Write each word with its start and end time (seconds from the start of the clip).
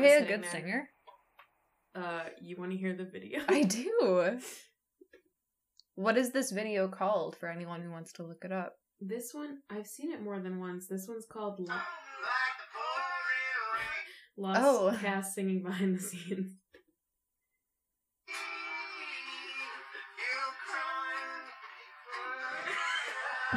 Jorge 0.00 0.24
a 0.24 0.26
good 0.28 0.42
there. 0.44 0.50
singer? 0.50 0.88
Uh, 1.94 2.22
you 2.40 2.56
want 2.56 2.70
to 2.72 2.76
hear 2.78 2.94
the 2.94 3.04
video? 3.04 3.40
I 3.48 3.62
do. 3.62 4.38
What 5.96 6.16
is 6.16 6.30
this 6.32 6.50
video 6.50 6.88
called 6.88 7.36
for 7.36 7.46
anyone 7.50 7.82
who 7.82 7.90
wants 7.90 8.12
to 8.14 8.22
look 8.22 8.42
it 8.44 8.52
up? 8.52 8.72
This 9.02 9.34
one, 9.34 9.58
I've 9.68 9.86
seen 9.86 10.10
it 10.12 10.22
more 10.22 10.40
than 10.40 10.58
once. 10.58 10.86
This 10.86 11.06
one's 11.06 11.26
called 11.30 11.58
Lo- 11.58 11.74
Lost 14.38 14.60
Oh. 14.62 14.98
Cast 15.02 15.34
Singing 15.34 15.62
Behind 15.62 15.98
the 15.98 16.02
Scenes. 16.02 16.52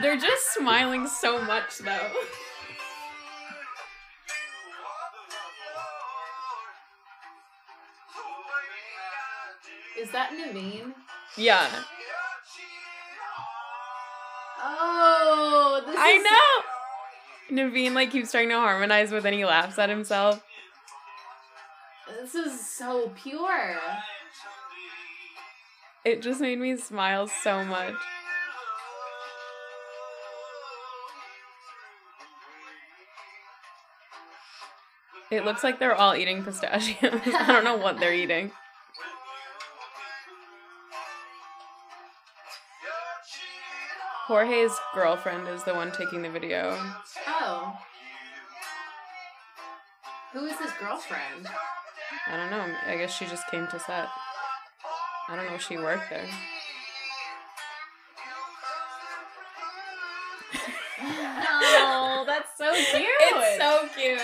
They're 0.01 0.17
just 0.17 0.53
smiling 0.53 1.07
so 1.07 1.41
much, 1.43 1.77
though. 1.77 2.11
That 10.13 10.31
Naveen? 10.31 10.93
Yeah. 11.37 11.67
Oh, 14.65 15.83
this 15.85 15.95
I 15.97 16.09
is- 16.09 16.23
know. 16.23 17.63
Naveen 17.63 17.93
like 17.93 18.11
keeps 18.11 18.31
trying 18.31 18.49
to 18.49 18.55
harmonize, 18.55 19.11
but 19.11 19.23
then 19.23 19.33
he 19.33 19.45
laughs 19.45 19.77
at 19.77 19.89
himself. 19.89 20.41
This 22.21 22.33
is 22.35 22.67
so 22.69 23.11
pure. 23.15 23.77
It 26.05 26.21
just 26.21 26.41
made 26.41 26.59
me 26.59 26.75
smile 26.77 27.27
so 27.27 27.63
much. 27.63 27.93
It 35.31 35.45
looks 35.45 35.63
like 35.63 35.79
they're 35.79 35.95
all 35.95 36.15
eating 36.15 36.43
pistachios. 36.43 37.21
I 37.33 37.45
don't 37.47 37.63
know 37.63 37.77
what 37.77 37.99
they're 37.99 38.13
eating. 38.13 38.51
Jorge's 44.33 44.75
girlfriend 44.95 45.47
is 45.47 45.63
the 45.63 45.75
one 45.75 45.91
taking 45.91 46.23
the 46.23 46.29
video. 46.29 46.75
Oh. 47.27 47.77
Who 50.31 50.45
is 50.45 50.57
his 50.57 50.71
girlfriend? 50.79 51.47
I 52.25 52.37
don't 52.37 52.49
know. 52.49 52.65
I 52.87 52.97
guess 52.97 53.15
she 53.15 53.27
just 53.27 53.47
came 53.51 53.67
to 53.67 53.79
set. 53.79 54.07
I 55.29 55.35
don't 55.35 55.45
know 55.45 55.53
if 55.53 55.61
she 55.61 55.77
worked 55.77 56.09
there. 56.09 56.25
No, 61.03 62.23
that's 62.25 62.57
so 62.57 62.73
cute. 62.97 63.05
It's 63.19 63.61
so 63.61 63.87
cute. 63.95 64.19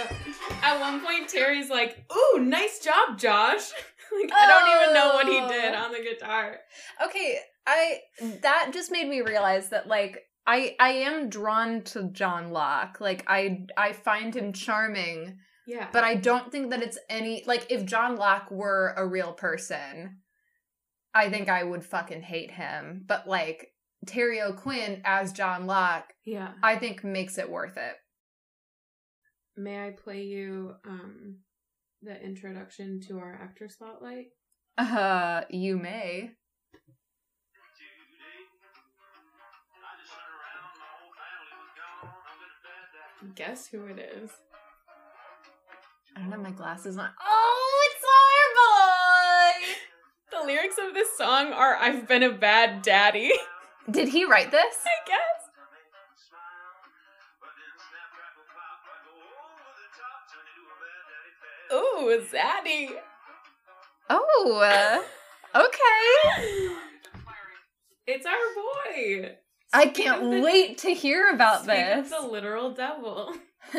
At 0.64 0.80
one 0.80 1.02
point, 1.02 1.30
Terry's 1.30 1.70
like, 1.70 2.04
"Ooh, 2.12 2.40
nice 2.40 2.80
job, 2.80 3.20
Josh." 3.20 3.70
like 4.20 4.32
I 4.34 4.48
don't 4.48 4.82
even 4.82 4.94
know 4.96 5.14
what 5.14 5.28
he 5.28 5.40
oh. 5.40 5.48
did 5.48 5.76
Oh. 5.76 5.84
on 5.84 5.92
the 5.92 6.00
guitar. 6.00 6.58
Okay, 7.06 7.40
I 7.70 8.00
that 8.42 8.72
just 8.73 8.92
made 8.92 9.08
me 9.08 9.22
realize 9.22 9.70
that 9.70 9.88
like 9.88 10.23
I 10.48 10.76
I 10.80 10.89
am 10.89 11.30
drawn 11.30 11.83
to 11.83 12.10
John 12.10 12.49
Locke. 12.49 12.98
Like 12.99 13.23
I 13.27 13.67
I 13.77 13.94
find 13.94 14.36
him 14.36 14.54
charming, 14.54 15.38
yeah. 15.67 15.88
but 15.94 16.04
I 16.04 16.16
don't 16.16 16.52
think 16.52 16.71
that 16.71 16.82
it's 16.82 16.98
any 17.10 17.44
like 17.45 17.67
if 17.70 17.86
John 17.86 18.16
Locke 18.16 18.49
were 18.49 18.95
a 18.98 19.05
real 19.05 19.33
person, 19.33 20.17
I 21.14 21.30
think 21.30 21.48
I 21.48 21.64
would 21.64 21.86
fucking 21.86 22.23
hate 22.23 22.52
him. 22.52 23.04
But 23.08 23.27
like 23.27 23.67
Terry 24.08 24.42
O'Quinn 24.42 25.02
as 25.05 25.32
John 25.32 25.67
Locke, 25.67 26.11
yeah. 26.26 26.54
I 26.64 26.76
think 26.77 27.04
makes 27.04 27.38
it 27.38 27.49
worth 27.49 27.77
it. 27.77 27.95
May 29.55 29.88
I 29.88 29.92
play 29.92 30.23
you 30.23 30.73
um 30.88 31.38
the 32.02 32.20
introduction 32.20 32.99
to 33.02 33.20
our 33.20 33.39
actor 33.39 33.70
spotlight? 33.70 34.27
Uh, 34.80 35.42
you 35.52 35.77
may. 35.77 36.32
Guess 43.36 43.68
who 43.68 43.86
it 43.86 44.00
is? 44.00 44.32
I 46.16 46.22
don't 46.22 46.32
have 46.32 46.42
my 46.42 46.52
glasses 46.52 46.98
on. 46.98 47.10
Oh, 47.22 47.88
it's 47.92 48.06
our 48.16 48.48
boy! 49.62 50.42
The 50.42 50.48
lyrics 50.48 50.78
of 50.78 50.94
this 50.94 51.18
song 51.18 51.52
are 51.52 51.76
"I've 51.76 52.08
been 52.08 52.24
a 52.24 52.32
bad 52.32 52.82
daddy." 52.82 53.32
Did 53.92 54.08
he 54.08 54.24
write 54.24 54.52
this? 54.52 54.76
I 54.86 55.06
guess. 55.06 55.40
Ooh, 61.72 62.22
zaddy. 62.32 62.90
Oh, 64.10 65.04
uh, 65.54 65.60
okay. 65.60 66.76
It's 68.12 68.26
our 68.26 68.34
boy. 68.56 69.36
I 69.74 69.88
can't 69.88 70.32
the- 70.32 70.42
wait 70.42 70.80
to 70.80 70.94
hear 70.94 71.30
about 71.30 71.66
this. 71.66 72.10
the 72.10 72.28
literal 72.28 72.72
devil. 72.72 73.34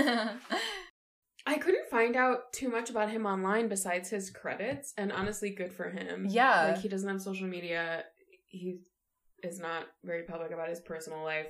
I 1.46 1.56
couldn't 1.58 1.88
find 1.90 2.16
out 2.16 2.52
too 2.52 2.68
much 2.68 2.90
about 2.90 3.10
him 3.10 3.26
online 3.26 3.68
besides 3.68 4.10
his 4.10 4.30
credits, 4.30 4.92
and 4.96 5.10
honestly, 5.10 5.50
good 5.50 5.72
for 5.72 5.90
him. 5.90 6.26
Yeah. 6.28 6.72
Like, 6.72 6.78
he 6.82 6.88
doesn't 6.88 7.08
have 7.08 7.20
social 7.22 7.46
media. 7.46 8.04
He 8.48 8.80
is 9.42 9.58
not 9.58 9.86
very 10.04 10.24
public 10.24 10.52
about 10.52 10.68
his 10.68 10.80
personal 10.80 11.24
life. 11.24 11.46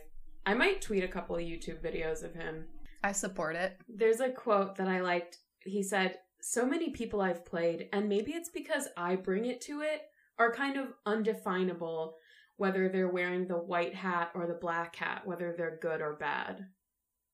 I 0.47 0.55
might 0.55 0.81
tweet 0.81 1.05
a 1.05 1.09
couple 1.09 1.37
of 1.37 1.43
YouTube 1.43 1.83
videos 1.83 2.23
of 2.23 2.35
him. 2.35 2.67
I 3.03 3.13
support 3.13 3.57
it. 3.57 3.79
There's 3.89 4.21
a 4.21 4.31
quote 4.31 4.77
that 4.77 4.89
I 4.89 5.01
liked. 5.01 5.39
He 5.65 5.83
said, 5.83 6.19
So 6.41 6.65
many 6.65 6.91
people 6.91 7.21
I've 7.21 7.45
played, 7.45 7.89
and 7.93 8.09
maybe 8.09 8.33
it's 8.33 8.49
because 8.49 8.89
I 8.97 9.17
bring 9.17 9.45
it 9.45 9.61
to 9.63 9.81
it, 9.81 10.03
are 10.39 10.53
kind 10.53 10.77
of 10.77 10.95
undefinable, 11.05 12.15
whether 12.61 12.91
they're 12.91 13.09
wearing 13.09 13.49
the 13.49 13.55
white 13.57 13.95
hat 13.95 14.31
or 14.35 14.47
the 14.47 14.59
black 14.61 14.95
hat, 14.95 15.23
whether 15.25 15.55
they're 15.57 15.79
good 15.81 16.03
or 16.03 16.17
bad. 16.21 16.67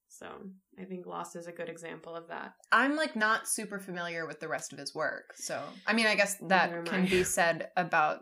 So 0.06 0.28
I 0.80 0.84
think 0.84 1.04
Lost 1.04 1.34
is 1.34 1.48
a 1.48 1.52
good 1.52 1.68
example 1.68 2.14
of 2.14 2.28
that. 2.28 2.52
I'm 2.70 2.94
like 2.94 3.16
not 3.16 3.48
super 3.48 3.80
familiar 3.80 4.24
with 4.24 4.38
the 4.38 4.46
rest 4.46 4.72
of 4.72 4.78
his 4.78 4.94
work. 4.94 5.32
So, 5.34 5.60
I 5.84 5.94
mean, 5.94 6.06
I 6.06 6.14
guess 6.14 6.36
that 6.46 6.86
can 6.86 7.06
be 7.06 7.24
said 7.24 7.70
about 7.76 8.20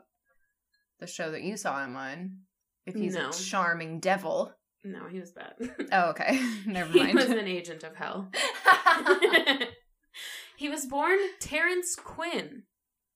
the 0.99 1.07
show 1.07 1.31
that 1.33 1.43
you 1.43 1.59
saw 1.59 1.85
him 1.85 1.95
on. 1.95 2.39
If 2.87 2.95
he's 2.95 3.15
No. 3.17 3.29
a 3.29 3.33
charming 3.35 4.01
devil. 4.01 4.55
No, 4.83 5.07
he 5.07 5.21
was 5.21 5.33
bad. 5.33 5.53
Oh, 5.93 6.09
okay. 6.11 6.41
Never 6.67 6.91
mind. 6.97 7.09
he 7.11 7.15
was 7.17 7.27
an 7.27 7.47
agent 7.47 7.85
of 7.85 7.97
hell. 7.97 8.31
he 10.57 10.71
was 10.71 10.87
born 10.87 11.19
Terrence 11.39 11.97
Quinn 11.97 12.63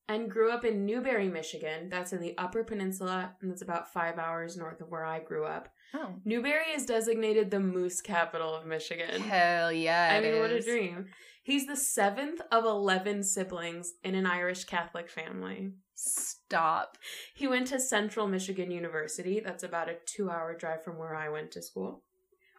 and 0.08 0.30
grew 0.30 0.50
up 0.50 0.64
in 0.64 0.86
Newberry, 0.86 1.28
Michigan. 1.28 1.88
That's 1.88 2.12
in 2.12 2.20
the 2.20 2.36
Upper 2.38 2.64
Peninsula, 2.64 3.34
and 3.40 3.50
that's 3.50 3.62
about 3.62 3.92
five 3.92 4.18
hours 4.18 4.56
north 4.56 4.80
of 4.80 4.88
where 4.88 5.04
I 5.04 5.20
grew 5.20 5.44
up. 5.44 5.68
oh. 5.94 6.14
Newberry 6.24 6.70
is 6.74 6.86
designated 6.86 7.50
the 7.50 7.60
moose 7.60 8.00
capital 8.00 8.54
of 8.54 8.66
Michigan. 8.66 9.20
Hell 9.20 9.70
yeah. 9.70 10.10
I 10.16 10.20
mean, 10.20 10.40
what 10.40 10.50
a 10.50 10.62
dream. 10.62 11.06
He's 11.42 11.66
the 11.66 11.76
seventh 11.76 12.40
of 12.52 12.64
11 12.64 13.22
siblings 13.22 13.94
in 14.04 14.14
an 14.14 14.26
Irish 14.26 14.64
Catholic 14.64 15.08
family. 15.08 15.72
Stop. 15.94 16.98
He 17.34 17.48
went 17.48 17.66
to 17.68 17.80
Central 17.80 18.26
Michigan 18.28 18.70
University. 18.70 19.40
That's 19.40 19.62
about 19.62 19.88
a 19.88 19.96
two 20.06 20.30
hour 20.30 20.54
drive 20.54 20.84
from 20.84 20.98
where 20.98 21.14
I 21.14 21.28
went 21.28 21.50
to 21.52 21.62
school. 21.62 22.04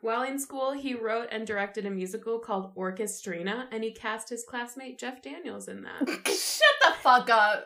While 0.02 0.24
in 0.24 0.40
school, 0.40 0.72
he 0.74 0.94
wrote 0.94 1.28
and 1.32 1.46
directed 1.46 1.86
a 1.86 1.90
musical 1.90 2.40
called 2.40 2.74
Orchestrina, 2.76 3.66
and 3.72 3.84
he 3.84 3.92
cast 3.92 4.30
his 4.30 4.46
classmate 4.48 4.98
Jeff 4.98 5.22
Daniels 5.22 5.68
in 5.68 5.84
that. 5.84 6.08
Shut 6.26 6.76
the 6.82 6.94
fuck 7.02 7.30
up. 7.30 7.66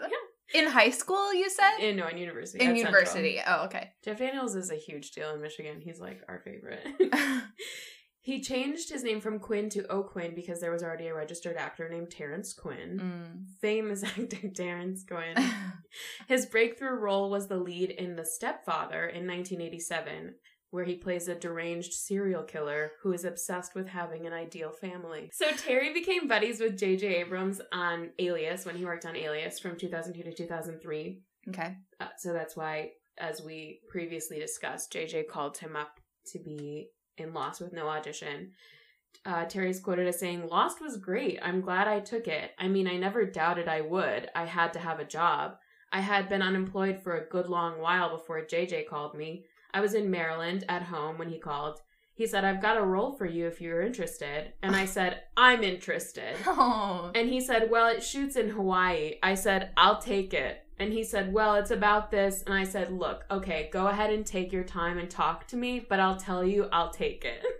In 0.54 0.68
high 0.68 0.92
school, 0.92 1.34
you 1.34 1.50
said? 1.50 1.78
in 1.80 1.96
no, 1.96 2.08
in 2.08 2.18
university. 2.18 2.64
In 2.64 2.72
at 2.72 2.78
Central. 2.78 2.94
university. 2.94 3.42
Oh, 3.46 3.66
okay. 3.66 3.92
Jeff 4.04 4.20
Daniels 4.20 4.56
is 4.56 4.70
a 4.70 4.76
huge 4.76 5.12
deal 5.12 5.34
in 5.34 5.42
Michigan. 5.42 5.82
He's 5.82 6.00
like 6.00 6.22
our 6.28 6.40
favorite. 6.40 6.86
he 8.22 8.42
changed 8.42 8.92
his 8.92 9.04
name 9.04 9.20
from 9.20 9.40
Quinn 9.40 9.70
to 9.70 9.92
O'Quinn 9.92 10.36
because 10.36 10.60
there 10.60 10.72
was 10.72 10.84
already 10.84 11.08
a 11.08 11.16
registered 11.16 11.58
actor 11.58 11.90
named 11.90 12.12
Terrence 12.12 12.54
Quinn. 12.54 13.00
Mm. 13.02 13.60
Famous 13.62 14.04
actor 14.04 14.50
Terrence 14.50 15.04
Quinn. 15.08 15.36
His 16.28 16.46
breakthrough 16.46 17.00
role 17.00 17.30
was 17.32 17.48
the 17.48 17.58
lead 17.58 17.90
in 17.90 18.16
The 18.16 18.26
Stepfather 18.26 19.08
in 19.08 19.28
1987, 19.28 20.36
where 20.74 20.86
he 20.86 20.96
plays 20.96 21.28
a 21.28 21.36
deranged 21.36 21.94
serial 21.94 22.42
killer 22.42 22.94
who 23.04 23.14
is 23.14 23.26
obsessed 23.26 23.76
with 23.76 23.88
having 23.88 24.26
an 24.26 24.34
ideal 24.34 24.72
family. 24.72 25.30
So 25.32 25.52
Terry 25.52 25.94
became 25.94 26.28
buddies 26.28 26.60
with 26.60 26.80
J.J. 26.80 27.06
Abrams 27.18 27.62
on 27.72 28.10
Alias 28.18 28.66
when 28.66 28.76
he 28.76 28.84
worked 28.84 29.06
on 29.06 29.16
Alias 29.16 29.60
from 29.60 29.78
2002 29.78 30.24
to 30.24 30.36
2003. 30.36 31.22
okay. 31.50 31.76
Uh, 32.02 32.08
so 32.18 32.34
that's 32.34 32.58
why, 32.58 32.90
as 33.20 33.40
we 33.44 33.82
previously 33.88 34.40
discussed, 34.40 34.92
JJ 34.92 35.28
called 35.28 35.60
him 35.60 35.76
up 35.76 36.00
to 36.32 36.40
be 36.40 36.88
in 37.20 37.36
Lost 37.36 37.62
with 37.62 37.72
no 37.72 37.88
audition. 37.88 38.54
Uh, 39.28 39.46
Terry's 39.46 39.80
quoted 39.80 40.08
as 40.08 40.20
saying, 40.20 40.48
Lost 40.48 40.82
was 40.82 40.98
great. 40.98 41.38
I'm 41.44 41.62
glad 41.62 41.88
I 41.88 42.00
took 42.00 42.28
it. 42.28 42.50
I 42.58 42.68
mean, 42.68 42.88
I 42.88 42.98
never 42.98 43.26
doubted 43.26 43.68
I 43.68 43.82
would. 43.82 44.28
I 44.34 44.46
had 44.46 44.74
to 44.74 44.80
have 44.80 45.00
a 45.00 45.06
job. 45.06 45.54
I 45.92 46.00
had 46.00 46.30
been 46.30 46.42
unemployed 46.42 47.02
for 47.04 47.16
a 47.16 47.30
good 47.30 47.48
long 47.48 47.80
while 47.80 48.10
before 48.18 48.42
JJ 48.42 48.88
called 48.88 49.14
me. 49.14 49.46
I 49.74 49.82
was 49.82 49.94
in 49.94 50.12
Maryland 50.12 50.64
at 50.70 50.84
home 50.84 51.18
when 51.18 51.30
he 51.30 51.40
called. 51.40 51.80
He 52.16 52.28
said, 52.28 52.46
I've 52.46 52.62
got 52.62 52.78
a 52.78 52.84
role 52.84 53.12
for 53.14 53.26
you 53.26 53.48
if 53.48 53.60
you're 53.60 53.82
interested. 53.82 54.54
And 54.62 54.76
I 54.76 54.86
said, 54.86 55.24
I'm 55.38 55.64
interested. 55.64 56.36
Oh. 56.46 57.12
And 57.16 57.28
he 57.28 57.42
said, 57.42 57.72
Well, 57.72 57.88
it 57.88 58.04
shoots 58.04 58.36
in 58.36 58.50
Hawaii. 58.50 59.16
I 59.24 59.34
said, 59.34 59.72
I'll 59.76 60.00
take 60.00 60.34
it. 60.34 60.60
And 60.78 60.94
he 60.94 61.04
said, 61.04 61.34
Well, 61.34 61.56
it's 61.56 61.72
about 61.72 62.12
this. 62.12 62.44
And 62.44 62.54
I 62.54 62.66
said, 62.66 62.92
Look, 62.92 63.24
okay, 63.32 63.70
go 63.74 63.88
ahead 63.88 64.12
and 64.12 64.26
take 64.26 64.52
your 64.54 64.64
time 64.64 65.00
and 65.00 65.10
talk 65.10 65.48
to 65.48 65.58
me, 65.58 65.84
but 65.90 66.00
I'll 66.00 66.18
tell 66.18 66.44
you, 66.46 66.68
I'll 66.72 66.92
take 66.92 67.26
it. 67.26 67.44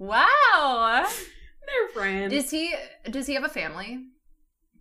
Wow. 0.00 1.04
They're 1.66 1.88
friends. 1.92 2.32
Does 2.32 2.50
he 2.52 2.72
does 3.10 3.26
he 3.26 3.34
have 3.34 3.42
a 3.42 3.48
family? 3.48 4.04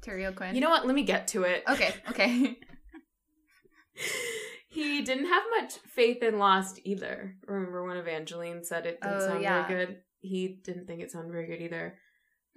Terry 0.03 0.27
O'Quinn? 0.27 0.53
you 0.53 0.61
know 0.61 0.69
what? 0.69 0.85
Let 0.85 0.93
me 0.93 1.01
get 1.01 1.27
to 1.29 1.41
it. 1.41 1.63
Okay, 1.67 1.91
okay. 2.11 2.55
He 4.81 5.01
didn't 5.01 5.27
have 5.27 5.43
much 5.59 5.73
faith 5.95 6.21
in 6.21 6.37
Lost 6.39 6.79
either. 6.83 7.35
Remember 7.47 7.85
when 7.85 7.97
Evangeline 7.97 8.63
said 8.63 8.85
it 8.85 9.01
didn't 9.01 9.17
Oh, 9.17 9.27
sound 9.27 9.41
yeah. 9.43 9.67
very 9.67 9.85
good? 9.85 9.97
He 10.21 10.59
didn't 10.63 10.87
think 10.87 11.01
it 11.01 11.11
sounded 11.11 11.31
very 11.31 11.47
good 11.47 11.61
either. 11.61 11.97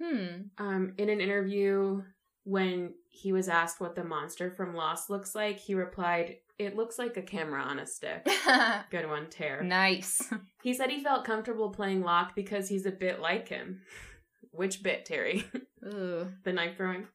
Hmm. 0.01 0.27
Um, 0.57 0.93
in 0.97 1.09
an 1.09 1.21
interview, 1.21 2.01
when 2.43 2.93
he 3.09 3.31
was 3.31 3.47
asked 3.49 3.79
what 3.79 3.95
the 3.95 4.03
monster 4.03 4.51
from 4.51 4.75
Lost 4.75 5.09
looks 5.09 5.35
like, 5.35 5.59
he 5.59 5.73
replied, 5.75 6.37
It 6.57 6.75
looks 6.75 6.97
like 6.99 7.17
a 7.17 7.21
camera 7.21 7.61
on 7.61 7.79
a 7.79 7.85
stick. 7.85 8.27
Good 8.91 9.07
one, 9.07 9.29
Tear. 9.29 9.63
nice. 9.63 10.21
He 10.63 10.75
said 10.75 10.91
he 10.91 11.01
felt 11.03 11.25
comfortable 11.25 11.69
playing 11.71 12.01
Locke 12.03 12.35
because 12.35 12.69
he's 12.69 12.85
a 12.85 12.91
bit 12.91 13.19
like 13.19 13.47
him. 13.47 13.81
Which 14.51 14.83
bit, 14.83 15.05
Terry? 15.05 15.43
Ooh. 15.85 16.27
the 16.43 16.53
knife 16.53 16.77
throwing. 16.77 17.07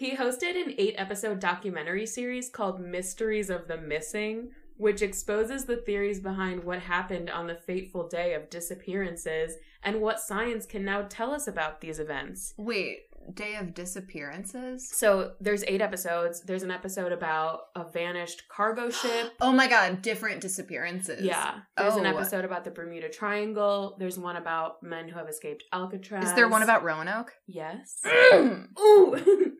He 0.00 0.16
hosted 0.16 0.56
an 0.56 0.72
eight 0.78 0.94
episode 0.96 1.40
documentary 1.40 2.06
series 2.06 2.48
called 2.48 2.80
Mysteries 2.80 3.50
of 3.50 3.68
the 3.68 3.76
Missing, 3.76 4.48
which 4.78 5.02
exposes 5.02 5.66
the 5.66 5.76
theories 5.76 6.20
behind 6.20 6.64
what 6.64 6.78
happened 6.78 7.28
on 7.28 7.46
the 7.46 7.54
fateful 7.54 8.08
day 8.08 8.32
of 8.32 8.48
disappearances 8.48 9.56
and 9.82 10.00
what 10.00 10.18
science 10.18 10.64
can 10.64 10.86
now 10.86 11.02
tell 11.06 11.34
us 11.34 11.46
about 11.46 11.82
these 11.82 11.98
events. 11.98 12.54
Wait, 12.56 13.00
Day 13.34 13.56
of 13.56 13.74
Disappearances? 13.74 14.88
So 14.90 15.32
there's 15.38 15.64
eight 15.64 15.82
episodes. 15.82 16.40
There's 16.40 16.62
an 16.62 16.70
episode 16.70 17.12
about 17.12 17.64
a 17.76 17.84
vanished 17.84 18.44
cargo 18.48 18.88
ship. 19.02 19.34
Oh 19.38 19.52
my 19.52 19.68
god, 19.68 20.00
different 20.00 20.40
disappearances. 20.40 21.22
Yeah. 21.22 21.56
There's 21.76 21.96
an 21.96 22.06
Oh. 22.06 22.16
episode 22.16 22.46
about 22.46 22.64
the 22.64 22.70
Bermuda 22.70 23.10
Triangle. 23.10 23.96
There's 23.98 24.18
one 24.18 24.36
about 24.36 24.82
men 24.82 25.10
who 25.10 25.18
have 25.18 25.28
escaped 25.28 25.64
Alcatraz. 25.74 26.24
Is 26.30 26.34
there 26.34 26.48
one 26.48 26.62
about 26.62 26.84
Roanoke? 26.84 27.34
Yes. 27.46 28.00
oh, 28.06 28.64
Ooh. 28.80 29.56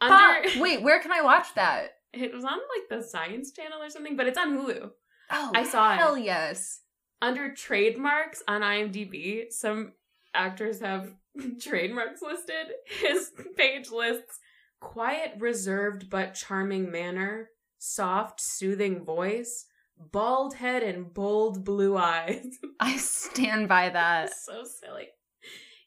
Under 0.00 0.60
wait, 0.60 0.82
where 0.82 1.00
can 1.00 1.12
I 1.12 1.22
watch 1.22 1.54
that? 1.54 1.94
It 2.12 2.32
was 2.32 2.44
on 2.44 2.52
like 2.52 2.88
the 2.88 3.02
Science 3.02 3.52
Channel 3.52 3.82
or 3.82 3.90
something, 3.90 4.16
but 4.16 4.26
it's 4.26 4.38
on 4.38 4.56
Hulu. 4.56 4.90
Oh, 5.30 5.52
I 5.54 5.64
saw 5.64 5.94
it. 5.94 5.98
Hell 5.98 6.16
yes. 6.16 6.80
Under 7.20 7.52
trademarks 7.52 8.42
on 8.46 8.62
IMDb, 8.62 9.50
some 9.50 9.92
actors 10.34 10.80
have 10.80 11.12
trademarks 11.60 12.22
listed. 12.22 12.72
His 12.86 13.32
page 13.56 13.90
lists 13.90 14.38
quiet, 14.80 15.32
reserved, 15.38 16.08
but 16.08 16.34
charming 16.34 16.90
manner, 16.90 17.50
soft, 17.78 18.40
soothing 18.40 19.04
voice, 19.04 19.66
bald 19.98 20.54
head, 20.54 20.82
and 20.82 21.12
bold 21.12 21.64
blue 21.64 21.96
eyes. 21.96 22.46
I 22.80 22.96
stand 22.96 23.68
by 23.68 23.90
that. 23.90 24.32
so 24.44 24.64
silly. 24.64 25.08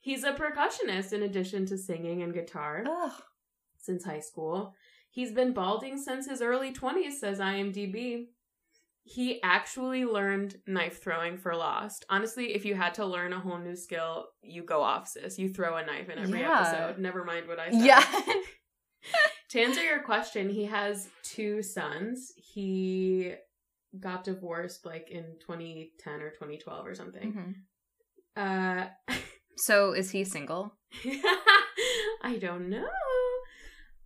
He's 0.02 0.24
a 0.24 0.34
percussionist 0.34 1.14
in 1.14 1.24
addition 1.24 1.66
to 1.68 1.78
singing 1.78 2.22
and 2.24 2.34
guitar 2.34 2.84
Ugh. 2.86 3.14
since 3.78 4.04
high 4.04 4.20
school. 4.20 4.74
He's 5.10 5.32
been 5.32 5.54
balding 5.54 5.98
since 5.98 6.28
his 6.28 6.42
early 6.42 6.74
20s, 6.74 7.14
says 7.20 7.40
IMDb. 7.40 8.26
He 9.04 9.42
actually 9.42 10.06
learned 10.06 10.58
knife 10.68 11.02
throwing 11.02 11.38
for 11.38 11.56
Lost. 11.56 12.06
Honestly, 12.10 12.54
if 12.54 12.66
you 12.66 12.76
had 12.76 12.94
to 12.96 13.06
learn 13.06 13.34
a 13.34 13.40
whole 13.40 13.58
new 13.58 13.76
skill, 13.76 14.26
you 14.42 14.64
go 14.64 14.82
off, 14.82 15.08
sis. 15.08 15.40
You 15.40 15.50
throw 15.50 15.78
a 15.78 15.86
knife 15.86 16.10
in 16.10 16.20
every 16.20 16.40
Yeah. 16.42 16.60
episode. 16.62 17.00
Never 17.00 17.24
mind 17.24 17.48
what 17.48 17.60
I 17.60 17.72
said. 17.72 17.82
Yeah. 17.82 18.06
To 19.50 19.60
answer 19.60 19.84
your 19.84 20.02
question, 20.04 20.48
he 20.50 20.64
has 20.66 21.10
two 21.24 21.62
sons. 21.62 22.32
He 22.38 23.34
got 24.00 24.24
divorced 24.24 24.86
like 24.86 25.10
in 25.12 25.26
2010 25.42 26.22
or 26.22 26.30
2012 26.30 26.88
or 26.88 26.96
something. 26.96 27.34
Mhm. 28.38 28.88
Uh, 28.88 28.88
So 29.58 29.94
is 29.94 30.12
he 30.12 30.24
single? 30.24 30.74
I 32.24 32.38
don't 32.38 32.70
know. 32.70 32.88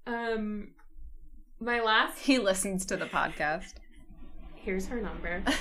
Um, 0.07 0.69
my 1.59 1.81
last 1.81 2.19
He 2.19 2.37
listens 2.37 2.85
to 2.87 2.97
the 2.97 3.05
podcast. 3.05 3.75
here's 4.55 4.87
her 4.87 5.01
number. 5.01 5.43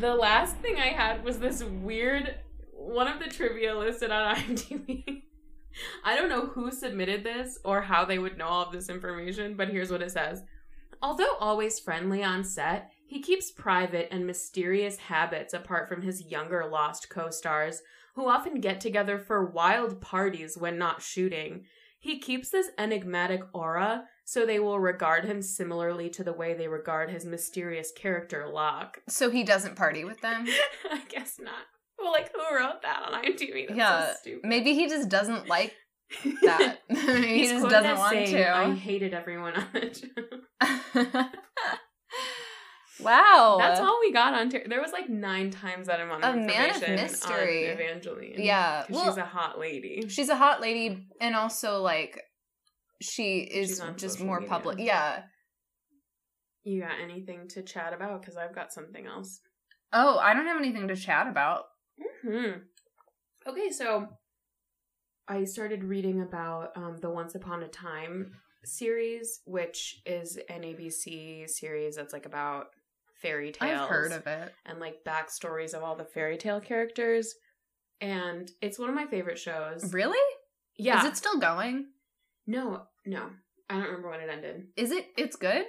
The 0.00 0.12
last 0.14 0.56
thing 0.56 0.76
I 0.76 0.88
had 0.88 1.22
was 1.24 1.38
this 1.38 1.62
weird 1.62 2.34
one 2.72 3.06
of 3.06 3.20
the 3.20 3.30
trivia 3.30 3.76
listed 3.78 4.10
on 4.10 4.34
IMDb. 4.36 5.22
I 6.04 6.16
don't 6.16 6.28
know 6.28 6.46
who 6.46 6.70
submitted 6.72 7.22
this 7.22 7.58
or 7.64 7.82
how 7.82 8.04
they 8.04 8.18
would 8.18 8.36
know 8.36 8.46
all 8.48 8.66
of 8.66 8.72
this 8.72 8.88
information, 8.88 9.56
but 9.56 9.68
here's 9.68 9.90
what 9.92 10.02
it 10.02 10.10
says. 10.10 10.42
Although 11.00 11.36
always 11.38 11.78
friendly 11.78 12.24
on 12.24 12.42
set, 12.42 12.90
he 13.06 13.20
keeps 13.22 13.52
private 13.52 14.08
and 14.10 14.26
mysterious 14.26 14.96
habits 14.96 15.54
apart 15.54 15.88
from 15.88 16.02
his 16.02 16.26
younger 16.26 16.66
Lost 16.68 17.08
co 17.08 17.30
stars, 17.30 17.82
who 18.14 18.28
often 18.28 18.60
get 18.60 18.80
together 18.80 19.18
for 19.18 19.50
wild 19.50 20.00
parties 20.00 20.56
when 20.56 20.78
not 20.78 21.02
shooting. 21.02 21.64
He 21.98 22.18
keeps 22.18 22.50
this 22.50 22.68
enigmatic 22.78 23.42
aura, 23.52 24.04
so 24.24 24.44
they 24.44 24.58
will 24.58 24.78
regard 24.78 25.24
him 25.24 25.40
similarly 25.42 26.10
to 26.10 26.24
the 26.24 26.32
way 26.32 26.54
they 26.54 26.68
regard 26.68 27.10
his 27.10 27.24
mysterious 27.24 27.90
character 27.92 28.46
Locke. 28.46 29.00
so 29.08 29.30
he 29.30 29.42
doesn't 29.42 29.76
party 29.76 30.04
with 30.04 30.20
them? 30.20 30.46
I 30.90 31.00
guess 31.08 31.38
not. 31.40 31.64
Well, 31.98 32.12
like 32.12 32.30
who 32.32 32.56
wrote 32.56 32.82
that 32.82 33.02
on 33.06 33.22
IMDb? 33.22 33.68
That's 33.68 33.78
yeah. 33.78 34.06
so 34.08 34.14
stupid. 34.20 34.48
Maybe 34.48 34.74
he 34.74 34.88
just 34.88 35.08
doesn't 35.08 35.48
like 35.48 35.74
that. 36.42 36.80
he 36.88 37.38
He's 37.38 37.50
just 37.52 37.68
doesn't 37.68 37.98
want 37.98 38.12
saying, 38.12 38.44
I 38.44 38.74
hated 38.74 39.14
everyone 39.14 39.54
on 39.54 39.66
show. 39.92 41.24
Wow. 43.00 43.56
That's 43.58 43.80
all 43.80 43.98
we 44.00 44.12
got 44.12 44.34
on. 44.34 44.50
Ter- 44.50 44.66
there 44.66 44.80
was 44.80 44.92
like 44.92 45.08
nine 45.08 45.50
times 45.50 45.86
that 45.88 46.00
amount 46.00 46.24
of 46.24 46.34
A 46.34 46.38
man 46.38 46.70
of 46.70 46.76
information 46.76 46.96
mystery. 46.96 47.64
Evangeline. 47.66 48.34
Yeah. 48.36 48.84
well- 48.88 49.04
she's 49.06 49.16
a 49.16 49.24
hot 49.24 49.58
lady. 49.58 50.04
She's 50.08 50.28
a 50.28 50.36
hot 50.36 50.60
lady, 50.60 51.06
and 51.20 51.34
also 51.34 51.80
like 51.82 52.20
she 53.02 53.38
is 53.40 53.82
just 53.96 54.20
more 54.20 54.40
media. 54.40 54.48
public. 54.50 54.78
Yeah. 54.78 55.22
You 56.62 56.80
got 56.80 56.98
anything 57.02 57.48
to 57.48 57.62
chat 57.62 57.92
about? 57.92 58.22
Because 58.22 58.36
I've 58.36 58.54
got 58.54 58.72
something 58.72 59.06
else. 59.06 59.40
Oh, 59.92 60.18
I 60.18 60.32
don't 60.32 60.46
have 60.46 60.56
anything 60.58 60.88
to 60.88 60.96
chat 60.96 61.26
about. 61.28 61.64
Hmm. 62.26 62.50
Okay, 63.46 63.70
so 63.70 64.08
I 65.28 65.44
started 65.44 65.84
reading 65.84 66.22
about 66.22 66.70
um, 66.76 66.96
the 67.00 67.10
Once 67.10 67.34
Upon 67.34 67.62
a 67.62 67.68
Time 67.68 68.32
series, 68.64 69.40
which 69.44 70.00
is 70.06 70.38
an 70.48 70.62
ABC 70.62 71.48
series 71.50 71.96
that's 71.96 72.12
like 72.14 72.24
about 72.24 72.68
fairy 73.24 73.52
tales. 73.52 73.80
I've 73.80 73.88
heard 73.88 74.12
of 74.12 74.26
it. 74.26 74.52
and 74.66 74.78
like 74.78 75.04
backstories 75.04 75.74
of 75.74 75.82
all 75.82 75.96
the 75.96 76.04
fairy 76.04 76.36
tale 76.36 76.60
characters. 76.60 77.34
And 78.00 78.50
it's 78.60 78.78
one 78.78 78.88
of 78.88 78.94
my 78.94 79.06
favorite 79.06 79.38
shows. 79.38 79.92
Really? 79.92 80.18
Yeah. 80.76 81.00
Is 81.00 81.04
it 81.06 81.16
still 81.16 81.38
going? 81.38 81.86
no, 82.46 82.82
no. 83.06 83.30
I 83.70 83.74
don't 83.76 83.84
remember 83.86 84.10
when 84.10 84.20
it 84.20 84.28
ended. 84.30 84.66
Is 84.76 84.90
it? 84.90 85.06
It's 85.16 85.36
good. 85.36 85.64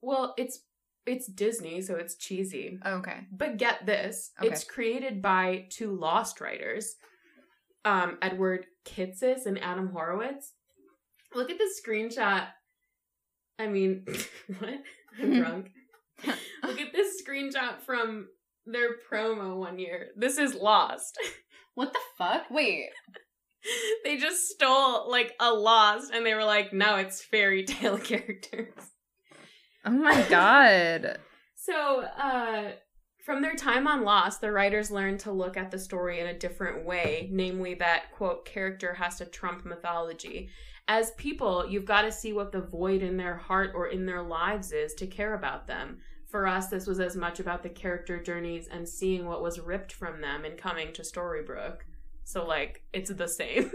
Well, 0.00 0.32
it's 0.38 0.60
it's 1.04 1.26
Disney, 1.26 1.82
so 1.82 1.96
it's 1.96 2.14
cheesy. 2.16 2.78
Okay. 2.86 3.26
But 3.30 3.58
get 3.58 3.84
this, 3.84 4.30
Okay. 4.40 4.48
it's 4.48 4.64
created 4.64 5.20
by 5.20 5.66
two 5.68 5.94
Lost 5.94 6.40
writers, 6.40 6.94
um, 7.84 8.16
Edward 8.22 8.64
Kitsis 8.86 9.44
and 9.46 9.60
Adam 9.62 9.88
Horowitz. 9.90 10.54
Look 11.34 11.50
at 11.50 11.58
this 11.58 11.80
screenshot. 11.86 12.46
I 13.58 13.66
mean, 13.66 14.06
what? 14.58 14.70
I'm 15.20 15.34
drunk. 15.40 15.70
Look 16.62 16.80
at 16.80 16.92
this 16.92 17.22
screenshot 17.22 17.80
from 17.84 18.28
their 18.66 18.90
promo 19.10 19.56
one 19.56 19.78
year. 19.78 20.08
This 20.16 20.38
is 20.38 20.54
Lost. 20.54 21.18
What 21.74 21.94
the 21.94 22.00
fuck? 22.18 22.50
Wait. 22.50 22.90
they 24.04 24.18
just 24.18 24.48
stole 24.48 25.10
like 25.10 25.32
a 25.40 25.50
Lost, 25.50 26.12
and 26.12 26.26
they 26.26 26.34
were 26.34 26.44
like, 26.44 26.74
now 26.74 26.96
it's 26.96 27.24
fairy 27.24 27.64
tale 27.64 27.96
characters. 27.96 28.74
Oh 29.84 29.90
my 29.90 30.20
god. 30.28 31.18
So, 31.56 32.02
uh, 32.02 32.72
from 33.24 33.40
their 33.40 33.54
time 33.54 33.86
on 33.86 34.04
Lost, 34.04 34.40
the 34.40 34.52
writers 34.52 34.90
learned 34.90 35.20
to 35.20 35.32
look 35.32 35.56
at 35.56 35.70
the 35.70 35.78
story 35.78 36.20
in 36.20 36.26
a 36.26 36.38
different 36.38 36.84
way, 36.84 37.28
namely 37.32 37.74
that, 37.74 38.12
quote, 38.12 38.44
character 38.44 38.94
has 38.94 39.16
to 39.18 39.26
trump 39.26 39.64
mythology. 39.64 40.50
As 40.94 41.12
people, 41.12 41.66
you've 41.66 41.86
got 41.86 42.02
to 42.02 42.12
see 42.12 42.34
what 42.34 42.52
the 42.52 42.60
void 42.60 43.00
in 43.00 43.16
their 43.16 43.34
heart 43.34 43.72
or 43.74 43.86
in 43.86 44.04
their 44.04 44.20
lives 44.20 44.72
is 44.72 44.92
to 44.96 45.06
care 45.06 45.32
about 45.32 45.66
them. 45.66 46.00
For 46.28 46.46
us, 46.46 46.66
this 46.66 46.86
was 46.86 47.00
as 47.00 47.16
much 47.16 47.40
about 47.40 47.62
the 47.62 47.70
character 47.70 48.22
journeys 48.22 48.68
and 48.70 48.86
seeing 48.86 49.24
what 49.24 49.42
was 49.42 49.58
ripped 49.58 49.94
from 49.94 50.20
them 50.20 50.44
in 50.44 50.58
coming 50.58 50.92
to 50.92 51.00
Storybrooke. 51.00 51.78
So, 52.24 52.44
like, 52.44 52.82
it's 52.92 53.10
the 53.10 53.26
same. 53.26 53.70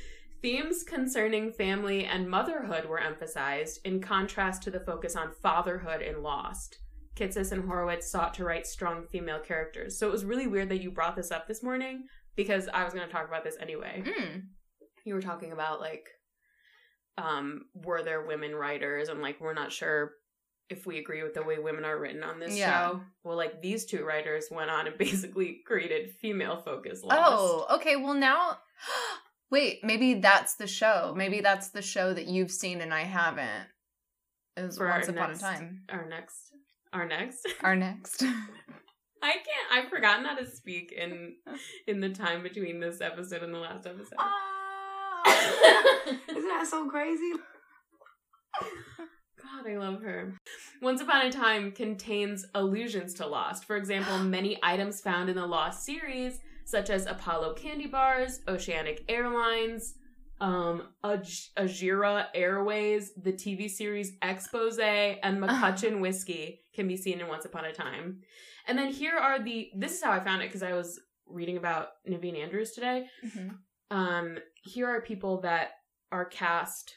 Themes 0.42 0.82
concerning 0.82 1.52
family 1.52 2.04
and 2.04 2.28
motherhood 2.28 2.84
were 2.84 3.00
emphasized, 3.00 3.80
in 3.86 4.02
contrast 4.02 4.62
to 4.64 4.70
the 4.70 4.80
focus 4.80 5.16
on 5.16 5.32
fatherhood 5.32 6.02
in 6.02 6.22
Lost. 6.22 6.80
Kitsis 7.16 7.50
and 7.50 7.64
Horowitz 7.64 8.10
sought 8.10 8.34
to 8.34 8.44
write 8.44 8.66
strong 8.66 9.06
female 9.06 9.40
characters. 9.40 9.98
So 9.98 10.06
it 10.06 10.12
was 10.12 10.26
really 10.26 10.46
weird 10.46 10.68
that 10.68 10.82
you 10.82 10.90
brought 10.90 11.16
this 11.16 11.30
up 11.30 11.48
this 11.48 11.62
morning 11.62 12.08
because 12.36 12.68
I 12.74 12.84
was 12.84 12.92
going 12.92 13.06
to 13.06 13.12
talk 13.12 13.26
about 13.26 13.42
this 13.42 13.56
anyway. 13.58 14.02
Mm. 14.06 14.42
You 15.06 15.14
were 15.14 15.22
talking 15.22 15.52
about 15.52 15.80
like 15.80 16.10
um 17.18 17.66
were 17.74 18.02
there 18.02 18.22
women 18.26 18.54
writers 18.54 19.08
and 19.08 19.20
like 19.20 19.40
we're 19.40 19.54
not 19.54 19.72
sure 19.72 20.12
if 20.70 20.86
we 20.86 20.98
agree 20.98 21.22
with 21.22 21.32
the 21.34 21.42
way 21.42 21.58
women 21.58 21.84
are 21.84 21.98
written 21.98 22.22
on 22.22 22.38
this 22.38 22.54
Yeah. 22.56 22.88
show. 22.90 23.00
Well, 23.24 23.36
like 23.38 23.62
these 23.62 23.86
two 23.86 24.04
writers 24.04 24.46
went 24.50 24.70
on 24.70 24.86
and 24.86 24.98
basically 25.06 25.60
created 25.66 26.10
female 26.20 26.58
focus. 26.58 27.00
Oh, 27.08 27.66
okay. 27.76 27.96
Well, 27.96 28.12
now, 28.12 28.58
wait, 29.50 29.80
maybe 29.82 30.14
that's 30.20 30.56
the 30.56 30.66
show. 30.66 31.14
Maybe 31.16 31.40
that's 31.40 31.70
the 31.70 31.80
show 31.80 32.12
that 32.12 32.26
you've 32.26 32.50
seen 32.50 32.82
and 32.82 32.92
I 32.92 33.04
haven't. 33.04 33.66
Is 34.58 34.76
For 34.76 34.88
Once 34.88 35.08
Upon 35.08 35.30
next- 35.30 35.40
a 35.40 35.42
Time. 35.44 35.82
Our 35.88 36.06
next 36.08 36.52
our 36.92 37.06
next 37.06 37.46
Our 37.62 37.74
next. 37.76 38.22
I 39.22 39.32
can't. 39.32 39.68
I've 39.72 39.88
forgotten 39.90 40.24
how 40.26 40.36
to 40.36 40.46
speak 40.50 40.92
in 40.92 41.34
in 41.86 42.00
the 42.00 42.10
time 42.10 42.42
between 42.42 42.78
this 42.80 43.00
episode 43.00 43.42
and 43.42 43.54
the 43.54 43.58
last 43.58 43.86
episode. 43.86 44.18
Isn't 46.28 46.48
that 46.48 46.66
so 46.68 46.88
crazy? 46.88 47.32
God, 49.40 49.70
I 49.70 49.76
love 49.76 50.02
her. 50.02 50.34
Once 50.82 51.00
Upon 51.00 51.26
a 51.26 51.30
Time 51.32 51.72
contains 51.72 52.44
allusions 52.54 53.14
to 53.14 53.26
Lost. 53.26 53.64
For 53.64 53.76
example, 53.76 54.18
many 54.24 54.58
items 54.62 55.00
found 55.00 55.28
in 55.28 55.36
the 55.36 55.46
Lost 55.46 55.84
series, 55.84 56.38
such 56.64 56.90
as 56.90 57.06
Apollo 57.06 57.54
candy 57.54 57.86
bars, 57.86 58.40
Oceanic 58.48 59.04
Airlines, 59.08 59.94
um, 60.40 60.82
Aj- 61.04 61.48
Ajira 61.56 62.26
Airways, 62.34 63.12
the 63.14 63.32
TV 63.32 63.68
series 63.70 64.12
Expose, 64.22 64.78
and 64.78 65.38
MacCutcheon 65.42 66.00
Whiskey 66.00 66.60
can 66.74 66.86
be 66.88 66.96
seen 66.96 67.20
in 67.20 67.28
Once 67.28 67.44
Upon 67.44 67.64
a 67.64 67.72
Time. 67.72 68.20
And 68.66 68.76
then 68.78 68.92
here 68.92 69.16
are 69.16 69.42
the. 69.42 69.70
This 69.76 69.92
is 69.96 70.02
how 70.02 70.10
I 70.12 70.20
found 70.20 70.42
it 70.42 70.48
because 70.48 70.62
I 70.62 70.74
was 70.74 71.00
reading 71.26 71.56
about 71.56 71.88
Naveen 72.08 72.36
Andrews 72.38 72.72
today. 72.72 73.06
Mhm. 73.24 73.56
Um, 73.90 74.38
here 74.68 74.88
are 74.88 75.00
people 75.00 75.40
that 75.40 75.70
are 76.12 76.24
cast 76.24 76.94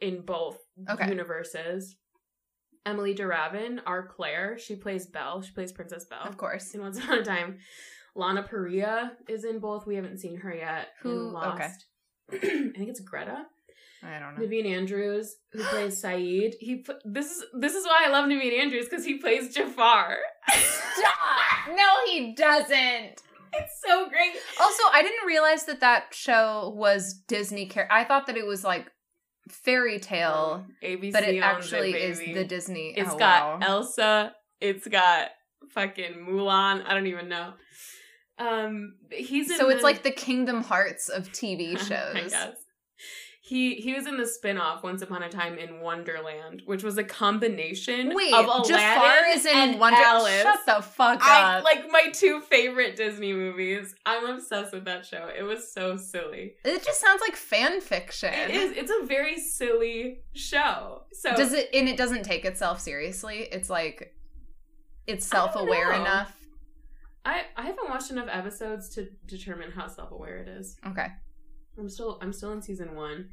in 0.00 0.22
both 0.24 0.58
Okay. 0.90 1.08
universes. 1.08 1.96
Emilie 2.84 3.14
de 3.14 3.24
Ravin, 3.26 3.80
our 3.86 4.06
Claire, 4.06 4.58
she 4.58 4.74
plays 4.74 5.06
Belle. 5.06 5.40
She 5.42 5.52
plays 5.52 5.72
Princess 5.72 6.04
Belle. 6.04 6.22
Of 6.24 6.36
course. 6.36 6.74
In 6.74 6.80
Once 6.80 6.98
Upon 6.98 7.18
a 7.18 7.24
Time. 7.24 7.58
Lana 8.16 8.42
Parrilla 8.42 9.12
is 9.28 9.44
in 9.44 9.60
both. 9.60 9.86
We 9.86 9.94
haven't 9.94 10.18
seen 10.18 10.36
her 10.38 10.52
yet. 10.54 10.88
Who- 11.02 11.30
Lost. 11.30 11.86
I 12.32 12.36
think 12.38 12.88
it's 12.88 13.00
Greta. 13.00 13.46
I 14.04 14.18
don't 14.18 14.36
know. 14.36 14.44
Naveen 14.44 14.66
Andrews, 14.66 15.36
who 15.52 15.62
plays 15.70 16.02
Sayid. 16.02 16.54
He 16.58 16.84
this 17.04 17.30
is 17.30 17.44
this 17.60 17.74
is 17.74 17.84
why 17.86 18.02
I 18.04 18.10
love 18.10 18.28
Naveen 18.28 18.58
Andrews 18.58 18.86
because 18.90 19.04
he 19.04 19.18
plays 19.18 19.54
Jafar. 19.54 20.16
Stop! 20.50 21.68
No, 21.76 21.88
he 22.06 22.34
doesn't. 22.34 23.22
it's 23.62 23.80
so 23.86 24.08
great. 24.08 24.32
Also, 24.60 24.82
I 24.92 25.02
didn't 25.02 25.26
realize 25.26 25.64
that 25.64 25.80
that 25.80 26.14
show 26.14 26.72
was 26.76 27.14
Disney. 27.28 27.66
care. 27.66 27.88
I 27.90 28.04
thought 28.04 28.26
that 28.26 28.36
it 28.36 28.46
was 28.46 28.64
like 28.64 28.90
fairy 29.48 29.98
tale, 29.98 30.64
ABC, 30.82 31.12
but 31.12 31.24
it 31.24 31.38
actually 31.40 31.92
is 31.94 32.18
the 32.18 32.44
Disney. 32.44 32.94
It's 32.96 33.10
oh, 33.12 33.18
got 33.18 33.60
wow. 33.60 33.66
Elsa. 33.66 34.34
It's 34.60 34.86
got 34.86 35.30
fucking 35.70 36.26
Mulan. 36.28 36.84
I 36.86 36.94
don't 36.94 37.06
even 37.06 37.28
know. 37.28 37.54
Um, 38.38 38.94
he's 39.10 39.50
in 39.50 39.58
so 39.58 39.68
it's 39.68 39.80
the- 39.80 39.86
like 39.86 40.02
the 40.02 40.10
Kingdom 40.10 40.62
Hearts 40.62 41.08
of 41.08 41.30
TV 41.30 41.76
I 41.78 41.82
shows. 41.82 42.34
He 43.52 43.74
he 43.74 43.92
was 43.92 44.06
in 44.06 44.16
the 44.16 44.24
spin-off 44.24 44.82
Once 44.82 45.02
Upon 45.02 45.22
a 45.22 45.28
Time 45.28 45.58
in 45.58 45.80
Wonderland, 45.80 46.62
which 46.64 46.82
was 46.82 46.96
a 46.96 47.04
combination 47.04 48.14
Wait, 48.14 48.32
of 48.32 48.46
Aladdin 48.46 48.76
Jafar 48.76 49.26
is 49.28 49.44
in 49.44 49.74
and 49.74 49.82
Alice. 49.82 50.40
Shut 50.40 50.60
the 50.64 50.80
fuck 50.80 51.20
I 51.22 51.58
up! 51.58 51.64
like 51.64 51.84
my 51.90 52.08
two 52.14 52.40
favorite 52.40 52.96
Disney 52.96 53.34
movies. 53.34 53.94
I'm 54.06 54.24
obsessed 54.24 54.72
with 54.72 54.86
that 54.86 55.04
show. 55.04 55.28
It 55.38 55.42
was 55.42 55.70
so 55.70 55.98
silly. 55.98 56.54
it 56.64 56.82
just 56.82 56.98
sounds 56.98 57.20
like 57.20 57.36
fan 57.36 57.82
fiction. 57.82 58.32
It 58.32 58.52
is. 58.52 58.72
It's 58.74 58.90
a 58.90 59.04
very 59.04 59.38
silly 59.38 60.22
show. 60.32 61.02
So 61.12 61.36
Does 61.36 61.52
it? 61.52 61.68
And 61.74 61.90
it 61.90 61.98
doesn't 61.98 62.22
take 62.22 62.46
itself 62.46 62.80
seriously. 62.80 63.48
It's 63.52 63.68
like 63.68 64.14
it's 65.06 65.26
self-aware 65.26 65.92
enough. 65.92 66.34
I 67.26 67.42
I 67.54 67.66
haven't 67.66 67.90
watched 67.90 68.10
enough 68.10 68.28
episodes 68.32 68.88
to 68.94 69.10
determine 69.26 69.72
how 69.72 69.88
self-aware 69.88 70.38
it 70.38 70.48
is. 70.48 70.78
Okay. 70.86 71.08
I'm 71.78 71.88
still 71.88 72.18
I'm 72.22 72.32
still 72.32 72.52
in 72.52 72.62
season 72.62 72.94
one. 72.94 73.28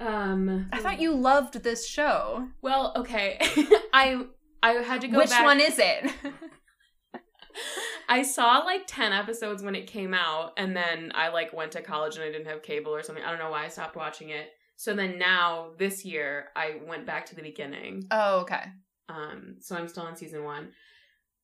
Um, 0.00 0.68
I 0.72 0.80
thought 0.80 1.00
you 1.00 1.14
loved 1.14 1.62
this 1.62 1.86
show. 1.86 2.48
Well, 2.62 2.92
okay. 2.96 3.38
I 3.92 4.24
I 4.62 4.72
had 4.72 5.00
to 5.02 5.08
go 5.08 5.18
Which 5.18 5.30
back. 5.30 5.44
one 5.44 5.60
is 5.60 5.78
it? 5.78 6.10
I 8.08 8.22
saw 8.22 8.58
like 8.58 8.82
10 8.86 9.12
episodes 9.12 9.62
when 9.62 9.74
it 9.74 9.86
came 9.86 10.12
out 10.12 10.52
and 10.56 10.76
then 10.76 11.12
I 11.14 11.28
like 11.28 11.52
went 11.52 11.72
to 11.72 11.82
college 11.82 12.16
and 12.16 12.24
I 12.24 12.30
didn't 12.30 12.48
have 12.48 12.62
cable 12.62 12.94
or 12.94 13.02
something. 13.02 13.24
I 13.24 13.30
don't 13.30 13.38
know 13.38 13.50
why 13.50 13.64
I 13.64 13.68
stopped 13.68 13.96
watching 13.96 14.30
it. 14.30 14.48
So 14.76 14.94
then 14.94 15.18
now 15.18 15.70
this 15.78 16.04
year 16.04 16.48
I 16.56 16.80
went 16.86 17.06
back 17.06 17.26
to 17.26 17.36
the 17.36 17.42
beginning. 17.42 18.06
oh, 18.10 18.40
okay. 18.40 18.64
Um 19.08 19.56
so 19.60 19.76
I'm 19.76 19.88
still 19.88 20.02
on 20.02 20.16
season 20.16 20.44
1. 20.44 20.68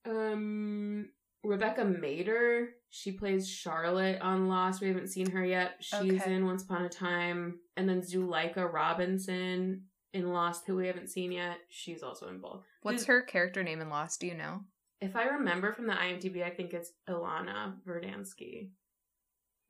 Um 0.06 1.08
Rebecca 1.42 1.82
Mader, 1.82 2.66
she 2.90 3.12
plays 3.12 3.48
Charlotte 3.48 4.20
on 4.20 4.48
Lost. 4.48 4.80
We 4.80 4.88
haven't 4.88 5.08
seen 5.08 5.30
her 5.30 5.44
yet. 5.44 5.76
She's 5.80 6.20
Okay. 6.22 6.34
in 6.34 6.44
Once 6.44 6.62
Upon 6.64 6.84
a 6.84 6.88
Time 6.88 7.60
and 7.76 7.88
then 7.88 8.02
Zuleikha 8.02 8.70
Robinson 8.70 9.84
in 10.12 10.32
Lost 10.32 10.66
who 10.66 10.76
we 10.76 10.86
haven't 10.86 11.08
seen 11.08 11.32
yet. 11.32 11.58
She's 11.70 12.02
also 12.02 12.28
in 12.28 12.40
both. 12.40 12.64
What's 12.82 13.02
Who's- 13.02 13.06
her 13.06 13.22
character 13.22 13.62
name 13.62 13.80
in 13.80 13.88
Lost? 13.88 14.20
Do 14.20 14.26
you 14.26 14.34
know? 14.34 14.60
If 15.00 15.16
I 15.16 15.24
remember 15.24 15.72
from 15.72 15.86
the 15.86 15.94
IMDb, 15.94 16.42
I 16.44 16.50
think 16.50 16.74
it's 16.74 16.92
Ilana 17.08 17.80
Verdansky. 17.86 18.70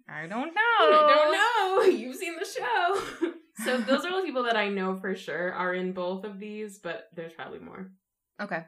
I 0.09 0.27
don't 0.27 0.53
know. 0.53 0.61
I 0.81 1.79
don't 1.79 1.87
know. 1.93 1.97
You've 1.97 2.17
seen 2.17 2.35
the 2.37 2.45
show. 2.45 3.33
so 3.65 3.79
those 3.79 4.05
are 4.05 4.17
the 4.21 4.27
people 4.27 4.43
that 4.43 4.57
I 4.57 4.69
know 4.69 4.97
for 4.97 5.15
sure 5.15 5.53
are 5.53 5.73
in 5.73 5.93
both 5.93 6.25
of 6.25 6.41
these, 6.41 6.79
but 6.81 7.11
there's 7.15 7.33
probably 7.33 7.61
more. 7.61 7.93
Okay. 8.43 8.65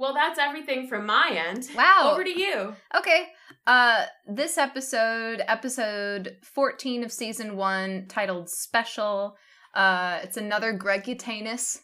Well, 0.00 0.14
that's 0.14 0.38
everything 0.38 0.88
from 0.88 1.04
my 1.04 1.38
end. 1.46 1.68
Wow. 1.76 2.12
Over 2.12 2.24
to 2.24 2.30
you. 2.30 2.74
Okay. 2.96 3.26
Uh 3.66 4.06
this 4.26 4.56
episode, 4.56 5.42
episode 5.46 6.38
14 6.42 7.04
of 7.04 7.12
season 7.12 7.54
1, 7.54 8.06
titled 8.08 8.48
Special. 8.48 9.36
Uh 9.74 10.20
it's 10.22 10.38
another 10.38 10.72
Greg 10.72 11.04
Utanis 11.04 11.80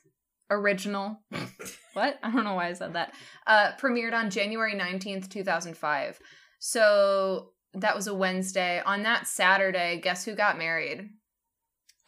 original. 0.49 1.21
what? 1.93 2.19
I 2.23 2.31
don't 2.31 2.45
know 2.45 2.55
why 2.55 2.69
I 2.69 2.73
said 2.73 2.95
that. 2.95 3.13
Uh 3.47 3.73
premiered 3.79 4.15
on 4.15 4.31
January 4.31 4.73
19th, 4.73 5.29
2005. 5.29 6.19
So 6.59 7.51
that 7.75 7.95
was 7.95 8.07
a 8.07 8.15
Wednesday. 8.15 8.81
On 8.87 9.03
that 9.03 9.27
Saturday, 9.27 10.01
guess 10.01 10.25
who 10.25 10.35
got 10.35 10.57
married? 10.57 11.11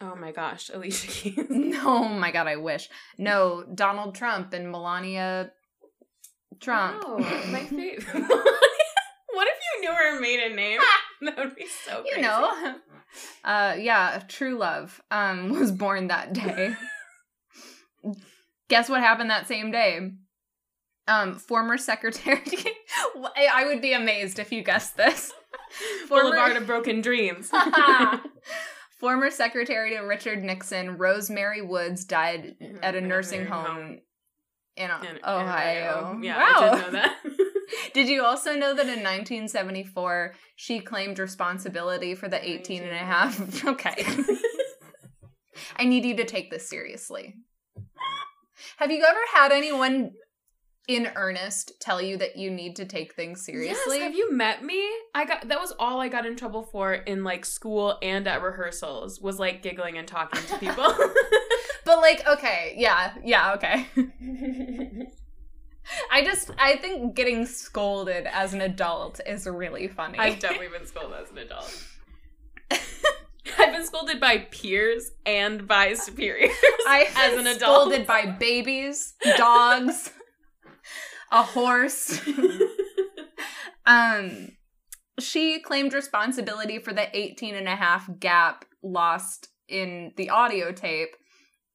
Oh 0.00 0.14
my 0.14 0.32
gosh, 0.32 0.70
Alicia 0.72 1.06
Keys. 1.08 1.46
No, 1.50 2.04
my 2.08 2.30
god, 2.30 2.46
I 2.46 2.56
wish. 2.56 2.88
No, 3.18 3.64
Donald 3.74 4.14
Trump 4.14 4.54
and 4.54 4.70
Melania 4.70 5.50
Trump. 6.60 7.02
Oh, 7.06 7.18
my 7.50 7.64
favorite. 7.64 8.28
what 8.28 9.48
if 9.48 9.58
you 9.74 9.80
knew 9.80 9.92
her 9.92 10.20
maiden 10.20 10.56
name? 10.56 10.80
that 11.22 11.36
would 11.36 11.54
be 11.56 11.66
so 11.66 12.02
crazy. 12.02 12.16
you 12.16 12.22
know 12.22 12.74
uh 13.42 13.74
yeah 13.78 14.22
true 14.28 14.56
love 14.56 15.00
um 15.10 15.48
was 15.58 15.72
born 15.72 16.08
that 16.08 16.32
day 16.32 16.74
guess 18.68 18.88
what 18.88 19.00
happened 19.00 19.30
that 19.30 19.48
same 19.48 19.70
day 19.72 20.12
um 21.08 21.34
former 21.34 21.76
secretary 21.78 22.42
i 23.50 23.64
would 23.64 23.80
be 23.80 23.94
amazed 23.94 24.38
if 24.38 24.52
you 24.52 24.62
guessed 24.62 24.96
this 24.96 25.32
Boulevard 26.08 26.56
of 26.56 26.66
Broken 26.66 27.00
Dreams. 27.00 27.50
former 29.00 29.30
secretary 29.30 29.90
to 29.96 30.00
richard 30.00 30.44
nixon 30.44 30.98
Rose 30.98 31.30
Mary 31.30 31.62
Woods 31.62 32.04
died 32.04 32.54
at 32.82 32.94
a 32.94 33.00
nursing 33.00 33.46
home 33.46 34.00
in, 34.78 34.90
In 34.90 35.18
ohio 35.24 36.18
Yeah, 36.22 36.38
wow 36.38 36.54
I 36.56 36.76
did 36.76 36.82
know 36.82 36.90
that. 36.92 37.16
Did 37.94 38.08
you 38.08 38.24
also 38.24 38.54
know 38.54 38.74
that 38.74 38.86
in 38.86 39.02
1974 39.02 40.34
she 40.56 40.80
claimed 40.80 41.18
responsibility 41.18 42.14
for 42.14 42.28
the 42.28 42.48
18 42.48 42.82
and 42.82 42.92
a 42.92 42.98
half? 42.98 43.64
Okay. 43.68 44.04
I 45.76 45.84
need 45.84 46.04
you 46.04 46.16
to 46.16 46.24
take 46.24 46.50
this 46.50 46.68
seriously. 46.68 47.34
Have 48.78 48.90
you 48.90 49.04
ever 49.04 49.20
had 49.34 49.52
anyone 49.52 50.12
in 50.86 51.10
earnest 51.16 51.72
tell 51.80 52.00
you 52.00 52.16
that 52.16 52.36
you 52.36 52.50
need 52.50 52.76
to 52.76 52.84
take 52.84 53.14
things 53.14 53.44
seriously? 53.44 53.98
Yes, 53.98 54.04
have 54.04 54.14
you 54.14 54.32
met 54.32 54.64
me? 54.64 54.82
I 55.14 55.24
got 55.24 55.48
that 55.48 55.60
was 55.60 55.72
all 55.78 56.00
I 56.00 56.08
got 56.08 56.24
in 56.24 56.36
trouble 56.36 56.62
for 56.62 56.94
in 56.94 57.24
like 57.24 57.44
school 57.44 57.98
and 58.02 58.26
at 58.26 58.42
rehearsals 58.42 59.20
was 59.20 59.38
like 59.38 59.62
giggling 59.62 59.98
and 59.98 60.08
talking 60.08 60.42
to 60.46 60.58
people. 60.58 60.94
But 61.88 62.00
like, 62.02 62.22
okay, 62.28 62.74
yeah, 62.76 63.14
yeah, 63.24 63.54
okay. 63.54 63.86
I 66.12 66.22
just 66.22 66.50
I 66.58 66.76
think 66.76 67.14
getting 67.16 67.46
scolded 67.46 68.26
as 68.26 68.52
an 68.52 68.60
adult 68.60 69.22
is 69.26 69.46
really 69.46 69.88
funny. 69.88 70.18
I've 70.18 70.38
definitely 70.38 70.68
been 70.68 70.86
scolded 70.86 71.18
as 71.18 71.30
an 71.30 71.38
adult. 71.38 71.82
I've 73.58 73.72
been 73.72 73.86
scolded 73.86 74.20
by 74.20 74.46
peers 74.50 75.12
and 75.24 75.66
by 75.66 75.94
superiors 75.94 76.50
I 76.86 77.08
as 77.16 77.38
an 77.38 77.46
adult. 77.46 77.58
scolded 77.84 78.06
by 78.06 78.26
babies, 78.26 79.14
dogs. 79.38 80.10
a 81.32 81.42
horse. 81.42 82.20
um 83.86 84.52
she 85.18 85.58
claimed 85.60 85.94
responsibility 85.94 86.78
for 86.80 86.92
the 86.92 87.08
18 87.16 87.54
and 87.54 87.66
a 87.66 87.76
half 87.76 88.10
gap 88.20 88.66
lost 88.82 89.48
in 89.68 90.12
the 90.18 90.28
audio 90.28 90.70
tape 90.70 91.16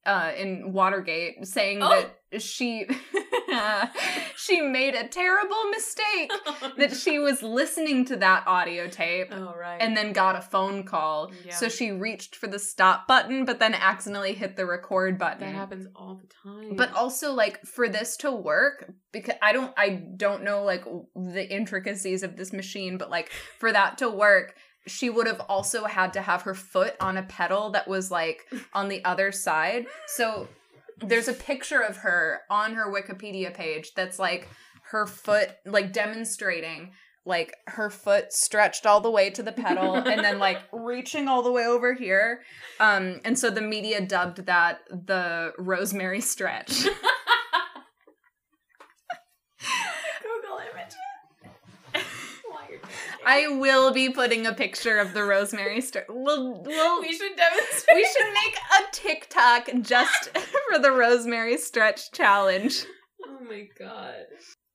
uh, 0.06 0.32
in 0.36 0.72
Watergate, 0.72 1.46
saying 1.46 1.80
Oh. 1.82 1.88
that 2.30 2.42
she 2.42 2.86
she 4.36 4.60
made 4.60 4.94
a 4.94 5.06
terrible 5.06 5.64
mistake 5.70 6.32
that 6.76 6.94
she 6.94 7.18
was 7.18 7.42
listening 7.42 8.04
to 8.06 8.16
that 8.16 8.44
audio 8.46 8.88
tape 8.88 9.28
oh 9.30 9.54
right. 9.58 9.78
and 9.80 9.96
then 9.96 10.12
got 10.12 10.36
a 10.36 10.40
phone 10.40 10.84
call. 10.84 11.30
Yeah. 11.44 11.54
So 11.54 11.68
she 11.68 11.90
reached 11.90 12.36
for 12.36 12.46
the 12.46 12.58
stop 12.58 13.06
button, 13.06 13.44
but 13.44 13.58
then 13.60 13.74
accidentally 13.74 14.34
hit 14.34 14.56
the 14.56 14.66
record 14.66 15.18
button. 15.18 15.40
that 15.40 15.54
happens 15.54 15.86
all 15.94 16.20
the 16.20 16.50
time. 16.50 16.76
But 16.76 16.92
also 16.94 17.32
like 17.32 17.62
for 17.64 17.88
this 17.88 18.16
to 18.18 18.32
work 18.32 18.92
because 19.12 19.36
I 19.40 19.52
don't 19.52 19.72
I 19.76 19.90
don't 20.16 20.42
know 20.42 20.64
like 20.64 20.84
the 21.14 21.48
intricacies 21.48 22.22
of 22.22 22.36
this 22.36 22.52
machine 22.52 22.98
but 22.98 23.10
like 23.10 23.30
for 23.58 23.72
that 23.72 23.98
to 23.98 24.10
work 24.10 24.54
she 24.86 25.10
would 25.10 25.26
have 25.26 25.40
also 25.48 25.84
had 25.84 26.12
to 26.12 26.22
have 26.22 26.42
her 26.42 26.54
foot 26.54 26.94
on 27.00 27.16
a 27.16 27.22
pedal 27.22 27.70
that 27.70 27.88
was 27.88 28.10
like 28.10 28.46
on 28.72 28.88
the 28.88 29.04
other 29.04 29.32
side. 29.32 29.86
So 30.06 30.48
there's 31.00 31.28
a 31.28 31.32
picture 31.32 31.80
of 31.80 31.98
her 31.98 32.40
on 32.50 32.74
her 32.74 32.92
Wikipedia 32.92 33.52
page 33.52 33.94
that's 33.94 34.18
like 34.18 34.48
her 34.90 35.06
foot 35.06 35.50
like 35.64 35.92
demonstrating 35.92 36.92
like 37.26 37.54
her 37.66 37.88
foot 37.88 38.32
stretched 38.32 38.84
all 38.84 39.00
the 39.00 39.10
way 39.10 39.30
to 39.30 39.42
the 39.42 39.52
pedal 39.52 39.94
and 40.06 40.22
then 40.22 40.38
like 40.38 40.58
reaching 40.72 41.26
all 41.26 41.42
the 41.42 41.50
way 41.52 41.66
over 41.66 41.94
here. 41.94 42.42
Um 42.80 43.20
and 43.24 43.38
so 43.38 43.50
the 43.50 43.62
media 43.62 44.00
dubbed 44.06 44.46
that 44.46 44.80
the 44.90 45.52
Rose 45.58 45.94
Mary 45.94 46.20
stretch. 46.20 46.84
Google 50.22 50.58
image. 50.58 50.94
While 52.48 52.62
you're 52.68 52.78
doing 52.78 52.90
it. 52.92 53.13
I 53.26 53.48
will 53.48 53.92
be 53.92 54.10
putting 54.10 54.46
a 54.46 54.52
picture 54.52 54.98
of 54.98 55.14
the 55.14 55.24
Rose 55.24 55.52
Mary 55.52 55.80
stretch. 55.80 56.06
We'll, 56.08 56.62
we'll, 56.62 57.00
we 57.00 57.12
should 57.12 57.36
demonstrate. 57.36 57.96
we 57.96 58.04
should 58.04 58.32
make 58.32 58.56
a 58.56 58.92
TikTok 58.92 59.68
just 59.82 60.36
for 60.70 60.78
the 60.78 60.90
Rose 60.92 61.26
Mary 61.26 61.56
stretch 61.58 62.12
challenge. 62.12 62.84
Oh 63.26 63.38
my 63.48 63.66
god. 63.78 64.26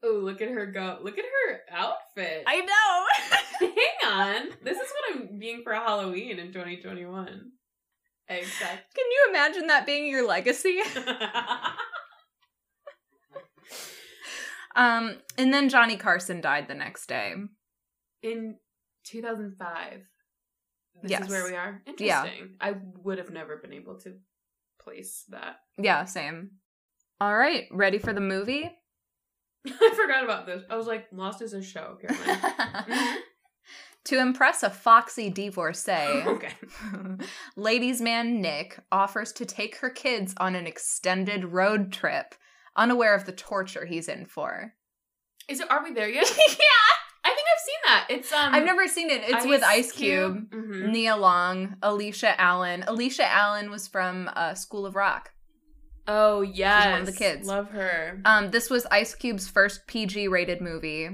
Oh, 0.03 0.19
look 0.23 0.41
at 0.41 0.49
her 0.49 0.65
go. 0.65 0.99
Look 1.01 1.17
at 1.17 1.25
her 1.25 1.59
outfit. 1.71 2.43
I 2.47 2.61
know. 2.61 3.69
Hang 3.75 4.11
on. 4.11 4.49
This 4.63 4.77
is 4.77 4.89
what 4.91 5.15
I'm 5.15 5.39
being 5.39 5.61
for 5.63 5.73
Halloween 5.73 6.39
in 6.39 6.47
2021. 6.47 7.51
Exact. 8.29 8.95
Can 8.95 9.05
you 9.11 9.27
imagine 9.29 9.67
that 9.67 9.85
being 9.85 10.07
your 10.07 10.25
legacy? 10.27 10.79
Um, 14.75 15.17
and 15.37 15.53
then 15.53 15.67
Johnny 15.69 15.97
Carson 15.97 16.41
died 16.41 16.67
the 16.67 16.75
next 16.75 17.07
day. 17.07 17.33
In 18.23 18.57
2005. 19.05 20.01
This 21.01 21.11
Yes. 21.11 21.23
is 21.23 21.29
where 21.29 21.43
we 21.45 21.55
are. 21.55 21.81
Yeah. 21.97 22.23
Interesting. 22.25 22.55
I 22.59 22.75
would 23.03 23.17
have 23.17 23.29
never 23.31 23.57
been 23.57 23.73
able 23.73 23.99
to 24.01 24.17
place 24.81 25.23
that. 25.29 25.57
Yeah, 25.77 26.05
same. 26.05 26.51
All 27.21 27.35
right, 27.37 27.65
ready 27.71 27.97
for 27.99 28.13
the 28.13 28.21
movie? 28.21 28.69
I 29.67 29.93
forgot 29.95 30.23
about 30.23 30.45
this. 30.45 30.63
I 30.69 30.75
was 30.75 30.87
like, 30.87 31.07
Lost 31.11 31.41
is 31.41 31.53
a 31.53 31.61
show, 31.61 31.97
Caroline. 32.01 32.39
Mhm. 32.89 33.17
to 34.05 34.19
impress 34.19 34.63
a 34.63 34.69
foxy 34.69 35.29
divorcee, 35.29 35.91
okay. 36.25 36.53
ladies' 37.57 38.01
man 38.01 38.41
Nick 38.41 38.79
offers 38.91 39.31
to 39.33 39.45
take 39.45 39.75
her 39.77 39.89
kids 39.89 40.33
on 40.37 40.55
an 40.55 40.65
extended 40.65 41.45
road 41.45 41.91
trip, 41.91 42.33
unaware 42.75 43.13
of 43.13 43.25
the 43.25 43.33
torture 43.33 43.85
he's 43.85 44.07
in 44.07 44.25
for. 44.25 44.73
Is 45.49 45.59
it? 45.59 45.69
Are 45.69 45.83
we 45.83 45.93
there 45.93 46.09
yet? 46.09 46.31
yeah, 46.49 46.55
I've. 48.09 48.17
It's 48.17 48.31
um. 48.33 48.53
I've 48.53 48.65
never 48.65 48.87
seen 48.87 49.09
it. 49.09 49.21
It's 49.25 49.45
with 49.45 49.63
Ice 49.63 49.91
Cube, 49.91 50.49
Mhm. 50.51 50.91
Nia 50.91 51.15
Long, 51.15 51.75
Aleisha 51.81 52.33
Allen. 52.37 52.83
Aleisha 52.87 53.25
Allen 53.25 53.69
was 53.71 53.87
from 53.87 54.29
uh, 54.35 54.53
School 54.53 54.85
of 54.85 54.95
Rock. 54.95 55.31
Oh 56.07 56.41
yes, 56.41 56.85
one 56.91 57.01
of 57.01 57.05
the 57.05 57.11
kids. 57.13 57.47
Love 57.47 57.69
her. 57.69 58.19
Um, 58.25 58.49
this 58.51 58.69
was 58.69 58.85
Ice 58.91 59.13
Cube's 59.13 59.47
first 59.47 59.85
PG-rated 59.87 60.59
movie. 60.61 61.09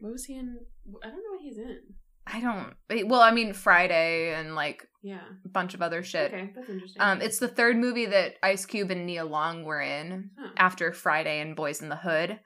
What 0.00 0.12
was 0.12 0.24
he 0.26 0.34
in? 0.34 0.58
I 1.02 1.08
don't 1.08 1.16
know 1.16 1.30
what 1.32 1.40
he's 1.40 1.56
in. 1.58 1.78
I 2.26 2.40
don't. 2.40 3.08
Well, 3.08 3.20
I 3.22 3.30
mean 3.30 3.52
Friday 3.54 4.34
and 4.34 4.54
like 4.54 4.86
Yeah. 5.02 5.20
a 5.44 5.48
bunch 5.48 5.72
of 5.74 5.80
other 5.82 6.02
shit. 6.02 6.32
Okay, 6.32 6.52
that's 6.54 6.68
interesting. 6.68 7.00
Um, 7.00 7.20
it's 7.22 7.38
the 7.38 7.48
third 7.48 7.76
movie 7.76 8.06
that 8.06 8.34
Ice 8.42 8.66
Cube 8.66 8.90
and 8.90 9.06
Nia 9.06 9.24
Long 9.24 9.64
were 9.64 9.80
in 9.80 10.30
Huh. 10.38 10.50
after 10.56 10.92
Friday 10.92 11.40
and 11.40 11.54
Boys 11.56 11.80
in 11.82 11.88
the 11.88 11.96
Hood. 11.96 12.38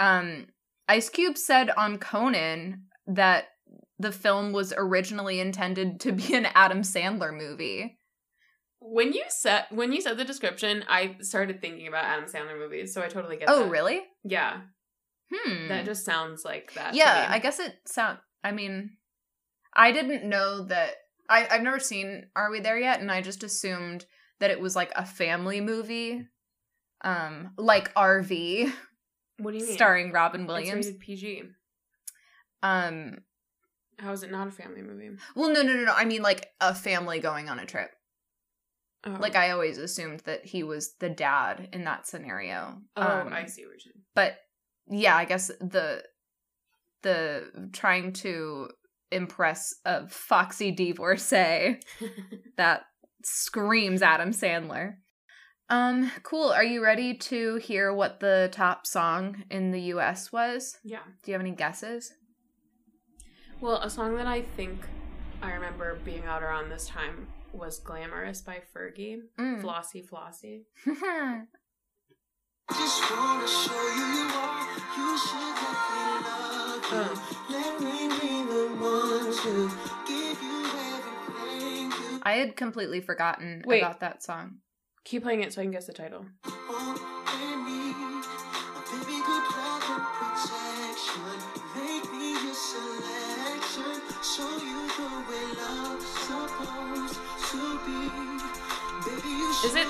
Um, 0.00 0.46
Ice 0.88 1.08
Cube 1.08 1.36
said 1.38 1.70
on 1.70 1.98
Conan 1.98 2.85
that 3.06 3.44
the 3.98 4.12
film 4.12 4.52
was 4.52 4.72
originally 4.76 5.40
intended 5.40 6.00
to 6.00 6.12
be 6.12 6.34
an 6.34 6.46
Adam 6.54 6.82
Sandler 6.82 7.36
movie. 7.36 7.98
when 8.80 9.12
you 9.12 9.24
said 9.28 9.64
when 9.70 9.92
you 9.92 10.00
said 10.00 10.16
the 10.16 10.24
description, 10.24 10.84
I 10.88 11.16
started 11.20 11.60
thinking 11.60 11.88
about 11.88 12.04
Adam 12.04 12.26
Sandler 12.26 12.58
movies, 12.58 12.92
so 12.94 13.02
I 13.02 13.08
totally 13.08 13.36
get 13.38 13.48
Oh, 13.48 13.64
that. 13.64 13.70
really? 13.70 14.02
Yeah, 14.22 14.60
Hmm. 15.32 15.68
that 15.68 15.84
just 15.86 16.04
sounds 16.04 16.44
like 16.44 16.72
that. 16.74 16.94
yeah. 16.94 17.26
I 17.30 17.38
guess 17.40 17.58
it 17.58 17.74
sound. 17.86 18.18
I 18.44 18.52
mean, 18.52 18.96
I 19.74 19.92
didn't 19.92 20.24
know 20.28 20.64
that. 20.66 20.90
I 21.28 21.48
I've 21.50 21.62
never 21.62 21.80
seen 21.80 22.26
Are 22.36 22.50
We 22.50 22.60
There 22.60 22.78
Yet, 22.78 23.00
and 23.00 23.10
I 23.10 23.22
just 23.22 23.42
assumed 23.42 24.04
that 24.38 24.50
it 24.50 24.60
was 24.60 24.76
like 24.76 24.92
a 24.94 25.04
family 25.06 25.60
movie, 25.60 26.26
um, 27.02 27.52
like 27.56 27.92
RV, 27.94 28.70
What 29.38 29.50
do 29.52 29.58
you 29.58 29.64
mean? 29.66 29.72
starring 29.74 30.12
Robin 30.12 30.42
It's 30.42 30.48
Williams. 30.48 30.86
rated 30.86 31.00
PG. 31.00 31.42
Um, 32.62 33.18
How 33.98 34.12
is 34.12 34.22
it 34.22 34.30
not 34.30 34.48
a 34.48 34.50
family 34.50 34.82
movie? 34.82 35.10
well, 35.34 35.52
no, 35.52 35.62
no, 35.62 35.72
no, 35.74 35.84
no. 35.84 35.92
I 35.94 36.04
mean, 36.04 36.22
like 36.22 36.48
a 36.60 36.74
family 36.74 37.20
going 37.20 37.48
on 37.48 37.58
a 37.58 37.66
trip. 37.66 37.90
Oh. 39.04 39.16
Like 39.20 39.36
I 39.36 39.50
always 39.50 39.78
assumed 39.78 40.20
that 40.20 40.44
he 40.44 40.62
was 40.64 40.94
the 40.98 41.08
dad 41.10 41.68
in 41.72 41.84
that 41.84 42.06
scenario. 42.06 42.78
Oh, 42.96 43.02
Um, 43.20 43.32
I 43.32 43.46
see 43.46 43.62
what 43.64 43.72
you're 43.72 43.80
saying. 43.80 44.02
But 44.14 44.36
yeah, 44.88 45.16
I 45.16 45.24
guess 45.26 45.48
the 45.60 46.02
the 47.02 47.70
trying 47.72 48.12
to 48.14 48.68
impress 49.12 49.74
a 49.84 50.08
foxy 50.08 50.72
divorcee 50.72 51.78
that 52.56 52.82
screams 53.22 54.02
Adam 54.02 54.30
Sandler. 54.30 54.94
Um, 55.68 56.10
cool. 56.22 56.50
Are 56.50 56.64
you 56.64 56.82
ready 56.82 57.14
to 57.14 57.56
hear 57.56 57.92
what 57.92 58.20
the 58.20 58.48
top 58.52 58.86
song 58.86 59.44
in 59.50 59.70
the 59.72 59.80
US 59.94 60.32
was? 60.32 60.76
yeah. 60.84 61.00
Do 61.22 61.30
you 61.30 61.34
have 61.34 61.40
any 61.40 61.52
guesses? 61.52 62.12
Well, 63.60 63.76
a 63.76 63.88
song 63.88 64.16
that 64.16 64.26
I 64.26 64.42
think 64.42 64.80
I 65.42 65.52
remember 65.54 65.96
being 66.04 66.24
out 66.26 66.42
around 66.42 66.68
this 66.68 66.86
time 66.86 67.28
was 67.52 67.78
"Glamorous" 67.78 68.42
by 68.42 68.60
Fergie. 68.74 69.20
Mm. 69.38 69.60
Flossy, 69.62 70.02
flossy. 70.02 70.66
Just 70.84 71.00
wanna 73.10 73.48
show 73.48 73.82
you 73.94 74.06
you 74.12 74.28
are. 74.34 74.68
You 74.96 75.18
should 75.18 75.54
let 75.62 75.78
me 75.92 76.02
love 76.26 76.84
you. 76.92 77.04
Let 77.56 77.74
me 77.80 78.08
be 78.20 78.34
the 78.44 78.64
one 78.78 79.32
to 79.32 79.52
give 80.06 80.38
you 80.42 80.56
everything 81.54 82.20
I 82.24 82.32
had 82.32 82.56
completely 82.56 83.00
forgotten 83.00 83.62
Wait. 83.66 83.80
about 83.80 84.00
that 84.00 84.22
song. 84.22 84.56
Keep 85.04 85.22
playing 85.22 85.42
it 85.42 85.54
so 85.54 85.62
I 85.62 85.64
can 85.64 85.70
guess 85.70 85.86
the 85.86 85.92
title. 85.94 86.26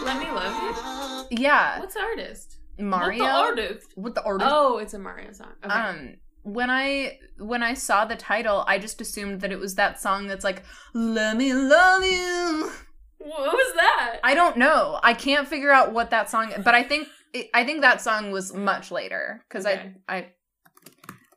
"Let 0.07 0.19
Me 0.19 0.31
Love 0.31 1.29
You"? 1.31 1.39
Yeah, 1.43 1.81
What's 1.81 1.95
the 1.95 2.01
artist? 2.01 2.59
Mario. 2.79 3.23
What 3.25 3.29
the 3.29 3.33
artist? 3.65 3.87
What 3.97 4.15
the 4.15 4.23
artist? 4.23 4.51
Oh, 4.53 4.79
it's 4.79 4.95
a 4.95 4.99
Mario 4.99 5.33
song. 5.33 5.53
Okay. 5.65 5.75
Um, 5.75 6.15
when 6.43 6.71
I 6.71 7.19
when 7.39 7.63
I 7.63 7.75
saw 7.75 8.05
the 8.05 8.17
title, 8.17 8.65
I 8.69 8.79
just 8.79 9.01
assumed 9.01 9.41
that 9.41 9.51
it 9.51 9.59
was 9.59 9.75
that 9.75 10.01
song 10.01 10.27
that's 10.29 10.45
like 10.45 10.63
"Let 10.95 11.37
me 11.37 11.53
love 11.53 12.05
you." 12.05 12.71
what 13.19 13.53
was 13.53 13.75
that? 13.75 14.19
I 14.23 14.35
don't 14.35 14.57
know. 14.57 15.01
I 15.03 15.13
can't 15.15 15.49
figure 15.49 15.73
out 15.73 15.93
what 15.93 16.11
that 16.11 16.31
song. 16.31 16.53
But 16.63 16.75
I 16.75 16.83
think 16.85 17.09
I 17.53 17.65
think 17.65 17.81
that 17.81 18.01
song 18.01 18.31
was 18.31 18.53
much 18.55 18.91
later 18.91 19.43
because 19.49 19.67
Okay. 19.67 19.93
I 20.09 20.17
I 20.17 20.27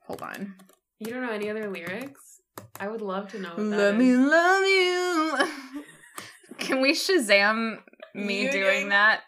hold 0.06 0.22
on. 0.22 0.56
You 1.00 1.14
don't 1.14 1.26
know 1.26 1.32
any 1.32 1.50
other 1.50 1.70
lyrics? 1.70 2.42
I 2.80 2.88
would 2.90 3.02
love 3.02 3.30
to 3.32 3.40
know. 3.40 3.54
Let 3.58 3.96
me 3.96 4.16
love 4.16 4.64
you. 4.66 5.38
Can 6.60 6.82
we 6.82 6.92
Shazam 6.92 7.80
me 8.14 8.42
doing 8.42 8.52
doing 8.52 8.90
that? 8.90 9.22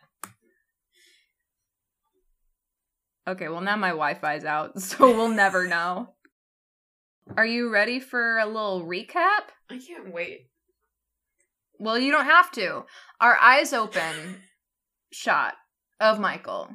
Okay, 3.27 3.49
well 3.49 3.61
now 3.61 3.75
my 3.75 3.89
Wi-Fi's 3.89 4.45
out, 4.45 4.81
so 4.81 5.11
we'll 5.15 5.29
never 5.29 5.67
know. 5.67 6.13
Are 7.37 7.45
you 7.45 7.69
ready 7.69 7.99
for 7.99 8.39
a 8.39 8.45
little 8.45 8.85
recap? 8.85 9.51
I 9.69 9.77
can't 9.77 10.13
wait. 10.13 10.47
Well, 11.79 11.97
you 11.97 12.11
don't 12.11 12.25
have 12.25 12.51
to. 12.51 12.85
Our 13.19 13.37
eyes 13.41 13.73
open 13.73 14.41
shot 15.11 15.53
of 15.99 16.19
Michael 16.19 16.69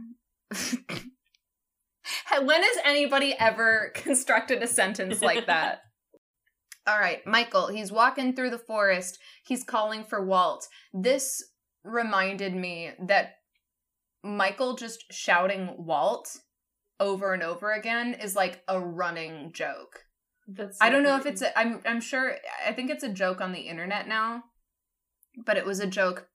When 2.42 2.62
has 2.62 2.76
anybody 2.84 3.34
ever 3.38 3.90
constructed 3.94 4.62
a 4.62 4.66
sentence 4.66 5.22
like 5.22 5.46
that? 5.46 5.80
All 6.86 6.98
right, 6.98 7.26
Michael, 7.26 7.68
he's 7.68 7.90
walking 7.90 8.34
through 8.34 8.50
the 8.50 8.58
forest. 8.58 9.18
He's 9.44 9.64
calling 9.64 10.04
for 10.04 10.24
Walt. 10.24 10.68
This 10.92 11.42
reminded 11.86 12.54
me 12.54 12.90
that 13.06 13.36
Michael 14.22 14.74
just 14.74 15.04
shouting 15.12 15.74
Walt 15.78 16.36
over 16.98 17.32
and 17.32 17.42
over 17.42 17.72
again 17.72 18.14
is 18.14 18.34
like 18.34 18.62
a 18.68 18.80
running 18.80 19.52
joke. 19.52 20.04
That's 20.48 20.78
I 20.80 20.90
don't 20.90 21.02
know 21.02 21.16
if 21.16 21.22
funny. 21.22 21.32
it's 21.32 21.42
a, 21.42 21.58
I'm 21.58 21.80
I'm 21.84 22.00
sure 22.00 22.36
I 22.66 22.72
think 22.72 22.90
it's 22.90 23.04
a 23.04 23.08
joke 23.08 23.40
on 23.40 23.52
the 23.52 23.60
internet 23.62 24.08
now. 24.08 24.44
But 25.44 25.56
it 25.58 25.66
was 25.66 25.80
a 25.80 25.86
joke 25.86 26.28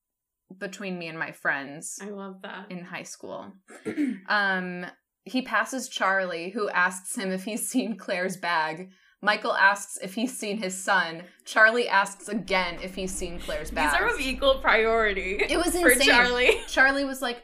between 0.59 0.99
me 0.99 1.07
and 1.07 1.17
my 1.17 1.31
friends 1.31 1.97
I 2.01 2.09
love 2.09 2.41
that. 2.43 2.69
in 2.69 2.83
high 2.85 3.03
school. 3.03 3.53
Um, 4.29 4.85
he 5.23 5.41
passes 5.43 5.87
Charlie, 5.87 6.49
who 6.49 6.69
asks 6.69 7.15
him 7.15 7.31
if 7.31 7.43
he's 7.43 7.67
seen 7.69 7.97
Claire's 7.97 8.37
bag. 8.37 8.89
Michael 9.21 9.53
asks 9.53 9.97
if 10.01 10.15
he's 10.15 10.35
seen 10.37 10.57
his 10.57 10.75
son. 10.75 11.23
Charlie 11.45 11.87
asks 11.87 12.27
again 12.27 12.79
if 12.81 12.95
he's 12.95 13.13
seen 13.13 13.39
Claire's 13.39 13.69
bags. 13.69 13.93
These 13.93 14.01
are 14.01 14.07
of 14.07 14.19
equal 14.19 14.55
priority. 14.55 15.37
It 15.47 15.57
was 15.57 15.77
for 15.79 15.91
insane. 15.91 16.07
Charlie. 16.07 16.61
Charlie 16.67 17.05
was 17.05 17.21
like, 17.21 17.43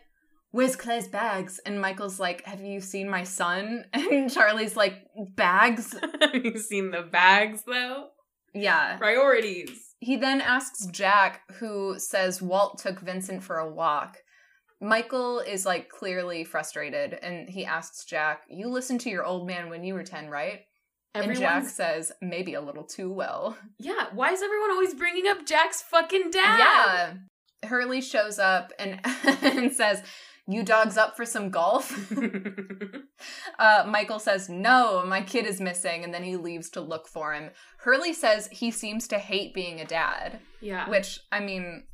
"Where's 0.51 0.75
Claire's 0.75 1.07
bags?" 1.07 1.59
And 1.65 1.79
Michael's 1.79 2.19
like, 2.19 2.43
"Have 2.45 2.61
you 2.61 2.81
seen 2.81 3.09
my 3.09 3.23
son?" 3.23 3.85
And 3.93 4.31
Charlie's 4.31 4.75
like, 4.75 5.03
"Bags." 5.35 5.95
Have 6.21 6.43
you 6.43 6.57
seen 6.57 6.89
the 6.89 7.03
bags 7.03 7.63
though? 7.67 8.07
Yeah. 8.55 8.97
Priorities. 8.97 9.95
He 9.99 10.15
then 10.15 10.41
asks 10.41 10.87
Jack, 10.87 11.41
who 11.59 11.99
says 11.99 12.41
Walt 12.41 12.79
took 12.79 12.99
Vincent 13.01 13.43
for 13.43 13.57
a 13.57 13.71
walk. 13.71 14.17
Michael 14.81 15.39
is 15.39 15.65
like 15.65 15.89
clearly 15.89 16.43
frustrated, 16.43 17.13
and 17.13 17.49
he 17.49 17.65
asks 17.65 18.05
Jack, 18.05 18.41
You 18.49 18.67
listened 18.67 19.01
to 19.01 19.09
your 19.09 19.25
old 19.25 19.47
man 19.47 19.69
when 19.69 19.83
you 19.83 19.93
were 19.93 20.03
10, 20.03 20.29
right? 20.29 20.61
And 21.23 21.38
Jack 21.38 21.65
says, 21.65 22.12
Maybe 22.21 22.53
a 22.53 22.62
little 22.62 22.84
too 22.84 23.12
well. 23.12 23.58
Yeah, 23.80 24.08
why 24.13 24.32
is 24.32 24.41
everyone 24.41 24.71
always 24.71 24.93
bringing 24.93 25.27
up 25.27 25.45
Jack's 25.45 25.82
fucking 25.82 26.32
dad? 26.32 26.60
Yeah. 26.60 27.13
Hurley 27.67 28.01
shows 28.01 28.39
up 28.39 28.71
and, 28.77 28.99
and 29.41 29.73
says, 29.73 30.03
You 30.47 30.63
dogs 30.63 30.97
up 30.97 31.15
for 31.15 31.25
some 31.25 31.49
golf? 31.49 32.12
Uh, 33.58 33.84
Michael 33.88 34.19
says, 34.19 34.47
No, 34.49 35.03
my 35.03 35.21
kid 35.21 35.47
is 35.47 35.60
missing, 35.60 36.03
and 36.03 36.13
then 36.13 36.23
he 36.23 36.36
leaves 36.36 36.69
to 36.69 36.82
look 36.82 37.08
for 37.08 37.34
him. 37.34 37.49
Hurley 37.80 38.13
says 38.13 38.47
he 38.51 38.69
seems 38.69 39.08
to 39.08 39.17
hate 39.17 39.56
being 39.56 39.82
a 39.82 39.86
dad, 39.86 40.39
yeah. 40.62 40.88
which, 40.88 41.19
I 41.32 41.39
mean, 41.39 41.86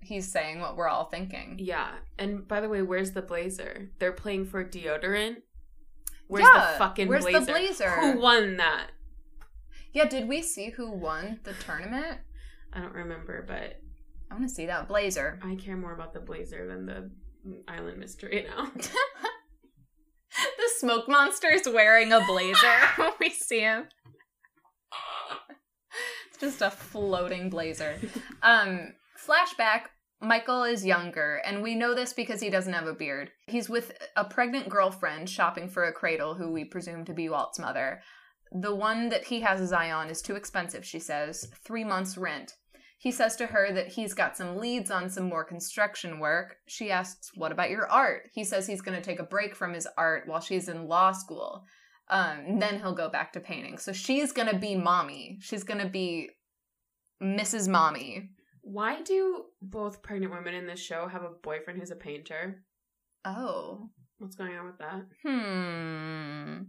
he's 0.00 0.30
saying 0.30 0.60
what 0.60 0.76
we're 0.76 0.88
all 0.88 1.04
thinking. 1.04 1.56
Yeah. 1.58 1.90
And 2.18 2.46
by 2.46 2.60
the 2.60 2.68
way, 2.68 2.82
where's 2.82 3.12
the 3.12 3.22
blazer? 3.22 3.90
They're 3.98 4.12
playing 4.12 4.46
for 4.46 4.64
deodorant. 4.64 5.36
Where's 6.32 6.46
Yeah, 6.46 6.72
the 6.72 6.78
fucking 6.78 7.08
where's 7.08 7.26
the 7.26 7.30
blazer? 7.32 7.52
blazer? 7.52 7.90
Who 7.90 8.18
won 8.20 8.56
that? 8.56 8.86
Yeah, 9.92 10.06
did 10.08 10.26
we 10.28 10.40
see 10.40 10.70
who 10.70 10.90
won 10.90 11.40
the 11.44 11.52
tournament? 11.52 12.20
I 12.72 12.80
don't 12.80 12.94
remember, 12.94 13.44
but 13.46 13.78
I 14.30 14.34
want 14.34 14.48
to 14.48 14.54
see 14.54 14.64
that 14.64 14.88
blazer. 14.88 15.38
I 15.42 15.56
care 15.56 15.76
more 15.76 15.92
about 15.92 16.14
the 16.14 16.20
blazer 16.20 16.66
than 16.66 16.86
the 16.86 17.10
island 17.68 17.98
mystery 17.98 18.46
now. 18.48 18.70
the 18.76 20.70
smoke 20.78 21.06
monster 21.06 21.48
is 21.50 21.68
wearing 21.68 22.12
a 22.14 22.24
blazer 22.24 22.72
when 22.96 23.12
we 23.20 23.28
see 23.28 23.60
him. 23.60 23.88
It's 26.30 26.38
just 26.40 26.62
a 26.62 26.70
floating 26.70 27.50
blazer. 27.50 27.96
Um, 28.42 28.94
flashback. 29.22 29.88
Michael 30.22 30.62
is 30.62 30.86
younger, 30.86 31.42
and 31.44 31.62
we 31.62 31.74
know 31.74 31.94
this 31.94 32.12
because 32.12 32.40
he 32.40 32.48
doesn't 32.48 32.72
have 32.72 32.86
a 32.86 32.94
beard. 32.94 33.32
He's 33.48 33.68
with 33.68 33.98
a 34.16 34.24
pregnant 34.24 34.68
girlfriend 34.68 35.28
shopping 35.28 35.68
for 35.68 35.82
a 35.82 35.92
cradle, 35.92 36.34
who 36.34 36.52
we 36.52 36.64
presume 36.64 37.04
to 37.06 37.12
be 37.12 37.28
Walt's 37.28 37.58
mother. 37.58 38.00
The 38.52 38.74
one 38.74 39.08
that 39.08 39.24
he 39.24 39.40
has 39.40 39.58
his 39.58 39.72
eye 39.72 39.90
on 39.90 40.08
is 40.08 40.22
too 40.22 40.36
expensive, 40.36 40.84
she 40.84 41.00
says. 41.00 41.48
Three 41.64 41.82
months' 41.82 42.16
rent. 42.16 42.54
He 42.98 43.10
says 43.10 43.34
to 43.36 43.46
her 43.46 43.72
that 43.72 43.88
he's 43.88 44.14
got 44.14 44.36
some 44.36 44.58
leads 44.58 44.92
on 44.92 45.10
some 45.10 45.28
more 45.28 45.42
construction 45.42 46.20
work. 46.20 46.54
She 46.68 46.92
asks, 46.92 47.32
What 47.34 47.50
about 47.50 47.70
your 47.70 47.90
art? 47.90 48.28
He 48.32 48.44
says 48.44 48.68
he's 48.68 48.80
going 48.80 48.96
to 48.96 49.04
take 49.04 49.18
a 49.18 49.24
break 49.24 49.56
from 49.56 49.74
his 49.74 49.88
art 49.98 50.28
while 50.28 50.40
she's 50.40 50.68
in 50.68 50.86
law 50.86 51.10
school. 51.10 51.64
Um, 52.10 52.60
then 52.60 52.78
he'll 52.78 52.94
go 52.94 53.08
back 53.08 53.32
to 53.32 53.40
painting. 53.40 53.76
So 53.78 53.92
she's 53.92 54.30
going 54.30 54.48
to 54.48 54.56
be 54.56 54.76
mommy. 54.76 55.38
She's 55.40 55.64
going 55.64 55.80
to 55.80 55.88
be 55.88 56.30
Mrs. 57.20 57.66
Mommy. 57.66 58.30
Why 58.62 59.02
do 59.02 59.44
both 59.60 60.02
pregnant 60.02 60.32
women 60.32 60.54
in 60.54 60.66
this 60.66 60.80
show 60.80 61.06
have 61.08 61.22
a 61.22 61.30
boyfriend 61.42 61.78
who's 61.78 61.90
a 61.90 61.96
painter? 61.96 62.62
Oh. 63.24 63.90
What's 64.18 64.36
going 64.36 64.56
on 64.56 64.66
with 64.66 64.78
that? 64.78 65.02
Hmm. 65.26 66.62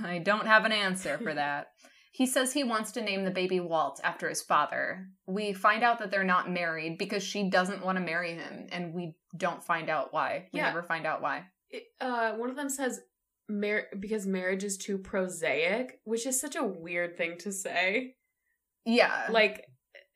I 0.04 0.18
don't 0.18 0.46
have 0.46 0.64
an 0.64 0.72
answer 0.72 1.18
for 1.18 1.34
that. 1.34 1.68
He 2.16 2.26
says 2.26 2.52
he 2.52 2.62
wants 2.62 2.92
to 2.92 3.02
name 3.02 3.24
the 3.24 3.32
baby 3.32 3.58
Walt 3.58 4.00
after 4.04 4.28
his 4.28 4.40
father. 4.40 5.08
We 5.26 5.52
find 5.52 5.82
out 5.82 5.98
that 5.98 6.12
they're 6.12 6.22
not 6.22 6.48
married 6.48 6.96
because 6.96 7.24
she 7.24 7.50
doesn't 7.50 7.84
want 7.84 7.98
to 7.98 8.04
marry 8.04 8.34
him, 8.34 8.68
and 8.70 8.94
we 8.94 9.16
don't 9.36 9.64
find 9.64 9.90
out 9.90 10.12
why. 10.12 10.48
We 10.52 10.60
Yeah. 10.60 10.66
never 10.66 10.84
find 10.84 11.06
out 11.08 11.22
why. 11.22 11.46
It, 11.70 11.82
uh, 12.00 12.34
one 12.34 12.50
of 12.50 12.54
them 12.54 12.68
says 12.68 13.00
mar- 13.48 13.88
because 13.98 14.28
marriage 14.28 14.62
is 14.62 14.78
too 14.78 14.96
prosaic, 14.96 15.98
which 16.04 16.24
is 16.24 16.40
such 16.40 16.54
a 16.54 16.62
weird 16.62 17.16
thing 17.16 17.36
to 17.38 17.50
say. 17.50 18.14
Yeah. 18.84 19.26
Like 19.30 19.64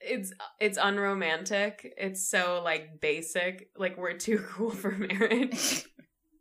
it's 0.01 0.33
it's 0.61 0.79
unromantic. 0.81 1.93
It's 1.97 2.29
so 2.29 2.61
like 2.65 3.01
basic. 3.01 3.71
Like 3.77 3.97
we're 3.97 4.17
too 4.17 4.39
cool 4.49 4.71
for 4.71 4.91
marriage. 4.93 5.85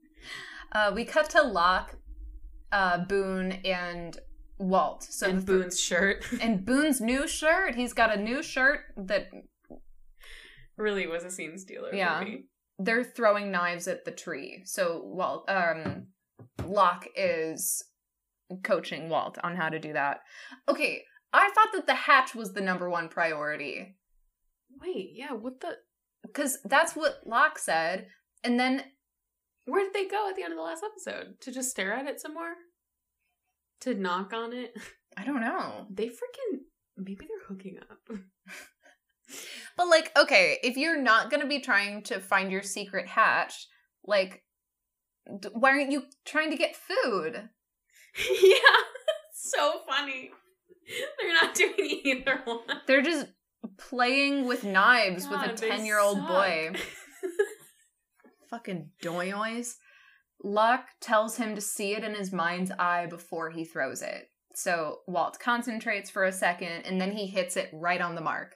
uh, 0.72 0.91
we 0.93 1.06
cut 1.06 1.30
to 1.32 1.41
Locke, 1.43 1.96
uh, 2.72 3.00
Boone, 3.06 3.54
and 3.65 4.17
Walt. 4.60 5.04
So 5.04 5.28
and 5.28 5.41
the 5.41 5.46
th- 5.46 5.62
Boone's 5.62 5.80
shirt 5.80 6.26
and 6.41 6.65
Boone's 6.65 7.02
new 7.02 7.28
shirt. 7.28 7.76
He's 7.76 7.93
got 7.93 8.13
a 8.15 8.22
new 8.22 8.41
shirt 8.43 8.82
that 8.98 9.28
really 10.78 11.08
was 11.08 11.24
a 11.24 11.32
scene 11.32 11.58
stealer 11.58 11.93
Yeah. 11.93 12.20
for 12.20 12.26
me. 12.26 12.43
they're 12.80 13.04
throwing 13.04 13.52
knives 13.52 13.88
at 13.88 14.06
the 14.06 14.12
tree. 14.12 14.62
So 14.65 15.02
Walt, 15.04 15.50
um, 15.50 16.08
Locke 16.65 17.08
is 17.15 17.84
coaching 18.63 19.10
Walt 19.10 19.38
on 19.43 19.56
how 19.56 19.70
to 19.70 19.80
do 19.80 19.93
that. 19.93 20.20
Okay, 20.70 21.04
I 21.34 21.50
thought 21.54 21.70
that 21.74 21.88
the 21.88 21.94
hatch 21.96 22.34
was 22.36 22.54
the 22.54 22.62
number 22.62 22.90
one 22.90 23.10
priority 23.10 23.96
Wait, 24.82 25.12
yeah, 25.13 25.34
what 25.34 25.60
the? 25.62 25.78
because 26.24 26.60
that's 26.66 26.96
what 26.96 27.22
Locke 27.26 27.58
said, 27.58 28.08
and 28.44 28.60
then 28.60 28.84
Where 29.66 29.84
did 29.84 29.94
they 29.94 30.08
go 30.08 30.30
at 30.30 30.36
the 30.36 30.44
end 30.44 30.54
of 30.54 30.58
the 30.58 30.63
last 30.63 30.84
episode? 30.84 31.40
To 31.42 31.52
just 31.52 31.70
stare 31.72 31.94
at 31.94 32.08
it 32.08 32.20
some 32.22 32.34
more? 32.34 32.54
To 33.82 33.94
knock 33.94 34.34
on 34.34 34.54
it? 34.54 34.76
I 35.18 35.24
don't 35.26 35.42
know. 35.42 35.88
They 35.90 36.08
freaking 36.08 36.60
maybe 36.96 37.26
they're 37.28 37.48
hooking 37.48 37.78
up. 37.90 38.10
But 39.76 39.90
like, 39.90 40.12
okay, 40.18 40.58
if 40.63 40.76
you're 40.78 41.00
not 41.02 41.30
gonna 41.30 41.46
be 41.48 41.60
trying 41.60 42.02
to 42.04 42.20
find 42.20 42.52
your 42.52 42.63
secret 42.63 43.08
hatch, 43.08 43.68
like, 44.04 44.44
d- 45.40 45.50
why 45.54 45.72
aren't 45.72 45.92
you 45.92 46.04
trying 46.26 46.50
to 46.50 46.58
get 46.58 46.76
food? 46.76 47.36
yeah, 48.42 48.78
so 49.34 49.82
funny. 49.88 50.32
They're 51.19 51.34
not 51.34 51.56
doing 51.56 52.02
either 52.04 52.41
one. 52.45 52.82
They're 52.88 53.02
just 53.02 53.28
playing 53.78 54.47
with 54.47 54.63
knives 54.63 55.28
with 55.28 55.41
a 55.41 55.54
10 55.54 55.86
year 55.86 56.00
old 56.00 56.26
boy. 56.28 56.71
Fucking 58.50 58.91
doyoys. 59.04 59.76
Locke 60.43 60.88
tells 61.02 61.38
him 61.38 61.56
to 61.56 61.62
see 61.62 61.93
it 61.93 62.04
in 62.04 62.15
his 62.15 62.32
mind's 62.32 62.71
eye 62.78 63.08
before 63.08 63.50
he 63.50 63.65
throws 63.65 64.02
it. 64.02 64.30
So 64.54 65.00
Walt 65.08 65.39
concentrates 65.39 66.10
for 66.10 66.23
a 66.23 66.32
second 66.32 66.84
and 66.86 67.02
then 67.02 67.12
he 67.12 67.28
hits 67.28 67.58
it 67.58 67.69
right 67.73 68.02
on 68.02 68.15
the 68.15 68.21
mark. 68.21 68.56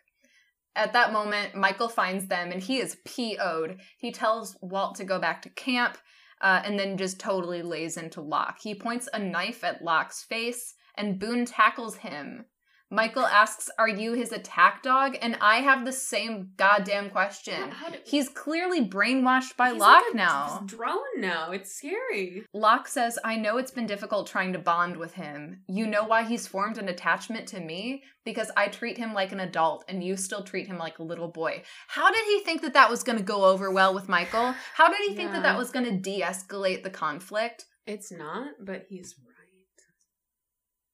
At 0.75 0.93
that 0.93 1.11
moment, 1.11 1.55
Michael 1.55 1.89
finds 1.89 2.27
them 2.27 2.51
and 2.51 2.61
he 2.61 2.77
is 2.77 2.97
PO'd. 3.05 3.81
He 3.97 4.11
tells 4.11 4.55
Walt 4.61 4.95
to 4.95 5.03
go 5.03 5.19
back 5.19 5.41
to 5.41 5.49
camp 5.49 5.97
uh, 6.41 6.61
and 6.63 6.79
then 6.79 6.97
just 6.97 7.19
totally 7.19 7.61
lays 7.61 7.97
into 7.97 8.21
Locke. 8.21 8.57
He 8.61 8.73
points 8.73 9.09
a 9.13 9.19
knife 9.19 9.63
at 9.63 9.83
Locke's 9.83 10.23
face 10.23 10.75
and 10.95 11.19
Boone 11.19 11.45
tackles 11.45 11.97
him. 11.97 12.45
Michael 12.93 13.25
asks, 13.25 13.69
Are 13.79 13.87
you 13.87 14.11
his 14.11 14.33
attack 14.33 14.83
dog? 14.83 15.15
And 15.21 15.37
I 15.39 15.59
have 15.59 15.85
the 15.85 15.93
same 15.93 16.49
goddamn 16.57 17.09
question. 17.09 17.69
Did- 17.89 18.01
He's 18.05 18.27
clearly 18.27 18.85
brainwashed 18.85 19.55
by 19.55 19.71
He's 19.71 19.79
Locke 19.79 20.03
like 20.07 20.15
now. 20.15 20.61
Drone 20.65 20.97
now. 21.15 21.51
It's 21.51 21.73
scary. 21.73 22.43
Locke 22.53 22.89
says, 22.89 23.17
I 23.23 23.37
know 23.37 23.55
it's 23.57 23.71
been 23.71 23.85
difficult 23.85 24.27
trying 24.27 24.51
to 24.51 24.59
bond 24.59 24.97
with 24.97 25.13
him. 25.13 25.61
You 25.69 25.87
know 25.87 26.03
why 26.03 26.23
he's 26.23 26.47
formed 26.47 26.77
an 26.77 26.89
attachment 26.89 27.47
to 27.47 27.61
me? 27.61 28.03
Because 28.25 28.51
I 28.57 28.67
treat 28.67 28.97
him 28.97 29.13
like 29.13 29.31
an 29.31 29.39
adult 29.39 29.85
and 29.87 30.03
you 30.03 30.17
still 30.17 30.43
treat 30.43 30.67
him 30.67 30.77
like 30.77 30.99
a 30.99 31.03
little 31.03 31.29
boy. 31.29 31.63
How 31.87 32.11
did 32.11 32.25
he 32.25 32.41
think 32.43 32.61
that 32.61 32.73
that 32.73 32.89
was 32.89 33.03
going 33.03 33.17
to 33.17 33.23
go 33.23 33.45
over 33.45 33.71
well 33.71 33.93
with 33.93 34.09
Michael? 34.09 34.53
How 34.75 34.89
did 34.89 34.99
he 35.07 35.15
think 35.15 35.31
that 35.31 35.37
Yeah. 35.37 35.53
that 35.53 35.57
was 35.57 35.71
going 35.71 35.85
to 35.85 35.97
de 35.97 36.19
escalate 36.19 36.83
the 36.83 36.89
conflict? 36.89 37.67
It's 37.87 38.11
not, 38.11 38.47
but 38.59 38.85
he's. 38.89 39.15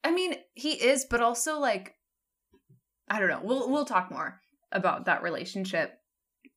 I 0.08 0.12
mean, 0.12 0.36
he 0.54 0.72
is, 0.72 1.06
but 1.10 1.22
also 1.22 1.60
like 1.60 1.96
I 3.10 3.20
don't 3.20 3.30
know. 3.30 3.42
We'll 3.44 3.70
we'll 3.70 3.86
talk 3.86 4.10
more 4.10 4.40
about 4.72 5.06
that 5.06 5.22
relationship 5.24 6.00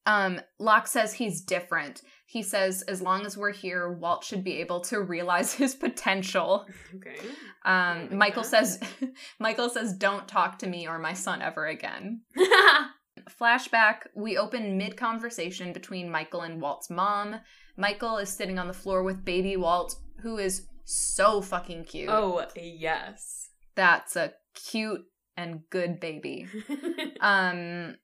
Um, 0.07 0.41
Locke 0.59 0.87
says 0.87 1.13
he's 1.15 1.43
different. 1.43 2.03
He 2.27 2.43
says 2.43 2.83
as 2.83 3.03
long 3.03 3.27
as 3.27 3.37
we're 3.37 3.53
here, 3.53 3.93
Walt 3.93 4.25
should 4.25 4.45
be 4.45 4.59
able 4.59 4.81
to 4.83 5.01
realize 5.01 5.55
his 5.63 5.75
potential. 5.75 6.67
Okay. 6.97 7.19
Um, 7.65 8.03
like 8.03 8.13
Michael 8.13 8.43
that. 8.45 8.49
says 8.49 8.81
Michael 9.41 9.69
says 9.69 9.95
don't 9.95 10.29
talk 10.29 10.59
to 10.61 10.67
me 10.69 10.87
or 10.89 10.99
my 10.99 11.13
son 11.13 11.43
ever 11.43 11.67
again. 11.67 12.23
Flashback, 13.41 14.07
we 14.15 14.39
open 14.39 14.79
mid 14.79 14.97
conversation 14.97 15.73
between 15.73 16.11
Michael 16.11 16.43
and 16.43 16.61
Walt's 16.61 16.91
mom. 16.91 17.41
Michael 17.77 18.19
is 18.19 18.29
sitting 18.29 18.59
on 18.59 18.69
the 18.69 18.75
floor 18.75 19.03
with 19.03 19.25
baby 19.25 19.57
Walt, 19.57 19.97
who 20.23 20.39
is 20.39 20.67
so 20.95 21.41
fucking 21.41 21.85
cute. 21.85 22.09
oh, 22.11 22.45
yes. 22.57 23.51
That's 23.75 24.17
a 24.17 24.33
cute 24.55 25.03
and 25.37 25.61
good 25.71 26.01
baby. 26.01 26.49
Um 27.21 27.97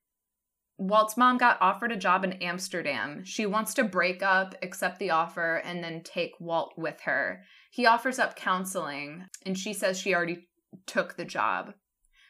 Walt's 0.78 1.16
mom 1.16 1.38
got 1.38 1.56
offered 1.62 1.90
a 1.90 1.96
job 1.96 2.22
in 2.22 2.34
Amsterdam. 2.34 3.24
She 3.24 3.46
wants 3.46 3.72
to 3.74 3.84
break 3.84 4.22
up, 4.22 4.54
accept 4.62 4.98
the 4.98 5.10
offer, 5.10 5.56
and 5.64 5.82
then 5.82 6.02
take 6.02 6.32
Walt 6.38 6.74
with 6.76 7.00
her. 7.02 7.42
He 7.70 7.86
offers 7.86 8.18
up 8.18 8.36
counseling, 8.36 9.24
and 9.46 9.58
she 9.58 9.72
says 9.72 9.98
she 9.98 10.14
already 10.14 10.48
took 10.86 11.16
the 11.16 11.24
job. 11.24 11.72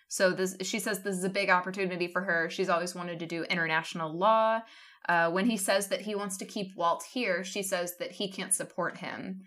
So 0.08 0.30
this, 0.30 0.56
she 0.62 0.78
says 0.78 1.00
this 1.00 1.16
is 1.16 1.24
a 1.24 1.28
big 1.28 1.50
opportunity 1.50 2.06
for 2.06 2.22
her. 2.22 2.48
She's 2.48 2.68
always 2.68 2.94
wanted 2.94 3.18
to 3.18 3.26
do 3.26 3.42
international 3.42 4.16
law. 4.16 4.60
Uh, 5.08 5.30
when 5.30 5.46
he 5.46 5.56
says 5.56 5.88
that 5.88 6.02
he 6.02 6.14
wants 6.14 6.36
to 6.36 6.44
keep 6.44 6.68
Walt 6.76 7.04
here, 7.12 7.42
she 7.42 7.64
says 7.64 7.94
that 7.98 8.12
he 8.12 8.30
can't 8.30 8.54
support 8.54 8.98
him. 8.98 9.42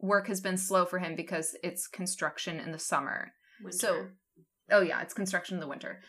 Work 0.00 0.28
has 0.28 0.40
been 0.40 0.56
slow 0.56 0.84
for 0.84 0.98
him 0.98 1.16
because 1.16 1.56
it's 1.62 1.86
construction 1.86 2.60
in 2.60 2.72
the 2.72 2.78
summer. 2.78 3.32
So, 3.70 4.06
oh 4.70 4.80
yeah, 4.80 5.02
it's 5.02 5.14
construction 5.14 5.56
in 5.56 5.60
the 5.60 5.66
winter. 5.66 6.00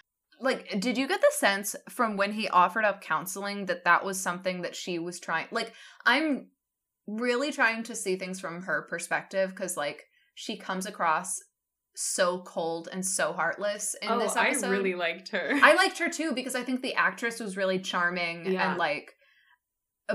Like, 0.41 0.80
did 0.80 0.97
you 0.97 1.08
get 1.08 1.21
the 1.21 1.32
sense 1.32 1.75
from 1.89 2.15
when 2.15 2.32
he 2.32 2.47
offered 2.47 2.86
up 2.86 3.02
counseling 3.02 3.65
that 3.65 3.84
that 3.84 4.06
was 4.06 4.19
something 4.19 4.62
that 4.62 4.75
she 4.75 4.99
was 4.99 5.19
trying? 5.19 5.47
Like, 5.52 5.73
I'm 6.06 6.49
really 7.08 7.52
trying 7.52 7.84
to 7.84 7.95
see 7.95 8.15
things 8.15 8.39
from 8.39 8.62
her 8.63 8.86
perspective 8.89 9.49
because, 9.49 9.75
like, 9.75 10.06
she 10.36 10.58
comes 10.58 10.86
across 10.86 11.39
so 12.02 12.39
cold 12.43 12.88
and 12.93 13.06
so 13.06 13.34
heartless 13.34 13.93
in 14.02 14.10
oh, 14.10 14.19
this 14.19 14.38
I 14.38 14.52
really 14.69 14.95
liked 14.95 15.30
her. 15.30 15.52
I 15.62 15.73
liked 15.73 15.97
her 15.99 16.08
too 16.08 16.32
because 16.34 16.56
I 16.56 16.63
think 16.63 16.82
the 16.82 16.93
actress 16.93 17.41
was 17.41 17.58
really 17.58 17.80
charming 17.80 18.54
Yeah. 18.54 18.69
and 18.69 18.80
like 18.80 19.12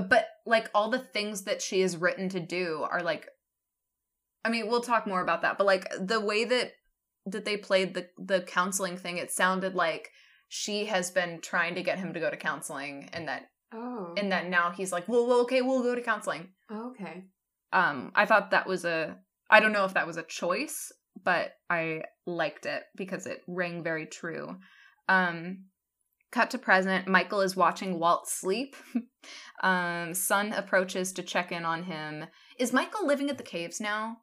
but 0.09 0.25
like 0.47 0.69
all 0.73 0.89
the 0.89 0.99
things 0.99 1.43
that 1.43 1.61
she 1.61 1.81
is 1.81 1.97
written 1.97 2.27
to 2.29 2.39
do 2.39 2.85
are 2.89 3.03
like 3.03 3.27
I 4.45 4.49
mean, 4.49 4.67
we'll 4.67 4.81
talk 4.81 5.07
more 5.07 5.21
about 5.21 5.41
that, 5.41 5.57
but 5.57 5.65
like 5.65 5.91
the 5.99 6.21
way 6.21 6.45
that 6.45 6.73
that 7.25 7.45
they 7.45 7.57
played 7.57 7.95
the 7.95 8.07
the 8.17 8.41
counseling 8.41 8.95
thing, 8.95 9.17
it 9.17 9.31
sounded 9.31 9.73
like 9.73 10.11
she 10.47 10.85
has 10.85 11.09
been 11.09 11.41
trying 11.41 11.75
to 11.75 11.83
get 11.83 11.97
him 11.97 12.13
to 12.13 12.19
go 12.19 12.29
to 12.29 12.37
counseling 12.37 13.09
and 13.11 13.27
that 13.27 13.49
oh. 13.73 14.13
and 14.15 14.31
that 14.31 14.47
now 14.47 14.71
he's 14.71 14.91
like, 14.91 15.07
"Well, 15.07 15.25
well 15.27 15.41
okay, 15.41 15.61
we'll 15.61 15.81
go 15.81 15.95
to 15.95 16.01
counseling." 16.01 16.49
okay. 16.71 17.23
Um 17.73 18.11
I 18.15 18.25
thought 18.25 18.51
that 18.51 18.67
was 18.67 18.85
a 18.85 19.17
I 19.49 19.59
don't 19.59 19.73
know 19.73 19.85
if 19.85 19.95
that 19.95 20.07
was 20.07 20.17
a 20.17 20.23
choice, 20.23 20.91
but 21.23 21.53
I 21.69 22.03
liked 22.27 22.67
it 22.67 22.83
because 22.95 23.25
it 23.25 23.41
rang 23.47 23.83
very 23.83 24.05
true. 24.05 24.57
Um 25.09 25.65
cut 26.31 26.51
to 26.51 26.57
present, 26.59 27.07
Michael 27.07 27.41
is 27.41 27.55
watching 27.55 27.99
Walt 27.99 28.27
sleep. 28.27 28.75
um 29.63 30.13
Sun 30.13 30.53
approaches 30.53 31.11
to 31.13 31.23
check 31.23 31.51
in 31.51 31.65
on 31.65 31.83
him. 31.83 32.25
Is 32.59 32.71
Michael 32.71 33.07
living 33.07 33.31
at 33.31 33.39
the 33.39 33.43
caves 33.43 33.81
now? 33.81 34.17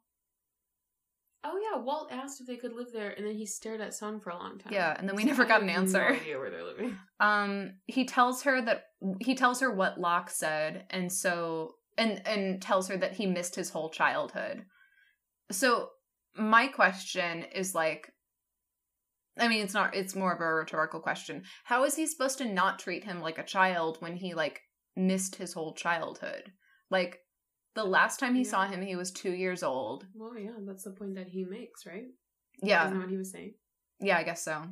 Oh 1.45 1.59
yeah, 1.59 1.79
Walt 1.79 2.09
asked 2.11 2.39
if 2.39 2.47
they 2.47 2.55
could 2.55 2.73
live 2.73 2.91
there, 2.93 3.11
and 3.11 3.25
then 3.25 3.35
he 3.35 3.45
stared 3.45 3.81
at 3.81 3.93
Sun 3.93 4.21
for 4.21 4.29
a 4.29 4.37
long 4.37 4.59
time. 4.59 4.71
Yeah, 4.71 4.95
and 4.97 5.07
then 5.07 5.15
we 5.15 5.23
So 5.23 5.27
never 5.27 5.45
got 5.45 5.61
an 5.61 5.69
answer. 5.69 6.09
No 6.09 6.15
idea 6.15 6.39
where 6.39 6.49
they're 6.49 6.63
living. 6.63 6.97
Um 7.19 7.75
he 7.85 8.05
tells 8.05 8.43
her 8.43 8.61
that 8.65 8.85
he 9.21 9.35
tells 9.35 9.61
her 9.61 9.71
what 9.71 9.99
Locke 9.99 10.29
said 10.29 10.85
and 10.89 11.11
so 11.11 11.75
and 11.97 12.21
and 12.27 12.61
tells 12.61 12.89
her 12.89 12.97
that 12.97 13.13
he 13.13 13.25
missed 13.25 13.55
his 13.55 13.69
whole 13.69 13.89
childhood. 13.89 14.65
So 15.51 15.89
my 16.35 16.67
question 16.67 17.45
is 17.53 17.73
like 17.75 18.11
I 19.37 19.47
mean 19.47 19.63
it's 19.63 19.73
not 19.73 19.95
it's 19.95 20.15
more 20.15 20.33
of 20.33 20.41
a 20.41 20.45
rhetorical 20.45 20.99
question. 20.99 21.43
How 21.63 21.83
is 21.85 21.95
he 21.95 22.07
supposed 22.07 22.39
to 22.39 22.45
not 22.45 22.79
treat 22.79 23.03
him 23.03 23.21
like 23.21 23.37
a 23.37 23.43
child 23.43 23.97
when 23.99 24.15
he 24.15 24.33
like 24.33 24.61
missed 24.95 25.35
his 25.35 25.53
whole 25.53 25.73
childhood? 25.73 26.51
Like 26.89 27.19
the 27.75 27.83
last 27.83 28.19
time 28.19 28.35
he 28.35 28.41
Yeah. 28.43 28.49
saw 28.49 28.67
him 28.67 28.81
he 28.81 28.95
was 28.95 29.11
2 29.11 29.31
years 29.31 29.63
old. 29.63 30.05
Well, 30.13 30.37
yeah, 30.37 30.51
that's 30.59 30.83
the 30.83 30.91
point 30.91 31.15
that 31.15 31.27
he 31.27 31.43
makes, 31.43 31.85
right? 31.85 32.05
Yeah. 32.61 32.85
Isn't 32.85 32.97
that 32.97 33.03
what 33.05 33.09
he 33.11 33.17
was 33.17 33.31
saying? 33.31 33.55
Yeah, 33.99 34.17
I 34.17 34.23
guess 34.23 34.43
so. 34.43 34.63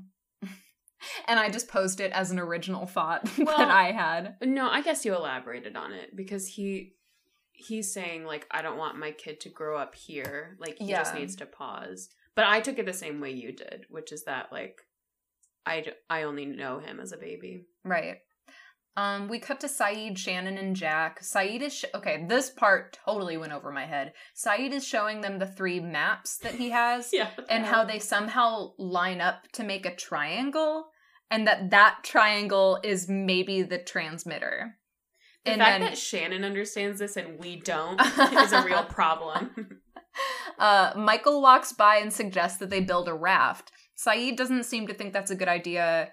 and 1.27 1.39
I 1.39 1.49
just 1.49 1.67
posed 1.67 1.99
it 1.99 2.11
as 2.11 2.31
an 2.31 2.39
original 2.39 2.85
thought 2.85 3.29
Well, 3.37 3.57
that 3.57 3.71
I 3.71 3.91
had. 3.91 4.35
No, 4.43 4.69
I 4.69 4.81
guess 4.81 5.03
you 5.05 5.15
elaborated 5.15 5.75
on 5.75 5.93
it 5.93 6.15
because 6.15 6.47
he 6.47 6.93
he's 7.53 7.93
saying 7.93 8.25
like 8.25 8.47
I 8.51 8.61
don't 8.61 8.77
want 8.77 8.97
my 8.97 9.11
kid 9.11 9.39
to 9.41 9.49
grow 9.49 9.77
up 9.77 9.95
here. 9.95 10.57
Like 10.59 10.77
he 10.77 10.89
just 10.89 11.13
needs 11.15 11.35
to 11.37 11.45
pause. 11.45 12.09
But 12.35 12.45
I 12.45 12.59
took 12.61 12.79
it 12.79 12.85
the 12.85 12.93
same 12.93 13.19
way 13.19 13.31
you 13.31 13.51
did, 13.51 13.85
which 13.89 14.11
is 14.11 14.23
that 14.25 14.51
like 14.51 14.81
I 15.65 15.81
d- 15.81 15.91
I 16.09 16.23
only 16.23 16.45
know 16.45 16.79
him 16.79 16.99
as 16.99 17.11
a 17.11 17.17
baby. 17.17 17.65
Right. 17.83 18.17
Um, 18.97 19.29
we 19.29 19.39
cut 19.39 19.61
to 19.61 19.67
Sayid, 19.67 20.17
Shannon, 20.17 20.57
and 20.57 20.75
Jack. 20.75 21.21
Sayid 21.21 21.61
is 21.61 21.73
sh- 21.73 21.85
okay. 21.95 22.25
This 22.27 22.49
part 22.49 22.97
totally 23.05 23.37
went 23.37 23.53
over 23.53 23.71
my 23.71 23.85
head. 23.85 24.11
Sayid 24.35 24.71
is 24.73 24.85
showing 24.85 25.21
them 25.21 25.39
the 25.39 25.47
three 25.47 25.79
maps 25.79 26.37
that 26.39 26.55
he 26.55 26.71
has, 26.71 27.09
Yeah. 27.13 27.29
and 27.49 27.65
how 27.65 27.85
they 27.85 27.99
somehow 27.99 28.71
line 28.77 29.21
up 29.21 29.49
to 29.53 29.63
make 29.63 29.85
a 29.85 29.95
triangle, 29.95 30.87
and 31.29 31.47
that 31.47 31.69
that 31.71 31.99
triangle 32.03 32.79
is 32.83 33.07
maybe 33.07 33.61
the 33.61 33.77
transmitter. 33.77 34.75
the 35.45 35.51
and 35.53 35.61
fact 35.61 35.79
then 35.79 35.89
that 35.89 35.97
Shannon 35.97 36.43
understands 36.43 36.99
this 36.99 37.15
and 37.15 37.39
we 37.39 37.61
don't 37.61 37.99
is 38.19 38.51
a 38.51 38.63
real 38.65 38.83
problem. 38.83 39.79
uh, 40.59 40.91
Michael 40.97 41.41
walks 41.41 41.71
by 41.71 41.95
and 41.97 42.11
suggests 42.11 42.57
that 42.59 42.69
they 42.69 42.81
build 42.81 43.07
a 43.07 43.13
raft. 43.13 43.71
Sayid 43.97 44.35
doesn't 44.35 44.65
seem 44.65 44.87
to 44.87 44.93
think 44.93 45.13
that's 45.13 45.31
a 45.31 45.35
good 45.35 45.47
idea. 45.47 46.09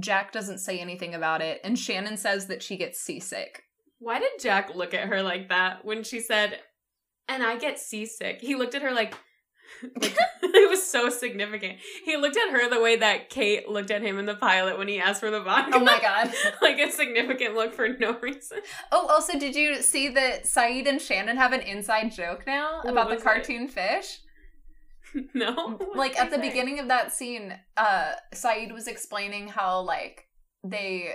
Jack 0.00 0.32
doesn't 0.32 0.58
say 0.58 0.78
anything 0.78 1.14
about 1.14 1.40
it, 1.42 1.60
and 1.64 1.78
Shannon 1.78 2.16
says 2.16 2.46
that 2.46 2.62
she 2.62 2.76
gets 2.76 2.98
seasick. 3.00 3.64
Why 3.98 4.18
did 4.18 4.30
Jack 4.40 4.74
look 4.74 4.94
at 4.94 5.08
her 5.08 5.22
like 5.22 5.48
that 5.50 5.84
when 5.84 6.02
she 6.02 6.20
said, 6.20 6.58
"And 7.28 7.42
I 7.42 7.56
get 7.56 7.78
seasick"? 7.78 8.40
He 8.40 8.54
looked 8.54 8.74
at 8.74 8.82
her 8.82 8.92
like, 8.92 9.14
like 10.00 10.16
it 10.42 10.68
was 10.70 10.82
so 10.82 11.08
significant. 11.08 11.78
He 12.04 12.16
looked 12.16 12.36
at 12.36 12.50
her 12.52 12.68
the 12.68 12.80
way 12.80 12.96
that 12.96 13.30
Kate 13.30 13.68
looked 13.68 13.90
at 13.90 14.02
him 14.02 14.18
in 14.18 14.26
the 14.26 14.34
pilot 14.34 14.76
when 14.78 14.88
he 14.88 14.98
asked 14.98 15.20
for 15.20 15.30
the 15.30 15.40
oh 15.40 15.44
vodka. 15.44 15.76
Oh 15.76 15.80
my 15.84 15.98
god. 16.02 16.32
like 16.60 16.78
a 16.78 16.90
significant 16.90 17.54
look 17.54 17.74
for 17.74 17.88
no 17.88 18.18
reason. 18.20 18.58
Oh, 18.90 19.06
also, 19.08 19.38
did 19.38 19.54
you 19.54 19.82
see 19.82 20.08
that 20.08 20.44
Sayid 20.44 20.88
and 20.88 21.00
Shannon 21.00 21.36
have 21.36 21.52
an 21.52 21.60
inside 21.60 22.12
joke 22.12 22.44
now 22.46 22.80
What 22.82 22.90
about 22.92 23.08
the 23.08 23.14
was 23.16 23.22
it? 23.22 23.24
cartoon 23.24 23.68
fish? 23.68 24.18
no, 25.34 25.78
like 25.94 26.18
at 26.18 26.30
the 26.30 26.36
say? 26.36 26.48
beginning 26.48 26.78
of 26.78 26.88
that 26.88 27.12
scene, 27.12 27.54
uh 27.76 28.12
Sayid 28.34 28.72
was 28.72 28.86
explaining 28.88 29.48
how 29.48 29.80
like 29.80 30.24
they 30.64 31.14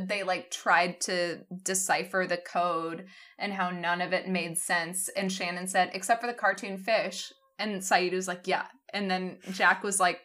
they 0.00 0.22
like 0.24 0.50
tried 0.50 1.00
to 1.02 1.40
decipher 1.62 2.26
the 2.28 2.36
code 2.38 3.06
and 3.38 3.52
how 3.52 3.70
none 3.70 4.00
of 4.00 4.12
it 4.12 4.28
made 4.28 4.58
sense. 4.58 5.08
And 5.16 5.30
Shannon 5.30 5.66
said 5.68 5.90
except 5.94 6.20
for 6.20 6.26
the 6.26 6.34
cartoon 6.34 6.78
fish. 6.78 7.32
And 7.58 7.80
Sayid 7.80 8.12
was 8.12 8.26
like 8.28 8.46
yeah. 8.46 8.66
And 8.92 9.10
then 9.10 9.38
Jack 9.52 9.82
was 9.84 10.00
like 10.00 10.20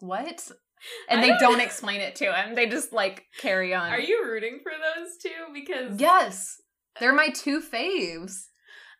what? 0.00 0.50
And 1.08 1.20
I 1.20 1.22
they 1.22 1.28
don't- 1.28 1.40
don't 1.40 1.60
explain 1.68 2.00
it 2.02 2.16
to 2.16 2.30
him. 2.32 2.54
They 2.54 2.66
just 2.68 2.92
like 2.92 3.24
carry 3.40 3.72
on. 3.74 3.90
Are 3.90 3.98
you 3.98 4.24
rooting 4.26 4.60
for 4.62 4.72
those 4.72 5.16
two? 5.22 5.52
Because 5.54 5.98
yes. 5.98 6.60
They're 7.00 7.14
my 7.14 7.30
two 7.30 7.60
faves. 7.60 8.34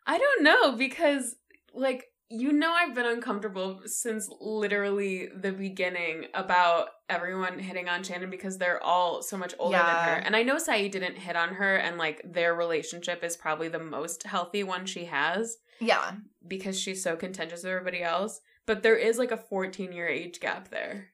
I 0.07 0.16
don't 0.18 0.42
know 0.42 0.72
because 0.77 1.37
like 1.75 2.05
you 2.29 2.53
know 2.53 2.73
I've 2.73 2.95
been 2.95 3.07
uncomfortable 3.07 3.83
since 3.87 4.29
literally 4.41 5.29
the 5.29 5.53
beginning 5.53 6.27
about 6.35 6.89
everyone 7.09 7.59
hitting 7.61 7.89
on 7.89 8.03
Shannon 8.03 8.31
because 8.31 8.59
they're 8.59 8.83
all 8.83 9.23
so 9.23 9.37
much 9.37 9.55
older 9.59 9.77
than 9.77 9.87
Yeah. 9.87 10.05
her. 10.07 10.17
And 10.17 10.35
I 10.35 10.43
know 10.43 10.57
Sayid 10.57 10.91
didn't 10.91 11.19
hit 11.19 11.37
on 11.37 11.55
her 11.55 11.77
and 11.77 11.99
like 11.99 12.21
their 12.25 12.55
relationship 12.55 13.23
is 13.23 13.37
probably 13.37 13.69
the 13.69 13.79
most 13.79 14.25
healthy 14.25 14.65
one 14.65 14.87
she 14.87 15.05
has 15.07 15.57
yeah 15.81 16.15
because 16.47 16.81
she's 16.81 17.03
so 17.03 17.15
contentious 17.17 17.62
with 17.62 17.71
everybody 17.73 18.03
else. 18.03 18.41
But 18.67 18.83
there 18.83 18.97
is 18.97 19.19
like 19.19 19.31
a 19.31 19.37
14 19.37 19.93
year 19.93 20.09
age 20.09 20.41
gap 20.41 20.69
there. 20.71 21.11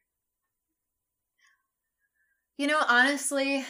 You 2.57 2.66
know, 2.68 2.81
honestly, 2.88 3.64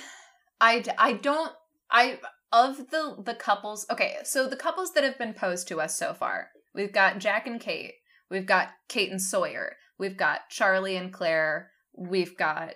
I, 0.61 0.85
I 0.99 1.15
don't 1.15 1.53
I 1.91 2.19
of 2.53 2.91
the 2.91 3.17
the 3.25 3.35
couples. 3.35 3.87
Okay, 3.91 4.17
so 4.25 4.49
the 4.49 4.57
couples 4.57 4.93
that 4.95 5.05
have 5.05 5.19
been 5.19 5.35
posed 5.35 5.67
to 5.69 5.81
us 5.81 5.97
so 5.99 6.15
far, 6.15 6.49
we've 6.75 6.93
got 6.93 7.19
Jack 7.19 7.47
and 7.47 7.61
Kate, 7.61 7.95
we've 8.31 8.47
got 8.47 8.69
Kate 8.89 9.11
and 9.11 9.21
Sawyer, 9.21 9.77
we've 9.99 10.17
got 10.17 10.49
Charlie 10.51 10.97
and 10.97 11.13
Claire, 11.13 11.71
we've 11.95 12.37
got 12.37 12.75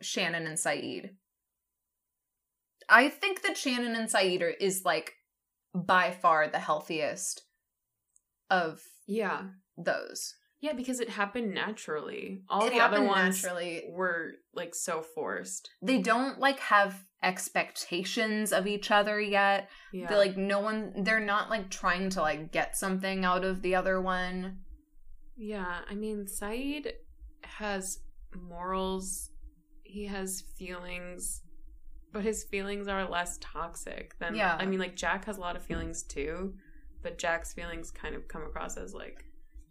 Shannon 0.00 0.46
and 0.46 0.56
Sayid. 0.56 1.10
I 2.88 3.08
think 3.08 3.42
that 3.42 3.56
Shannon 3.56 3.94
and 3.94 4.08
Sayid 4.08 4.40
are, 4.42 4.48
is 4.48 4.84
like 4.84 5.12
by 5.74 6.10
far 6.10 6.48
the 6.48 6.58
healthiest 6.58 7.42
of 8.50 8.82
Yeah. 9.06 9.48
those. 9.76 10.34
Yeah, 10.60 10.72
because 10.72 11.00
it 11.00 11.08
happened 11.08 11.54
naturally. 11.54 12.42
All 12.48 12.66
it 12.66 12.72
the 12.72 12.80
other 12.80 13.02
ones 13.02 13.42
naturally. 13.42 13.84
were 13.90 14.32
like 14.54 14.74
so 14.74 15.02
forced. 15.02 15.70
They 15.80 15.98
don't 15.98 16.40
like 16.40 16.58
have 16.60 17.04
expectations 17.22 18.52
of 18.52 18.66
each 18.66 18.90
other 18.90 19.20
yet. 19.20 19.70
Yeah. 19.92 20.08
They're 20.08 20.18
like 20.18 20.36
no 20.36 20.60
one 20.60 20.92
they're 21.04 21.20
not 21.20 21.48
like 21.50 21.70
trying 21.70 22.10
to 22.10 22.22
like 22.22 22.52
get 22.52 22.76
something 22.76 23.24
out 23.24 23.44
of 23.44 23.62
the 23.62 23.74
other 23.74 24.00
one. 24.00 24.58
Yeah, 25.36 25.78
I 25.88 25.94
mean, 25.94 26.26
Sayid 26.26 26.90
has 27.44 28.00
morals, 28.34 29.30
he 29.84 30.06
has 30.06 30.42
feelings, 30.58 31.42
but 32.12 32.24
his 32.24 32.42
feelings 32.42 32.88
are 32.88 33.08
less 33.08 33.38
toxic 33.40 34.18
than. 34.18 34.34
Yeah. 34.34 34.56
I 34.58 34.66
mean, 34.66 34.80
like, 34.80 34.96
Jack 34.96 35.26
has 35.26 35.36
a 35.36 35.40
lot 35.40 35.54
of 35.54 35.62
feelings 35.62 36.02
too, 36.02 36.54
but 37.02 37.18
Jack's 37.18 37.54
feelings 37.54 37.92
kind 37.92 38.16
of 38.16 38.26
come 38.26 38.42
across 38.42 38.76
as 38.76 38.94
like. 38.94 39.24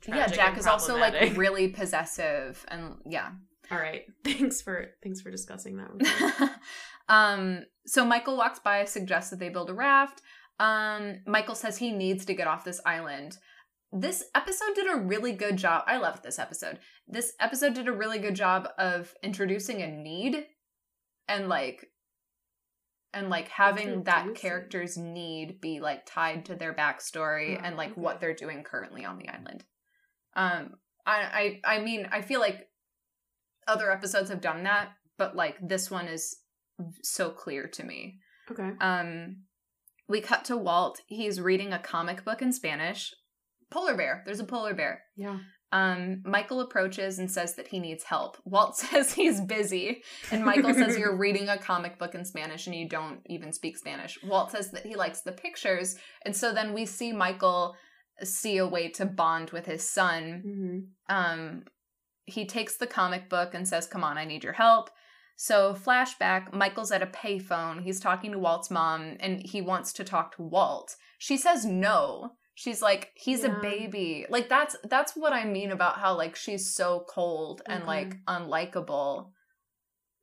Yeah, 0.08 0.28
Jack 0.28 0.58
is 0.58 0.68
also 0.68 0.98
like 0.98 1.14
really 1.38 1.70
possessive 1.70 2.64
and 2.70 2.96
yeah. 3.06 3.30
All 3.72 3.78
right, 3.78 4.04
thanks 4.24 4.62
for 4.62 4.92
thanks 5.04 5.22
for 5.22 5.32
discussing 5.32 5.78
that. 5.78 5.94
With 5.94 6.40
me. 6.42 6.48
um 7.10 7.64
so 7.86 8.06
Michael 8.06 8.38
walks 8.38 8.60
by, 8.60 8.86
suggests 8.86 9.30
that 9.32 9.40
they 9.40 9.50
build 9.50 9.70
a 9.70 9.74
raft. 9.74 10.22
Um 10.60 11.20
Michael 11.26 11.56
says 11.56 11.78
he 11.78 11.92
needs 11.92 12.26
to 12.26 12.34
get 12.34 12.48
off 12.48 12.66
this 12.66 12.82
island. 12.86 13.38
This 13.92 14.26
episode 14.36 14.76
did 14.76 14.92
a 14.92 14.98
really 14.98 15.32
good 15.32 15.58
job. 15.58 15.84
I 15.88 15.98
loved 15.98 16.24
this 16.24 16.40
episode. 16.40 16.80
This 17.08 17.34
episode 17.40 17.74
did 17.74 17.88
a 17.88 17.94
really 17.94 18.20
good 18.20 18.36
job 18.36 18.68
of 18.78 19.14
introducing 19.24 19.82
a 19.82 19.88
need 19.88 20.46
and 21.28 21.48
like 21.48 21.88
and 23.14 23.30
like 23.30 23.48
having 23.48 24.04
that 24.04 24.36
character's 24.36 24.98
need 24.98 25.60
be 25.62 25.80
like 25.80 26.06
tied 26.06 26.46
to 26.46 26.56
their 26.56 26.74
backstory 26.74 27.58
Oh, 27.58 27.62
and 27.64 27.78
like 27.78 27.92
okay. 27.92 28.02
what 28.02 28.20
they're 28.20 28.36
doing 28.36 28.64
currently 28.64 29.06
on 29.06 29.18
the 29.18 29.30
island. 29.30 29.64
Um 30.38 30.76
I 31.06 31.60
I 31.66 31.78
I 31.78 31.80
mean 31.80 32.08
I 32.12 32.22
feel 32.22 32.40
like 32.40 32.68
other 33.68 33.92
episodes 33.92 34.30
have 34.30 34.42
done 34.42 34.64
that, 34.64 34.90
but 35.18 35.36
like 35.36 35.58
this 35.62 35.92
one 35.92 36.08
is 36.08 36.38
so 37.04 37.30
clear 37.30 37.68
to 37.68 37.84
me. 37.84 38.20
okay. 38.52 38.72
Um, 38.80 39.44
we 40.08 40.22
cut 40.22 40.46
to 40.46 40.58
Walt. 40.58 41.02
He's 41.08 41.42
reading 41.42 41.74
a 41.74 41.80
comic 41.80 42.24
book 42.24 42.42
in 42.42 42.54
Spanish. 42.54 43.14
Polar 43.70 43.96
bear. 43.98 44.24
There's 44.26 44.40
a 44.40 44.46
polar 44.46 44.74
bear. 44.74 45.04
Yeah. 45.18 45.40
Um, 45.74 46.22
Michael 46.24 46.62
approaches 46.62 47.20
and 47.20 47.30
says 47.30 47.56
that 47.56 47.68
he 47.68 47.80
needs 47.80 48.06
help. 48.06 48.38
Walt 48.46 48.78
says 48.84 49.14
he's 49.14 49.42
busy, 49.42 50.04
and 50.32 50.46
Michael 50.46 50.74
says 50.74 50.98
you're 50.98 51.18
reading 51.26 51.50
a 51.50 51.58
comic 51.58 52.00
book 52.00 52.16
in 52.16 52.24
Spanish 52.24 52.68
and 52.68 52.76
you 52.76 52.88
don't 52.88 53.20
even 53.26 53.52
speak 53.52 53.78
Spanish. 53.78 54.18
Walt 54.24 54.52
says 54.52 54.72
that 54.72 54.86
he 54.86 54.96
likes 54.96 55.22
the 55.22 55.34
pictures, 55.34 55.98
and 56.24 56.34
so 56.34 56.54
then 56.54 56.74
we 56.74 56.86
see 56.86 57.12
Michael 57.12 57.76
see 58.24 58.58
a 58.58 58.68
way 58.68 58.90
to 58.90 59.06
bond 59.06 59.52
with 59.52 59.66
his 59.66 59.84
son. 59.90 60.42
Hmm 60.44 61.14
um 61.14 61.64
he 62.26 62.46
takes 62.46 62.76
the 62.76 62.88
comic 62.88 63.30
book 63.30 63.54
and 63.54 63.66
says 63.66 63.88
come 63.88 64.04
on 64.04 64.18
i 64.18 64.26
need 64.26 64.44
your 64.44 64.54
help. 64.54 64.90
So 65.38 65.74
flashback 65.74 66.52
michael's 66.54 66.92
at 66.92 67.02
a 67.02 67.08
payphone. 67.08 67.84
He's 67.84 68.00
talking 68.00 68.32
to 68.34 68.40
walt's 68.40 68.70
mom 68.70 69.16
and 69.20 69.42
he 69.46 69.62
wants 69.62 69.94
to 69.94 70.04
talk 70.04 70.36
to 70.36 70.42
walt. 70.42 70.96
She 71.18 71.38
says 71.38 71.64
no. 71.66 72.32
She's 72.56 72.82
like 72.82 73.12
he's 73.16 73.44
a 73.44 73.50
baby. 73.62 74.26
Like 74.30 74.50
that's 74.50 74.76
that's 74.90 75.14
what 75.16 75.32
i 75.32 75.46
mean 75.46 75.72
about 75.72 76.00
how 76.00 76.16
like 76.18 76.36
she's 76.36 76.74
so 76.76 77.06
cold 77.08 77.62
and 77.68 77.84
Okay. 77.84 77.88
like 77.88 78.16
unlikable 78.26 79.30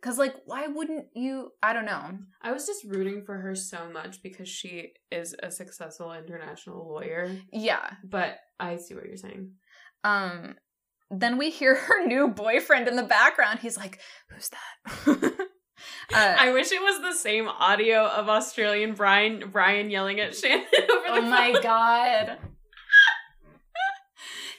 because 0.05 0.19
like 0.19 0.35
why 0.45 0.67
wouldn't 0.67 1.07
you 1.15 1.51
i 1.63 1.73
don't 1.73 1.87
know 1.87 2.19
I 2.43 2.53
was 2.53 2.67
just 2.67 2.85
rooting 2.85 3.23
for 3.25 3.39
her 3.39 3.55
so 3.55 3.89
much 3.91 4.23
because 4.23 4.51
she 4.51 4.93
is 5.11 5.35
a 5.43 5.51
successful 5.51 6.13
international 6.13 6.87
lawyer. 6.87 7.35
yeah 7.53 7.91
But 8.05 8.37
I 8.61 8.77
see 8.77 8.95
what 8.95 9.07
you're 9.07 9.17
saying. 9.17 9.53
um 10.05 10.57
then 11.11 11.39
we 11.39 11.49
hear 11.51 11.75
her 11.89 12.07
new 12.07 12.29
boyfriend 12.29 12.87
in 12.89 12.97
the 12.97 13.03
background 13.03 13.61
he's 13.61 13.79
like 13.79 13.99
who's 14.29 14.51
that 14.51 15.33
uh, 16.15 16.37
I 16.39 16.53
wish 16.53 16.71
it 16.71 16.83
was 16.83 17.01
the 17.01 17.15
same 17.19 17.49
audio 17.49 18.05
of 18.07 18.29
Australian 18.29 18.93
Brian 18.95 19.45
Brian 19.51 19.91
yelling 19.91 20.21
at 20.21 20.37
Shannon 20.37 20.67
over 20.75 21.21
the 21.21 21.27
Oh 21.27 21.31
my 21.39 21.53
phone. 21.55 21.63
god. 21.63 22.39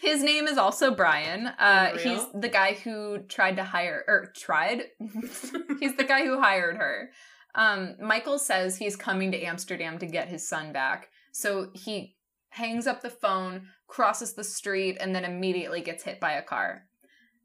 His 0.05 0.21
name 0.21 0.47
is 0.47 0.59
also 0.59 0.93
Brian. 0.93 1.47
Uh, 1.47 1.97
he's 1.97 2.21
the 2.33 2.47
guy 2.47 2.73
who 2.75 3.23
tried 3.27 3.55
to 3.55 3.63
hire 3.63 4.03
or 4.07 4.31
tried. 4.35 4.83
he's 5.79 5.97
the 5.97 6.05
guy 6.07 6.23
who 6.23 6.39
hired 6.39 6.77
her. 6.77 7.09
Um, 7.55 7.95
Michael 7.99 8.37
says 8.37 8.77
he's 8.77 8.95
coming 8.95 9.31
to 9.31 9.41
Amsterdam 9.41 9.97
to 9.97 10.05
get 10.05 10.29
his 10.29 10.47
son 10.47 10.71
back. 10.71 11.09
So 11.31 11.71
he 11.73 12.15
hangs 12.49 12.85
up 12.85 13.01
the 13.01 13.09
phone, 13.09 13.67
crosses 13.87 14.33
the 14.33 14.43
street, 14.43 14.97
and 14.99 15.15
then 15.15 15.25
immediately 15.25 15.81
gets 15.81 16.03
hit 16.03 16.19
by 16.19 16.33
a 16.33 16.43
car. 16.43 16.83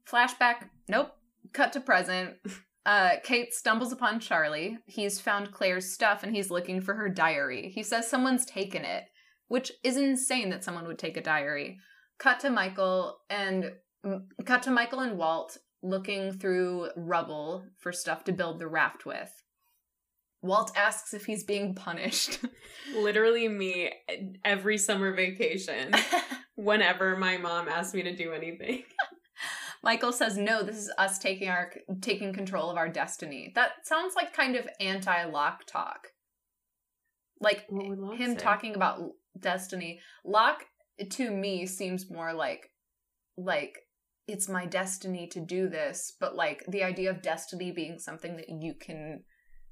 Flashback, 0.06 0.68
nope. 0.86 1.12
Cut 1.52 1.72
to 1.72 1.80
present. 1.80 2.36
Uh, 2.86 3.16
Kate 3.22 3.52
stumbles 3.52 3.92
upon 3.92 4.18
Charlie. 4.18 4.78
He's 4.86 5.20
found 5.20 5.52
Claire's 5.52 5.92
stuff 5.92 6.22
and 6.22 6.34
he's 6.34 6.50
looking 6.50 6.80
for 6.80 6.94
her 6.94 7.10
diary. 7.10 7.70
He 7.74 7.82
says 7.82 8.08
someone's 8.08 8.46
taken 8.46 8.86
it, 8.86 9.04
which 9.48 9.70
is 9.84 9.98
insane 9.98 10.48
that 10.48 10.64
someone 10.64 10.86
would 10.86 10.98
take 10.98 11.18
a 11.18 11.22
diary. 11.22 11.78
Cut 12.20 12.40
to 12.40 12.50
Michael 12.50 13.18
and 13.30 13.72
mm, 14.04 14.22
cut 14.44 14.62
to 14.64 14.70
Michael 14.70 15.00
and 15.00 15.18
Walt 15.18 15.56
looking 15.82 16.32
through 16.32 16.90
rubble 16.94 17.64
for 17.78 17.92
stuff 17.92 18.24
to 18.24 18.32
build 18.32 18.58
the 18.58 18.68
raft 18.68 19.06
with. 19.06 19.32
Walt 20.42 20.70
asks 20.76 21.14
if 21.14 21.26
he's 21.26 21.44
being 21.44 21.74
punished. 21.74 22.38
Literally 22.94 23.48
me 23.48 23.90
every 24.44 24.78
summer 24.78 25.14
vacation. 25.14 25.92
Whenever 26.56 27.16
my 27.16 27.38
mom 27.38 27.68
asked 27.68 27.94
me 27.94 28.02
to 28.02 28.14
do 28.14 28.32
anything. 28.32 28.84
Michael 29.82 30.12
says, 30.12 30.36
"No, 30.36 30.62
this 30.62 30.76
is 30.76 30.92
us 30.98 31.18
taking 31.18 31.48
our 31.48 31.72
taking 32.02 32.34
control 32.34 32.70
of 32.70 32.76
our 32.76 32.88
destiny." 32.90 33.52
That 33.54 33.86
sounds 33.86 34.14
like 34.14 34.34
kind 34.34 34.56
of 34.56 34.68
anti-Locke 34.78 35.64
talk. 35.66 36.08
Like 37.40 37.64
What 37.70 37.88
would 37.88 37.98
Locke 37.98 38.18
him 38.18 38.32
say? 38.32 38.36
talking 38.36 38.74
about 38.74 39.00
destiny. 39.38 40.00
Locke 40.22 40.66
to 41.10 41.30
me 41.30 41.66
seems 41.66 42.10
more 42.10 42.32
like 42.32 42.70
like 43.36 43.78
it's 44.26 44.48
my 44.48 44.66
destiny 44.66 45.26
to 45.28 45.40
do 45.40 45.68
this, 45.68 46.12
but 46.20 46.36
like 46.36 46.64
the 46.68 46.84
idea 46.84 47.10
of 47.10 47.22
destiny 47.22 47.72
being 47.72 47.98
something 47.98 48.36
that 48.36 48.48
you 48.48 48.74
can 48.74 49.24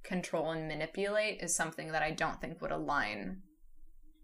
control 0.02 0.50
and 0.50 0.66
manipulate 0.66 1.40
is 1.42 1.54
something 1.54 1.92
that 1.92 2.02
I 2.02 2.10
don't 2.10 2.40
think 2.40 2.60
would 2.60 2.72
align 2.72 3.42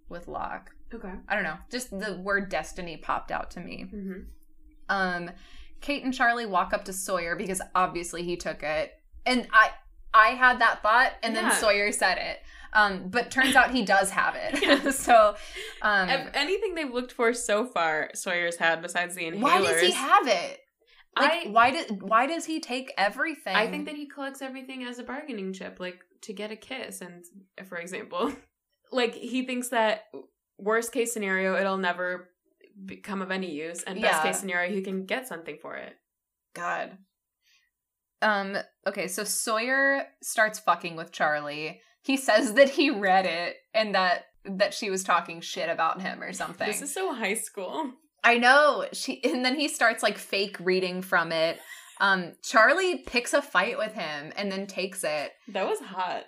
with 0.08 0.28
Locke. 0.28 0.70
Okay. 0.92 1.12
I 1.28 1.34
don't 1.34 1.44
know. 1.44 1.58
Just 1.70 1.90
the 1.90 2.20
word 2.22 2.48
destiny 2.48 2.96
popped 2.96 3.30
out 3.30 3.50
to 3.52 3.60
me. 3.60 3.86
hmm 3.90 4.22
Um, 4.88 5.30
Kate 5.80 6.04
and 6.04 6.14
Charlie 6.14 6.46
walk 6.46 6.72
up 6.72 6.84
to 6.86 6.92
Sawyer 6.92 7.36
because 7.36 7.60
obviously 7.74 8.22
he 8.22 8.36
took 8.36 8.62
it, 8.62 8.92
and 9.26 9.46
I 9.52 9.70
I 10.14 10.28
had 10.28 10.60
that 10.60 10.80
thought, 10.82 11.12
and 11.22 11.34
then 11.34 11.50
Sawyer 11.52 11.90
said 11.92 12.18
it. 12.18 12.38
Um, 12.72 13.08
but 13.08 13.30
turns 13.30 13.54
out 13.54 13.70
he 13.70 13.84
does 13.84 14.10
have 14.10 14.36
it. 14.36 14.92
so, 14.94 15.36
um, 15.82 16.08
anything 16.34 16.74
they've 16.74 16.92
looked 16.92 17.12
for 17.12 17.32
so 17.32 17.66
far, 17.66 18.10
Sawyer's 18.14 18.56
had 18.56 18.82
besides 18.82 19.14
the 19.14 19.22
inhalers. 19.24 19.40
why 19.42 19.60
does 19.60 19.80
he 19.80 19.90
have 19.92 20.26
it? 20.26 20.60
Like, 21.16 21.46
I- 21.46 21.50
why 21.50 21.70
did 21.70 22.02
why 22.02 22.26
does 22.26 22.44
he 22.46 22.58
take 22.60 22.92
everything? 22.98 23.54
I 23.54 23.68
think 23.68 23.86
that 23.86 23.94
he 23.94 24.06
collects 24.06 24.42
everything 24.42 24.82
as 24.84 24.98
a 24.98 25.04
bargaining 25.04 25.52
chip, 25.52 25.78
like 25.78 26.00
to 26.22 26.32
get 26.32 26.50
a 26.50 26.56
kiss. 26.56 27.00
And 27.00 27.24
for 27.68 27.76
example, 27.78 28.32
like 28.92 29.14
he 29.14 29.46
thinks 29.46 29.68
that 29.68 30.04
worst 30.58 30.92
case 30.92 31.12
scenario, 31.12 31.56
it'll 31.56 31.76
never 31.78 32.30
become 32.84 33.22
of 33.22 33.30
any 33.30 33.52
use, 33.52 33.84
and 33.84 34.00
best 34.02 34.24
Yeah. 34.24 34.30
case 34.32 34.40
scenario, 34.40 34.72
he 34.74 34.82
can 34.82 35.06
get 35.06 35.28
something 35.28 35.58
for 35.62 35.76
it. 35.76 35.94
God. 36.54 36.98
Um. 38.24 38.56
Okay, 38.86 39.06
so 39.08 39.22
Sawyer 39.24 40.06
starts 40.22 40.58
fucking 40.58 40.96
with 40.96 41.12
Charlie. 41.12 41.80
He 42.02 42.16
says 42.16 42.54
that 42.54 42.70
he 42.70 42.90
read 42.90 43.26
it 43.26 43.56
and 43.74 43.94
that 43.94 44.24
that 44.44 44.74
she 44.74 44.90
was 44.90 45.04
talking 45.04 45.40
shit 45.40 45.68
about 45.68 46.02
him 46.02 46.22
or 46.22 46.32
something. 46.32 46.66
This 46.66 46.82
is 46.82 46.92
so 46.92 47.12
high 47.14 47.34
school. 47.34 47.92
I 48.22 48.38
know. 48.38 48.86
She 48.92 49.22
and 49.24 49.44
then 49.44 49.56
he 49.58 49.68
starts 49.68 50.02
like 50.02 50.18
fake 50.18 50.56
reading 50.60 51.02
from 51.02 51.32
it. 51.32 51.58
Um 52.00 52.32
Charlie 52.42 52.98
picks 53.06 53.32
a 53.34 53.42
fight 53.42 53.78
with 53.78 53.92
him 53.94 54.32
and 54.36 54.50
then 54.50 54.66
takes 54.66 55.04
it. 55.04 55.32
That 55.52 55.66
was 55.66 55.78
hot. 55.80 56.24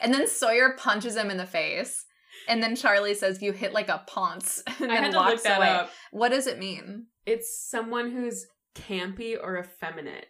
and 0.00 0.12
then 0.14 0.26
Sawyer 0.26 0.74
punches 0.78 1.16
him 1.16 1.30
in 1.30 1.36
the 1.36 1.46
face. 1.46 2.04
And 2.48 2.62
then 2.62 2.76
Charlie 2.76 3.14
says 3.14 3.42
you 3.42 3.52
hit 3.52 3.72
like 3.72 3.88
a 3.88 4.02
ponce 4.06 4.62
and 4.80 4.90
I 4.90 4.94
then 4.94 5.02
had 5.04 5.12
to 5.12 5.18
walks 5.18 5.32
look 5.32 5.42
that 5.44 5.58
away. 5.58 5.68
up. 5.70 5.90
What 6.12 6.30
does 6.30 6.46
it 6.46 6.58
mean? 6.58 7.06
It's 7.26 7.68
someone 7.68 8.10
who's 8.10 8.46
campy 8.74 9.36
or 9.40 9.58
effeminate. 9.58 10.26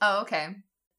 Oh, 0.00 0.22
okay. 0.22 0.48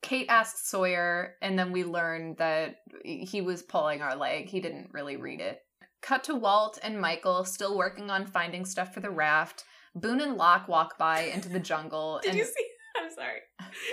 Kate 0.02 0.28
asks 0.30 0.68
Sawyer, 0.68 1.36
and 1.42 1.58
then 1.58 1.72
we 1.72 1.84
learn 1.84 2.36
that 2.40 2.78
he 3.04 3.42
was 3.42 3.62
pulling 3.62 4.02
our 4.02 4.16
leg. 4.16 4.48
He 4.48 4.60
didn't 4.60 4.90
really 4.92 5.16
read 5.16 5.42
it. 5.42 5.60
Cut 6.02 6.24
to 6.26 6.36
Walt 6.36 6.80
and 6.82 7.00
Michael 7.00 7.46
still 7.46 7.78
working 7.78 8.10
on 8.10 8.26
finding 8.26 8.66
stuff 8.66 8.94
for 8.94 9.00
the 9.00 9.12
raft. 9.12 9.64
Boone 9.94 10.22
and 10.22 10.38
Locke 10.38 10.68
walk 10.68 10.98
by 10.98 11.22
into 11.24 11.50
the 11.50 11.60
jungle. 11.60 12.20
Did 12.24 12.30
and 12.32 12.40
you 12.40 12.46
see? 12.46 12.68
I'm 12.98 13.12
sorry. 13.12 13.40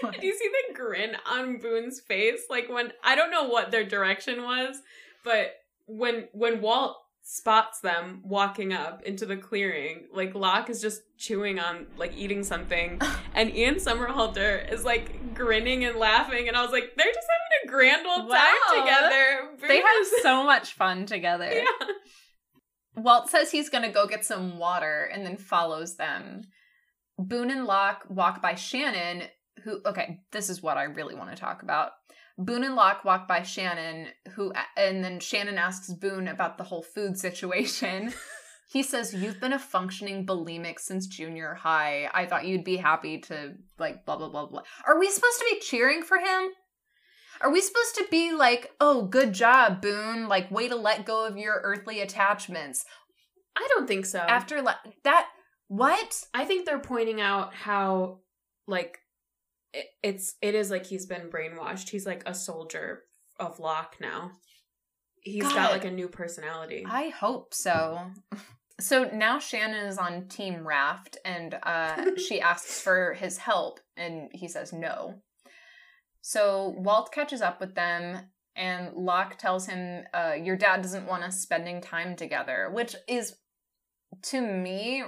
What? 0.01 0.15
Did 0.21 0.23
you 0.23 0.37
see 0.37 0.49
the 0.49 0.75
grin 0.75 1.17
on 1.27 1.59
Boone's 1.59 2.01
face? 2.01 2.43
Like 2.49 2.69
when 2.71 2.93
I 3.05 3.15
don't 3.15 3.31
know 3.31 3.49
what 3.49 3.71
their 3.71 3.85
direction 3.85 4.43
was, 4.43 4.81
but 5.25 5.53
when 5.87 6.29
when 6.33 6.61
Walt 6.63 6.97
spots 7.31 7.81
them 7.81 8.23
walking 8.25 8.73
up 8.73 9.03
into 9.03 9.27
the 9.27 9.37
clearing. 9.37 10.07
Like 10.11 10.35
Locke 10.35 10.71
is 10.71 10.81
just 10.81 11.03
chewing 11.19 11.59
on 11.59 11.87
like 11.99 12.17
eating 12.17 12.43
something 12.43 12.99
and 13.35 13.55
Ian 13.55 13.75
Somerhalder 13.75 14.73
is 14.73 14.83
like 14.83 15.35
grinning 15.35 15.85
and 15.85 15.99
laughing 15.99 16.49
and 16.49 16.57
I 16.57 16.63
was 16.63 16.73
like, 16.73 16.95
they're 16.97 17.13
just 17.13 17.27
having 17.31 17.69
a 17.69 17.71
grand 17.71 18.07
old 18.07 18.31
Wow. 18.31 18.35
time 18.71 18.81
together. 18.81 19.69
They 19.69 19.77
have 19.77 20.07
so 20.23 20.43
much 20.43 20.73
fun 20.73 21.05
together. 21.05 21.51
yeah. 21.53 21.87
Walt 22.97 23.29
says 23.29 23.51
he's 23.51 23.69
gonna 23.69 23.93
go 23.93 24.07
get 24.07 24.25
some 24.25 24.59
water 24.59 25.11
and 25.13 25.27
then 25.27 25.37
follows 25.37 25.97
them. 25.97 26.45
Boone 27.19 27.51
and 27.51 27.67
Locke 27.67 28.05
walk 28.09 28.41
by 28.41 28.55
Shannon, 28.55 29.29
who, 29.65 29.83
okay, 29.85 30.21
this 30.33 30.49
is 30.49 30.63
what 30.63 30.79
I 30.79 30.85
really 30.85 31.15
want 31.15 31.29
to 31.31 31.37
talk 31.37 31.63
about. 31.63 31.91
Boone 32.39 32.63
and 32.63 32.77
Locke 32.77 33.05
walk 33.05 33.27
by 33.27 33.43
Shannon, 33.43 34.09
who, 34.35 34.53
and 34.77 35.03
then 35.03 35.19
Shannon 35.19 35.59
asks 35.59 35.93
Boone 35.93 36.29
about 36.29 36.57
the 36.57 36.65
whole 36.65 36.83
food 36.83 37.19
situation. 37.19 38.15
he 38.71 38.85
says, 38.85 39.13
You've 39.13 39.41
been 39.41 39.53
a 39.53 39.59
functioning 39.59 40.25
bulimic 40.25 40.79
since 40.79 41.09
junior 41.09 41.55
high. 41.55 42.09
I 42.15 42.27
thought 42.27 42.47
you'd 42.47 42.65
be 42.65 42.77
happy 42.77 43.19
to, 43.23 43.55
like, 43.79 44.05
blah, 44.05 44.17
blah, 44.17 44.29
blah, 44.29 44.47
blah. 44.47 44.63
Are 44.87 44.99
we 45.01 45.11
supposed 45.11 45.39
to 45.41 45.47
be 45.51 45.61
cheering 45.61 46.03
for 46.03 46.19
him? 46.19 46.51
Are 47.41 47.53
we 47.53 47.61
supposed 47.61 47.97
to 47.97 48.07
be 48.11 48.33
like, 48.33 48.71
oh, 48.81 49.07
good 49.07 49.33
job, 49.33 49.83
Boone? 49.83 50.29
Like, 50.29 50.51
way 50.51 50.69
to 50.69 50.77
let 50.77 51.05
go 51.05 51.27
of 51.27 51.37
your 51.37 51.61
earthly 51.65 52.01
attachments 52.01 52.85
I 53.57 53.67
don't 53.75 53.89
think 53.89 54.07
so. 54.07 54.21
after 54.21 54.63
le- 54.63 54.79
that? 55.05 55.29
What? 55.67 56.25
I 56.33 56.45
think 56.45 56.65
they're 56.65 56.79
pointing 56.79 57.21
out 57.21 57.53
how 57.55 58.21
like 58.67 58.99
it, 59.73 59.87
it's 60.03 60.35
it 60.43 60.55
is 60.55 60.71
like 60.71 60.87
he's 60.87 61.07
been 61.07 61.31
brainwashed. 61.31 61.91
He's 61.91 62.07
like 62.07 62.23
a 62.27 62.35
soldier 62.35 63.05
of 63.39 63.59
Locke 63.59 63.97
now. 64.01 64.33
He's 65.21 65.43
God. 65.43 65.55
got 65.55 65.73
like 65.73 65.85
a 65.85 65.91
new 65.91 66.09
personality. 66.09 66.85
I 66.89 67.09
hope 67.09 67.55
so. 67.55 68.01
So 68.81 69.11
now 69.13 69.41
Shannon 69.41 69.87
is 69.87 69.99
on 69.99 70.29
Team 70.29 70.67
Raft 70.67 71.19
and 71.25 71.59
uh, 71.65 72.15
she 72.17 72.41
asks 72.41 72.81
for 72.81 73.15
his 73.15 73.37
help 73.39 73.81
and 73.97 74.31
he 74.33 74.47
says 74.47 74.73
no. 74.73 75.15
So 76.23 76.75
Walt 76.77 77.11
catches 77.13 77.41
up 77.43 77.61
with 77.61 77.75
them 77.75 78.21
and 78.55 78.93
Locke 78.95 79.39
tells 79.39 79.67
him, 79.67 80.05
uh, 80.15 80.35
Your 80.41 80.57
dad 80.57 80.83
doesn't 80.83 81.07
want 81.07 81.25
us 81.25 81.41
spending 81.41 81.81
time 81.81 82.17
together, 82.17 82.71
which 82.73 82.95
is, 83.09 83.35
to 84.25 84.41
me, 84.41 85.05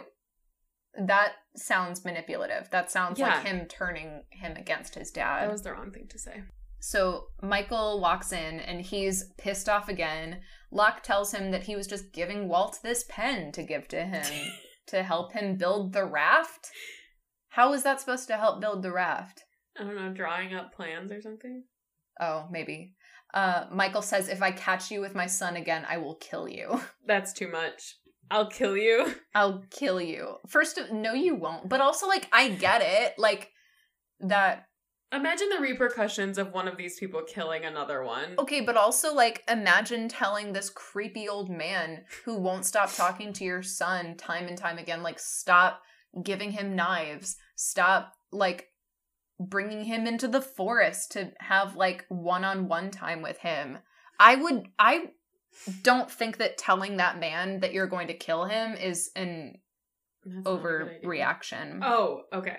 that 0.99 1.33
sounds 1.57 2.05
manipulative. 2.05 2.69
That 2.71 2.91
sounds 2.91 3.19
Yeah. 3.19 3.29
like 3.37 3.47
him 3.47 3.67
turning 3.67 4.25
him 4.31 4.57
against 4.57 4.95
his 4.95 5.11
dad. 5.11 5.43
that 5.47 5.53
was 5.53 5.63
the 5.63 5.73
wrong 5.73 5.91
thing 5.93 6.09
to 6.09 6.19
say. 6.19 6.43
So 6.81 7.27
Michael 7.43 8.01
walks 8.01 8.33
in 8.33 8.59
and 8.61 8.81
he's 8.81 9.33
pissed 9.37 9.69
off 9.69 9.89
again. 9.89 10.41
Locke 10.71 11.03
tells 11.03 11.33
him 11.35 11.51
that 11.51 11.65
he 11.65 11.77
was 11.77 11.87
just 11.87 12.13
giving 12.13 12.49
Walt 12.49 12.79
this 12.83 13.05
pen 13.09 13.53
to 13.53 13.63
give 13.63 13.87
to 13.89 14.05
him 14.05 14.25
to 14.87 15.03
help 15.03 15.33
him 15.33 15.57
build 15.57 15.93
the 15.93 16.05
raft. 16.07 16.71
How 17.51 17.73
is 17.75 17.83
that 17.83 18.01
supposed 18.01 18.29
to 18.29 18.37
help 18.37 18.61
build 18.61 18.83
the 18.83 18.93
raft? 18.93 19.45
I 19.79 19.85
don't 19.85 19.95
know, 19.97 20.13
drawing 20.13 20.55
up 20.55 20.73
plans 20.73 21.13
or 21.13 21.21
something. 21.21 21.65
Oh, 22.21 22.47
maybe. 22.51 22.95
Uh, 23.33 23.67
Michael 23.71 24.03
says, 24.03 24.29
If 24.29 24.43
I 24.43 24.51
catch 24.51 24.91
you 24.91 25.01
with 25.01 25.15
my 25.15 25.27
son 25.27 25.57
again, 25.57 25.85
I 25.89 25.99
will 25.99 26.17
kill 26.17 26.49
you. 26.49 26.81
That's 27.07 27.33
too 27.33 27.49
much. 27.51 27.97
I'll 28.31 28.49
kill 28.49 28.77
you. 28.77 29.15
I'll 29.35 29.65
kill 29.71 30.01
you. 30.01 30.37
First, 30.47 30.79
of- 30.79 30.93
no, 30.93 31.13
you 31.13 31.35
won't. 31.35 31.69
But 31.69 31.81
also, 31.81 32.07
like, 32.07 32.29
I 32.33 32.49
get 32.49 32.83
it. 32.83 33.19
Like, 33.19 33.51
that 34.21 34.67
Imagine 35.13 35.49
the 35.49 35.61
repercussions 35.61 36.39
of 36.39 36.53
one 36.53 36.69
of 36.69 36.77
these 36.77 36.99
people 37.01 37.23
killing 37.23 37.65
another 37.65 38.05
one. 38.05 38.37
Okay, 38.39 38.61
but 38.61 38.77
also 38.77 39.13
like 39.13 39.43
imagine 39.49 40.09
telling 40.09 40.53
this 40.53 40.71
creepy 40.71 41.29
old 41.29 41.51
man 41.51 42.05
who 42.25 42.37
won't 42.37 42.65
stop 42.65 42.95
talking 42.95 43.33
to 43.33 43.45
your 43.45 43.63
son 43.63 44.17
time 44.17 44.47
and 44.47 44.57
time 44.57 44.79
again 44.79 45.03
like 45.03 45.19
stop 45.19 45.83
giving 46.23 46.53
him 46.53 46.77
knives, 46.77 47.39
stop 47.57 48.13
like 48.31 48.69
bringing 49.41 49.85
him 49.85 50.07
into 50.07 50.29
the 50.29 50.43
forest 50.43 51.11
to 51.13 51.33
have 51.41 51.75
like 51.75 52.05
one-on-one 52.09 52.93
time 52.93 53.21
with 53.21 53.39
him. 53.39 53.79
I 54.21 54.37
would 54.37 54.69
I 54.79 55.11
don't 55.83 56.11
think 56.11 56.39
that 56.39 56.59
telling 56.59 56.97
that 56.99 57.19
man 57.21 57.61
that 57.61 57.73
you're 57.73 57.87
going 57.87 58.09
to 58.09 58.15
kill 58.15 58.45
him 58.45 58.75
is 58.75 59.11
an 59.17 59.59
That's 60.25 60.45
not 60.45 60.55
a 60.55 60.59
good 60.63 60.89
idea. 60.89 61.01
overreaction. 61.09 61.81
Oh, 61.83 62.23
okay. 62.33 62.59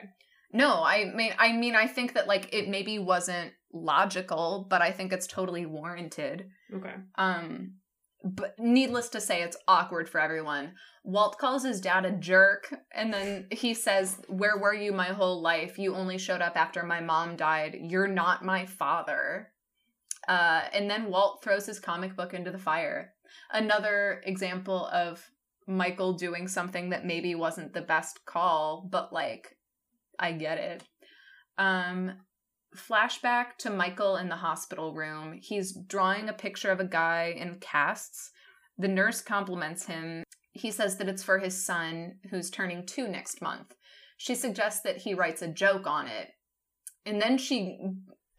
No, 0.54 0.84
I 0.84 1.06
mean 1.16 1.34
I 1.38 1.54
mean 1.54 1.76
I 1.76 1.88
think 1.88 2.14
that 2.14 2.28
like 2.28 2.54
it 2.54 2.68
maybe 2.68 3.00
wasn't 3.00 3.54
logical, 3.74 4.68
but 4.70 4.82
I 4.82 4.92
think 4.92 5.14
it's 5.14 5.28
totally 5.28 5.66
warranted. 5.66 6.50
Okay. 6.76 6.94
Um 7.16 7.76
but 8.24 8.54
needless 8.60 9.10
to 9.10 9.22
say 9.22 9.42
it's 9.42 9.58
awkward 9.68 10.08
for 10.08 10.20
everyone. 10.20 10.74
Walt 11.04 11.39
calls 11.39 11.64
his 11.66 11.82
dad 11.82 12.06
a 12.06 12.12
jerk 12.12 12.72
and 12.94 13.12
then 13.12 13.48
he 13.52 13.74
says, 13.74 14.20
"Where 14.28 14.60
were 14.60 14.76
you 14.76 14.92
my 14.92 15.08
whole 15.08 15.42
life? 15.42 15.80
You 15.80 15.96
only 15.96 16.20
showed 16.20 16.42
up 16.42 16.56
after 16.56 16.84
my 16.84 17.00
mom 17.02 17.36
died. 17.36 17.78
You're 17.82 18.08
not 18.08 18.46
my 18.46 18.66
father." 18.68 19.52
Uh 20.28 20.61
and 20.74 20.89
then 20.89 21.09
Walt 21.09 21.43
throws 21.43 21.65
his 21.65 21.80
comic 21.80 22.15
book 22.15 22.34
into 22.34 22.51
the 22.51 22.57
fire. 22.57 23.13
Another 23.51 24.22
example 24.26 24.88
of 24.88 25.30
Michael 25.67 26.13
doing 26.13 26.47
something 26.47 26.89
that 26.89 27.05
maybe 27.05 27.36
wasn't 27.36 27.74
the 27.74 27.82
best 27.82 28.26
call, 28.26 28.88
but 28.91 29.13
like 29.13 29.55
I 30.19 30.34
get 30.34 30.57
it. 30.57 30.84
Um 31.57 32.13
flashback 32.76 33.57
to 33.59 33.69
Michael 33.69 34.15
in 34.15 34.30
the 34.30 34.36
hospital 34.36 34.93
room. 34.93 35.39
He's 35.41 35.74
drawing 35.74 36.30
a 36.30 36.34
picture 36.34 36.72
of 36.72 36.80
a 36.80 36.86
guy 36.86 37.36
in 37.38 37.55
casts. 37.59 38.32
The 38.78 38.88
nurse 38.88 39.22
compliments 39.22 39.86
him. 39.86 40.24
He 40.53 40.72
says 40.72 40.97
that 40.97 41.07
it's 41.07 41.24
for 41.24 41.39
his 41.39 41.65
son, 41.65 42.15
who's 42.30 42.49
turning 42.49 42.86
two 42.86 43.07
next 43.07 43.41
month. 43.41 43.76
She 44.17 44.36
suggests 44.36 44.82
that 44.82 44.97
he 44.97 45.13
writes 45.13 45.41
a 45.41 45.47
joke 45.47 45.88
on 45.88 46.07
it. 46.07 46.30
And 47.05 47.22
then 47.22 47.38
she 47.38 47.80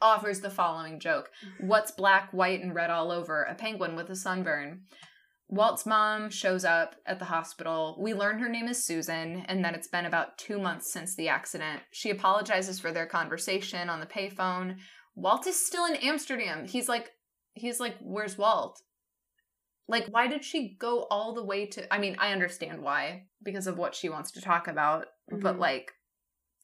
offers 0.03 0.41
the 0.41 0.51
following 0.51 1.01
joke 1.01 1.31
What's 1.61 1.93
black, 1.93 2.33
white, 2.33 2.63
and 2.63 2.75
red 2.75 2.91
all 2.91 3.11
over? 3.11 3.45
A 3.45 3.55
penguin 3.55 3.97
with 3.97 4.11
a 4.11 4.17
sunburn. 4.17 4.83
Walt's 5.49 5.85
mom 5.85 6.31
shows 6.31 6.65
up 6.65 6.97
at 7.07 7.19
the 7.19 7.27
hospital. 7.27 7.99
We 8.01 8.15
learn 8.15 8.39
her 8.39 8.49
name 8.49 8.69
is 8.69 8.83
Susan 8.83 9.45
and 9.47 9.63
that 9.65 9.75
it's 9.75 9.89
been 9.89 10.07
about 10.07 10.39
two 10.39 10.59
months 10.59 10.91
since 10.91 11.15
the 11.15 11.29
accident. 11.29 11.83
She 11.91 12.09
apologizes 12.09 12.81
for 12.81 12.91
their 12.91 13.05
conversation 13.07 13.91
on 13.91 14.01
the 14.01 14.07
payphone. 14.07 14.77
Walt 15.15 15.47
is 15.47 15.65
still 15.67 15.85
in 15.85 15.97
Amsterdam. 15.97 16.67
He's 16.67 16.89
like, 16.89 17.11
he's 17.53 17.81
like, 17.81 17.97
where's 18.01 18.39
Walt? 18.39 18.81
Like, 19.89 20.07
why 20.07 20.27
did 20.27 20.43
she 20.43 20.75
go 20.79 21.07
all 21.11 21.35
the 21.35 21.45
way 21.45 21.67
to? 21.67 21.93
I 21.93 21.99
mean, 21.99 22.17
I 22.19 22.33
understand 22.33 22.81
why 22.81 23.25
because 23.43 23.67
of 23.67 23.77
what 23.77 23.95
she 23.95 24.09
wants 24.09 24.31
to 24.33 24.41
talk 24.41 24.69
about, 24.69 25.07
but 25.29 25.57
Mhm. 25.57 25.59
like, 25.59 25.93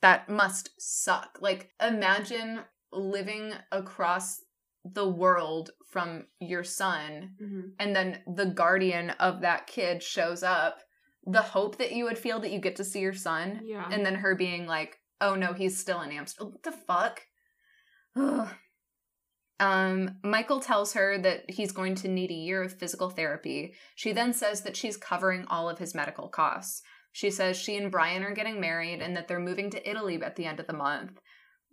that 0.01 0.31
must 0.31 0.71
suck. 0.79 1.39
Like, 1.43 1.73
imagine 1.79 2.61
living 2.93 3.53
across 3.73 4.41
the 4.85 5.09
world 5.09 5.71
from 5.91 6.25
your 6.41 6.65
son 6.65 7.33
hmm 7.39 7.61
and 7.79 7.95
then 7.95 8.21
the 8.35 8.47
guardian 8.47 9.11
of 9.21 9.41
that 9.43 9.67
kid 9.67 10.03
shows 10.03 10.43
up 10.43 10.79
the 11.27 11.43
hope 11.43 11.77
that 11.79 11.93
you 11.93 12.05
would 12.05 12.17
feel 12.19 12.41
that 12.41 12.51
you 12.53 12.59
get 12.61 12.77
to 12.77 12.85
see 12.85 13.01
your 13.01 13.13
son 13.13 13.61
Yeah. 13.65 13.87
and 13.93 14.05
then 14.07 14.15
her 14.17 14.35
being 14.35 14.67
like 14.67 14.99
oh 15.21 15.35
no 15.35 15.53
he's 15.53 15.79
still 15.79 16.01
in 16.03 16.13
amsterdam. 16.13 16.53
What 16.53 16.63
the 16.63 16.73
fuck? 16.73 17.23
Ugh. 18.17 18.49
um 19.61 20.17
michael 20.23 20.61
tells 20.61 20.93
her 20.95 21.19
that 21.19 21.51
he's 21.51 21.73
going 21.73 21.95
to 21.97 22.09
need 22.09 22.31
a 22.31 22.35
year 22.35 22.63
of 22.63 22.73
physical 22.79 23.11
therapy. 23.11 23.75
She 23.97 24.13
then 24.13 24.33
says 24.33 24.63
that 24.63 24.77
she's 24.77 24.97
covering 24.97 25.45
all 25.49 25.69
of 25.69 25.79
his 25.79 25.95
medical 25.95 26.29
costs. 26.29 26.83
She 27.13 27.31
says 27.31 27.57
she 27.57 27.77
and 27.77 27.91
brian 27.91 28.23
are 28.23 28.35
getting 28.35 28.61
married 28.61 29.01
and 29.03 29.17
that 29.17 29.27
they're 29.29 29.41
moving 29.41 29.71
to 29.71 29.91
italy 29.91 30.23
at 30.23 30.37
the 30.37 30.45
end 30.47 30.61
of 30.61 30.67
the 30.69 30.73
month 30.73 31.19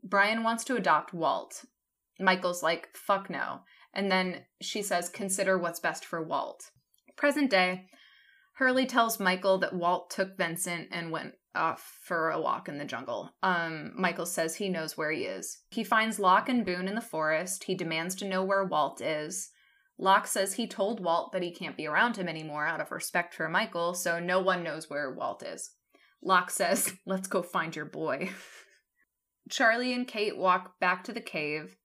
brian 0.05 0.43
wants 0.43 0.63
to 0.63 0.75
adopt 0.75 1.13
walt 1.13 1.65
michael's 2.19 2.63
like 2.63 2.87
fuck 2.95 3.29
no 3.29 3.61
and 3.95 4.11
then 4.11 4.41
she 4.61 4.81
says, 4.81 5.09
consider 5.09 5.57
what's 5.57 5.79
best 5.79 6.05
for 6.05 6.21
Walt. 6.21 6.69
Present 7.15 7.49
day, 7.49 7.87
Hurley 8.55 8.85
tells 8.85 9.19
Michael 9.19 9.57
that 9.59 9.73
Walt 9.73 10.09
took 10.09 10.37
Vincent 10.37 10.89
and 10.91 11.11
went 11.11 11.33
off 11.55 11.97
for 12.03 12.29
a 12.29 12.39
walk 12.39 12.67
in 12.67 12.77
the 12.77 12.85
jungle. 12.85 13.31
Um, 13.41 13.93
Michael 13.95 14.25
says 14.25 14.55
he 14.55 14.67
knows 14.67 14.97
where 14.97 15.11
he 15.11 15.21
is. 15.21 15.59
He 15.71 15.85
finds 15.85 16.19
Locke 16.19 16.49
and 16.49 16.65
Boone 16.65 16.89
in 16.89 16.95
the 16.95 17.01
forest. 17.01 17.63
He 17.63 17.75
demands 17.75 18.15
to 18.15 18.27
know 18.27 18.43
where 18.43 18.65
Walt 18.65 19.01
is. 19.01 19.51
Locke 19.97 20.27
says 20.27 20.53
he 20.53 20.67
told 20.67 20.99
Walt 20.99 21.31
that 21.31 21.41
he 21.41 21.51
can't 21.51 21.77
be 21.77 21.87
around 21.87 22.17
him 22.17 22.27
anymore 22.27 22.67
out 22.67 22.81
of 22.81 22.91
respect 22.91 23.33
for 23.33 23.47
Michael, 23.47 23.93
so 23.93 24.19
no 24.19 24.41
one 24.41 24.61
knows 24.61 24.89
where 24.89 25.13
Walt 25.13 25.41
is. 25.41 25.71
Locke 26.21 26.49
says, 26.49 26.93
let's 27.05 27.29
go 27.29 27.41
find 27.41 27.73
your 27.73 27.85
boy. 27.85 28.29
Charlie 29.49 29.93
and 29.93 30.07
Kate 30.07 30.37
walk 30.37 30.79
back 30.79 31.03
to 31.05 31.13
the 31.13 31.21
cave. 31.21 31.75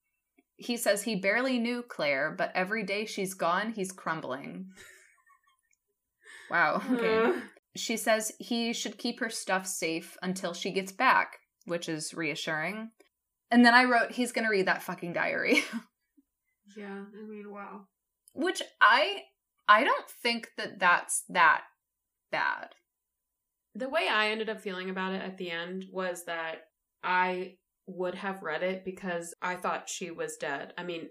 He 0.57 0.77
says 0.77 1.03
he 1.03 1.15
barely 1.15 1.57
knew 1.59 1.83
Claire, 1.83 2.33
but 2.37 2.51
every 2.55 2.83
day 2.83 3.05
she's 3.05 3.33
gone, 3.33 3.71
he's 3.71 3.91
crumbling. 3.91 4.67
Wow. 6.49 6.81
Okay. 6.91 7.29
Uh, 7.29 7.41
She 7.75 7.95
says 7.95 8.33
he 8.37 8.73
should 8.73 8.97
keep 8.97 9.21
her 9.21 9.29
stuff 9.29 9.65
safe 9.65 10.17
until 10.21 10.53
she 10.53 10.71
gets 10.71 10.91
back, 10.91 11.37
which 11.65 11.87
is 11.87 12.13
reassuring. 12.13 12.91
And 13.49 13.65
then 13.65 13.73
I 13.73 13.85
wrote, 13.85 14.11
he's 14.11 14.33
going 14.33 14.43
to 14.45 14.51
read 14.51 14.67
that 14.67 14.83
fucking 14.83 15.13
diary, 15.13 15.63
yeah. 16.77 17.03
I 17.17 17.25
mean, 17.27 17.49
wow. 17.51 17.81
which 18.33 18.61
I 18.81 19.21
I 19.67 19.83
don't 19.83 20.09
think 20.09 20.49
that 20.57 20.79
that's 20.79 21.23
that 21.29 21.61
bad. 22.31 22.69
The 23.73 23.89
way 23.89 24.07
I 24.11 24.29
ended 24.31 24.49
up 24.49 24.59
feeling 24.59 24.89
about 24.89 25.13
it 25.13 25.21
at 25.21 25.37
the 25.37 25.49
end 25.49 25.85
was 25.91 26.25
that 26.25 26.63
I 27.03 27.55
would 27.87 28.15
have 28.15 28.43
read 28.43 28.63
it 28.63 28.85
because 28.85 29.33
I 29.41 29.55
thought 29.55 29.89
she 29.89 30.11
was 30.11 30.37
dead. 30.37 30.73
I 30.77 30.83
mean, 30.83 31.09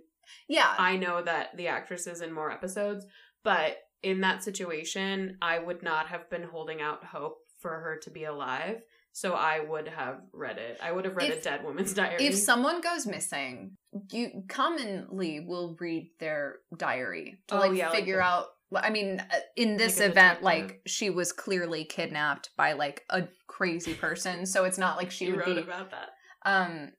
Yeah. 0.49 0.73
I 0.79 0.97
know 0.97 1.23
that 1.23 1.57
the 1.57 1.69
actress 1.69 2.07
is 2.07 2.21
in 2.21 2.33
more 2.33 2.51
episodes, 2.51 3.05
but 3.43 3.77
in 4.03 4.21
that 4.21 4.43
situation, 4.43 5.37
I 5.43 5.59
would 5.59 5.83
not 5.83 6.07
have 6.09 6.31
been 6.31 6.45
holding 6.45 6.81
out 6.81 7.05
hope 7.05 7.39
for 7.59 7.71
her 7.81 7.99
to 8.05 8.11
be 8.11 8.25
alive. 8.25 8.81
So 9.13 9.35
I 9.35 9.59
would 9.61 9.89
have 9.89 10.21
read 10.33 10.57
it. 10.59 10.79
I 10.81 10.93
would 10.93 11.05
have 11.05 11.17
read 11.17 11.31
If- 11.33 11.41
a 11.41 11.43
dead 11.43 11.65
woman's 11.65 11.93
diary. 11.93 12.25
if 12.25 12.37
someone 12.37 12.81
goes 12.81 13.07
missing, 13.07 13.77
you 14.13 14.45
commonly 14.49 15.41
will 15.41 15.77
read 15.81 16.13
their 16.21 16.59
diary 16.77 17.41
to 17.49 17.57
Oh, 17.57 17.59
like 17.59 17.77
yeah, 17.77 17.89
like 17.91 17.99
figure 17.99 18.17
the- 18.19 18.23
out. 18.23 18.47
I 18.75 18.91
mean, 18.91 19.21
uh, 19.21 19.37
in 19.57 19.77
this 19.77 19.99
Like 19.99 20.11
event, 20.11 20.43
like 20.43 20.81
she 20.87 21.11
was 21.11 21.33
clearly 21.33 21.85
kidnapped 21.85 22.51
by 22.57 22.75
like 22.75 23.03
a 23.11 23.25
crazy 23.49 23.95
person, 23.95 24.47
so 24.47 24.65
it's 24.65 24.79
not 24.79 24.97
like 24.97 25.11
she 25.11 25.27
you 25.27 25.33
would 25.33 25.41
wrote 25.47 25.57
be. 25.57 25.63
about 25.63 25.91
that. 25.91 26.11
Um, 26.45 26.93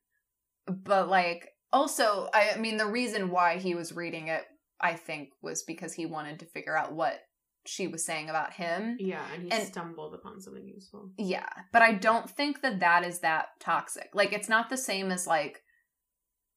but 0.68 1.10
like 1.10 1.50
also, 1.74 2.28
I, 2.34 2.52
I 2.56 2.58
mean, 2.60 2.78
the 2.78 2.86
reason 2.86 3.30
why 3.32 3.58
he 3.58 3.76
was 3.76 3.94
reading 3.96 4.28
it, 4.28 4.44
I 4.82 4.94
think, 4.96 5.30
was 5.42 5.64
because 5.64 5.94
he 5.94 6.06
wanted 6.06 6.40
to 6.40 6.46
figure 6.46 6.76
out 6.78 6.94
what 6.94 7.20
she 7.66 7.88
was 7.88 8.04
saying 8.06 8.30
about 8.30 8.52
him. 8.54 8.98
Yeah, 9.00 9.24
and 9.34 9.44
he 9.44 9.52
And- 9.52 9.68
stumbled 9.68 10.14
upon 10.16 10.42
something 10.42 10.68
useful. 10.68 11.12
Yeah, 11.18 11.48
but 11.72 11.82
I 11.82 11.94
don't 11.94 12.30
think 12.30 12.62
that 12.62 12.80
that 12.82 13.06
is 13.06 13.20
that 13.20 13.50
toxic. 13.60 14.10
Like, 14.14 14.34
it's 14.34 14.50
not 14.50 14.70
the 14.70 14.78
same 14.78 15.12
as 15.12 15.26
like 15.28 15.62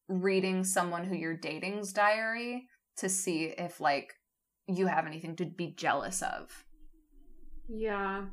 reading 0.08 0.64
someone 0.64 1.04
who 1.04 1.14
you're 1.14 1.36
dating's 1.36 1.92
diary 1.92 2.66
to 2.98 3.08
see 3.08 3.44
if 3.56 3.80
like 3.80 4.12
you 4.66 4.86
have 4.86 5.06
anything 5.06 5.36
to 5.36 5.44
be 5.44 5.74
jealous 5.76 6.22
of, 6.22 6.64
Yeah. 7.68 8.26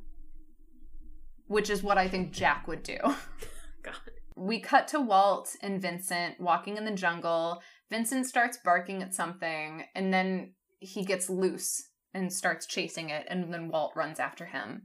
which 1.47 1.69
is 1.69 1.83
what 1.83 1.97
I 1.97 2.07
think 2.07 2.31
Jack 2.31 2.67
would 2.67 2.83
do. 2.83 2.97
God. 3.83 3.95
We 4.35 4.59
cut 4.59 4.87
to 4.89 4.99
Walt 5.01 5.55
and 5.61 5.81
Vincent 5.81 6.39
walking 6.39 6.77
in 6.77 6.85
the 6.85 6.91
jungle. 6.91 7.61
Vincent 7.89 8.25
starts 8.25 8.57
barking 8.63 9.01
at 9.03 9.13
something, 9.13 9.83
and 9.93 10.13
then 10.13 10.53
he 10.79 11.03
gets 11.03 11.29
loose 11.29 11.89
and 12.13 12.31
starts 12.31 12.65
chasing 12.65 13.09
it, 13.09 13.25
and 13.29 13.53
then 13.53 13.69
Walt 13.69 13.93
runs 13.95 14.19
after 14.19 14.45
him. 14.45 14.83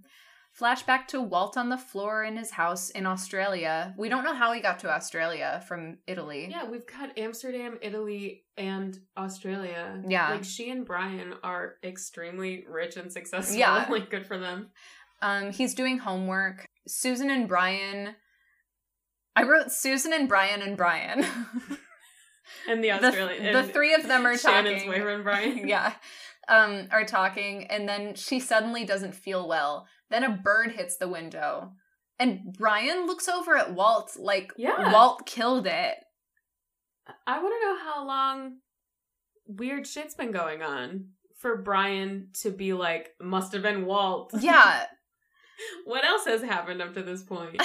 Flashback 0.59 1.07
to 1.09 1.21
Walt 1.21 1.59
on 1.59 1.69
the 1.69 1.77
floor 1.77 2.25
in 2.25 2.37
his 2.37 2.51
house 2.51 2.89
in 2.91 3.05
Australia. 3.07 3.95
We 3.99 4.09
don't 4.09 4.25
know 4.25 4.35
how 4.35 4.53
he 4.53 4.61
got 4.61 4.79
to 4.81 4.91
Australia 4.91 5.63
from 5.69 5.99
Italy. 6.07 6.49
Yeah, 6.51 6.69
we've 6.69 6.87
got 6.87 7.19
Amsterdam, 7.19 7.79
Italy, 7.83 8.45
and 8.57 8.99
Australia. 9.19 10.03
Yeah. 10.09 10.31
Like 10.31 10.45
she 10.45 10.71
and 10.71 10.87
Brian 10.87 11.35
are 11.43 11.75
extremely 11.85 12.65
rich 12.69 12.97
and 12.97 13.13
successful. 13.13 13.57
Yeah. 13.57 13.87
like 13.91 14.09
good 14.09 14.27
for 14.27 14.39
them. 14.39 14.69
Um, 15.21 15.53
he's 15.53 15.75
doing 15.75 15.99
homework. 15.99 16.67
Susan 16.89 17.29
and 17.29 17.47
Brian. 17.47 18.15
I 19.35 19.43
wrote 19.43 19.71
Susan 19.71 20.15
and 20.15 20.27
Brian 20.27 20.63
and 20.63 20.77
Brian. 20.77 21.27
And 22.69 22.83
the 22.83 22.91
the, 22.91 23.07
Australian 23.07 23.53
the 23.53 23.63
three 23.65 23.95
of 23.95 24.07
them 24.07 24.25
are 24.27 24.37
talking. 24.37 24.65
Shannon's 24.65 24.83
talking. 24.85 25.01
boyfriend 25.01 25.25
Brian. 25.25 25.69
yeah 25.69 25.93
um 26.49 26.87
are 26.93 27.05
talking 27.05 27.67
and 27.67 27.89
then 27.89 28.15
she 28.15 28.39
suddenly 28.39 28.85
doesn't 28.85 29.15
feel 29.15 29.49
well 29.49 29.87
then 30.11 30.25
a 30.25 30.31
bird 30.31 30.73
hits 30.73 30.97
the 30.97 31.09
window 31.09 31.73
and 32.19 32.55
brian 32.57 33.07
looks 33.07 33.29
over 33.29 33.57
at 33.57 33.73
walt 33.75 34.17
like 34.19 34.53
Yeah. 34.57 34.93
walt 34.93 35.27
killed 35.27 35.67
it 35.67 35.97
I 37.27 37.41
want 37.41 37.55
to 37.55 37.69
know 37.69 37.79
how 37.93 38.05
long 38.07 38.57
weird 39.47 39.87
shit's 39.87 40.15
been 40.15 40.33
going 40.33 40.63
on 40.63 41.11
for 41.39 41.57
Brian 41.63 42.31
to 42.41 42.51
be 42.51 42.73
like, 42.73 43.11
must 43.21 43.53
have 43.53 43.63
been 43.63 43.87
Walt. 43.87 44.33
yeah 44.41 44.87
what 45.85 46.05
else 46.05 46.25
has 46.25 46.43
happened 46.43 46.83
up 46.83 46.95
to 46.95 47.03
this 47.03 47.23
point? 47.23 47.63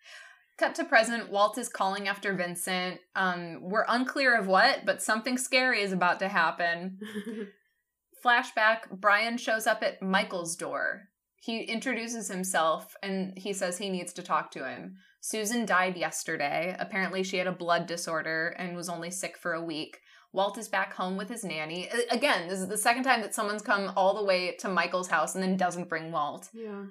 cut 0.58 0.74
to 0.76 0.84
present 0.84 1.30
walt 1.30 1.58
is 1.58 1.68
calling 1.68 2.06
after 2.08 2.32
vincent 2.34 3.00
um 3.16 3.58
we're 3.62 3.84
unclear 3.88 4.38
of 4.38 4.46
what 4.46 4.84
but 4.86 5.02
something 5.02 5.36
scary 5.38 5.80
is 5.82 5.92
about 5.92 6.18
to 6.20 6.28
happen 6.28 6.98
flashback 8.24 8.88
brian 8.92 9.36
shows 9.36 9.66
up 9.66 9.82
at 9.82 10.00
michael's 10.00 10.54
door 10.56 11.08
he 11.44 11.60
introduces 11.60 12.28
himself 12.28 12.96
and 13.02 13.36
he 13.36 13.52
says 13.52 13.76
he 13.76 13.90
needs 13.90 14.14
to 14.14 14.22
talk 14.22 14.50
to 14.52 14.66
him. 14.66 14.96
Susan 15.20 15.66
died 15.66 15.94
yesterday. 15.94 16.74
Apparently 16.78 17.22
she 17.22 17.36
had 17.36 17.46
a 17.46 17.52
blood 17.52 17.86
disorder 17.86 18.54
and 18.58 18.74
was 18.74 18.88
only 18.88 19.10
sick 19.10 19.36
for 19.36 19.52
a 19.52 19.62
week. 19.62 19.98
Walt 20.32 20.56
is 20.56 20.68
back 20.68 20.94
home 20.94 21.18
with 21.18 21.28
his 21.28 21.44
nanny. 21.44 21.90
Again 22.10 22.48
this 22.48 22.60
is 22.60 22.68
the 22.68 22.78
second 22.78 23.02
time 23.02 23.20
that 23.20 23.34
someone's 23.34 23.60
come 23.60 23.92
all 23.94 24.14
the 24.14 24.24
way 24.24 24.56
to 24.60 24.68
michael's 24.70 25.08
house 25.08 25.34
and 25.34 25.44
then 25.44 25.58
doesn't 25.58 25.90
bring 25.90 26.10
walt. 26.10 26.48
Yeah. 26.54 26.84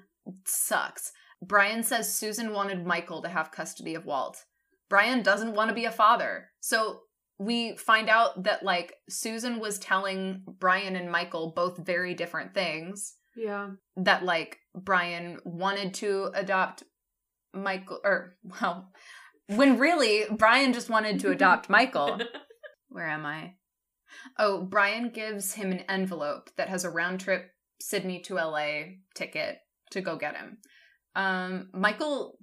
sucks. 0.46 1.10
Brian 1.42 1.82
says 1.82 2.14
susan 2.16 2.52
wanted 2.52 2.86
michael 2.86 3.22
to 3.22 3.28
have 3.28 3.50
custody 3.50 3.96
of 3.96 4.06
walt. 4.06 4.44
Brian 4.88 5.24
doesn't 5.24 5.56
want 5.56 5.68
to 5.70 5.74
be 5.74 5.86
a 5.86 5.90
father. 5.90 6.50
So 6.60 7.00
we 7.40 7.76
find 7.76 8.08
out 8.08 8.44
that 8.44 8.62
like 8.62 8.94
Susan 9.08 9.58
was 9.58 9.80
telling 9.80 10.42
Brian 10.46 10.94
and 10.94 11.10
Michael 11.10 11.52
both 11.56 11.78
very 11.78 12.14
different 12.14 12.54
things. 12.54 13.16
Yeah. 13.36 13.70
That 13.96 14.24
like 14.24 14.58
Brian 14.74 15.38
wanted 15.44 15.94
to 15.94 16.30
adopt 16.34 16.84
Michael, 17.52 18.00
or 18.04 18.36
well, 18.60 18.90
when 19.46 19.78
really 19.78 20.24
Brian 20.30 20.72
just 20.72 20.90
wanted 20.90 21.20
to 21.20 21.30
adopt 21.30 21.70
Michael. 21.70 22.20
Where 22.88 23.08
am 23.08 23.26
I? 23.26 23.54
Oh, 24.38 24.62
Brian 24.62 25.10
gives 25.10 25.54
him 25.54 25.72
an 25.72 25.80
envelope 25.88 26.50
that 26.56 26.68
has 26.68 26.84
a 26.84 26.90
round 26.90 27.20
trip 27.20 27.50
Sydney 27.80 28.20
to 28.20 28.34
LA 28.34 28.82
ticket 29.14 29.58
to 29.90 30.00
go 30.00 30.16
get 30.16 30.36
him. 30.36 30.58
Um, 31.16 31.70
Michael 31.72 32.38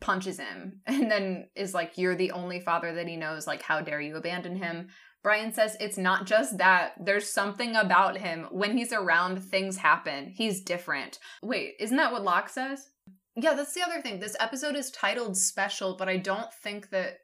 punches 0.00 0.38
him 0.38 0.80
and 0.86 1.10
then 1.10 1.48
is 1.54 1.74
like, 1.74 1.92
You're 1.96 2.16
the 2.16 2.32
only 2.32 2.60
father 2.60 2.94
that 2.94 3.08
he 3.08 3.16
knows. 3.16 3.46
Like, 3.46 3.62
how 3.62 3.80
dare 3.80 4.00
you 4.00 4.16
abandon 4.16 4.56
him? 4.56 4.88
Brian 5.22 5.52
says 5.52 5.76
it's 5.80 5.98
not 5.98 6.26
just 6.26 6.58
that. 6.58 6.92
There's 6.98 7.30
something 7.30 7.76
about 7.76 8.16
him. 8.18 8.46
When 8.50 8.76
he's 8.76 8.92
around, 8.92 9.42
things 9.42 9.76
happen. 9.76 10.32
He's 10.34 10.62
different. 10.62 11.18
Wait, 11.42 11.74
isn't 11.78 11.96
that 11.96 12.12
what 12.12 12.22
Locke 12.22 12.48
says? 12.48 12.88
Yeah, 13.36 13.54
that's 13.54 13.74
the 13.74 13.82
other 13.82 14.00
thing. 14.00 14.18
This 14.18 14.36
episode 14.40 14.76
is 14.76 14.90
titled 14.90 15.36
special, 15.36 15.96
but 15.96 16.08
I 16.08 16.16
don't 16.16 16.52
think 16.52 16.90
that 16.90 17.18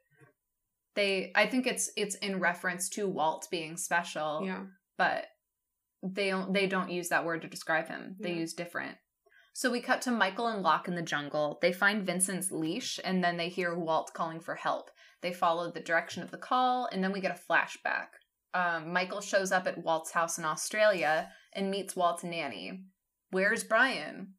they 0.95 1.31
I 1.35 1.45
think 1.47 1.67
it's 1.67 1.91
it's 1.95 2.15
in 2.15 2.39
reference 2.39 2.89
to 2.89 3.07
Walt 3.07 3.47
being 3.51 3.77
special, 3.77 4.41
yeah. 4.43 4.63
but 4.97 5.25
they 6.03 6.29
don't 6.29 6.53
they 6.53 6.67
don't 6.67 6.91
use 6.91 7.09
that 7.09 7.25
word 7.25 7.41
to 7.41 7.47
describe 7.47 7.87
him. 7.87 8.15
They 8.19 8.31
Yeah. 8.31 8.39
use 8.39 8.53
different. 8.53 8.97
So 9.57 9.71
we 9.71 9.81
cut 9.81 10.03
to 10.03 10.11
Michael 10.11 10.49
and 10.49 10.61
Locke 10.61 10.87
in 10.87 10.93
the 10.93 11.01
jungle. 11.01 11.57
They 11.63 11.73
find 11.73 12.05
Vincent's 12.05 12.51
leash 12.51 12.99
and 13.03 13.23
then 13.23 13.37
they 13.37 13.49
hear 13.49 13.73
Walt 13.73 14.11
calling 14.13 14.39
for 14.39 14.53
help. 14.53 14.91
They 15.23 15.33
follow 15.33 15.71
the 15.71 15.79
direction 15.79 16.21
of 16.21 16.29
the 16.29 16.37
call 16.37 16.87
and 16.91 17.03
then 17.03 17.11
we 17.11 17.21
get 17.21 17.35
a 17.35 17.51
flashback. 17.51 18.09
Um, 18.53 18.93
Michael 18.93 19.19
shows 19.19 19.51
up 19.51 19.65
at 19.65 19.83
Walt's 19.83 20.11
house 20.11 20.37
in 20.37 20.45
Australia 20.45 21.31
and 21.53 21.71
meets 21.71 21.95
Walt's 21.95 22.23
nanny. 22.23 22.83
Where's 23.31 23.63
Brian? 23.63 24.35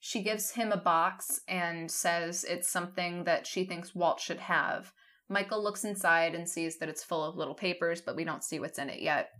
She 0.00 0.22
gives 0.22 0.50
him 0.50 0.70
a 0.70 0.76
box 0.76 1.40
and 1.48 1.90
says 1.90 2.44
it's 2.44 2.68
something 2.68 3.24
that 3.24 3.46
she 3.46 3.64
thinks 3.64 3.94
Walt 3.94 4.20
should 4.20 4.40
have. 4.40 4.92
Michael 5.30 5.62
looks 5.62 5.82
inside 5.82 6.34
and 6.34 6.46
sees 6.46 6.76
that 6.76 6.90
it's 6.90 7.02
full 7.02 7.24
of 7.24 7.36
little 7.36 7.54
papers, 7.54 8.02
but 8.02 8.16
we 8.16 8.24
don't 8.24 8.44
see 8.44 8.60
what's 8.60 8.78
in 8.78 8.90
it 8.90 9.00
yet. 9.00 9.30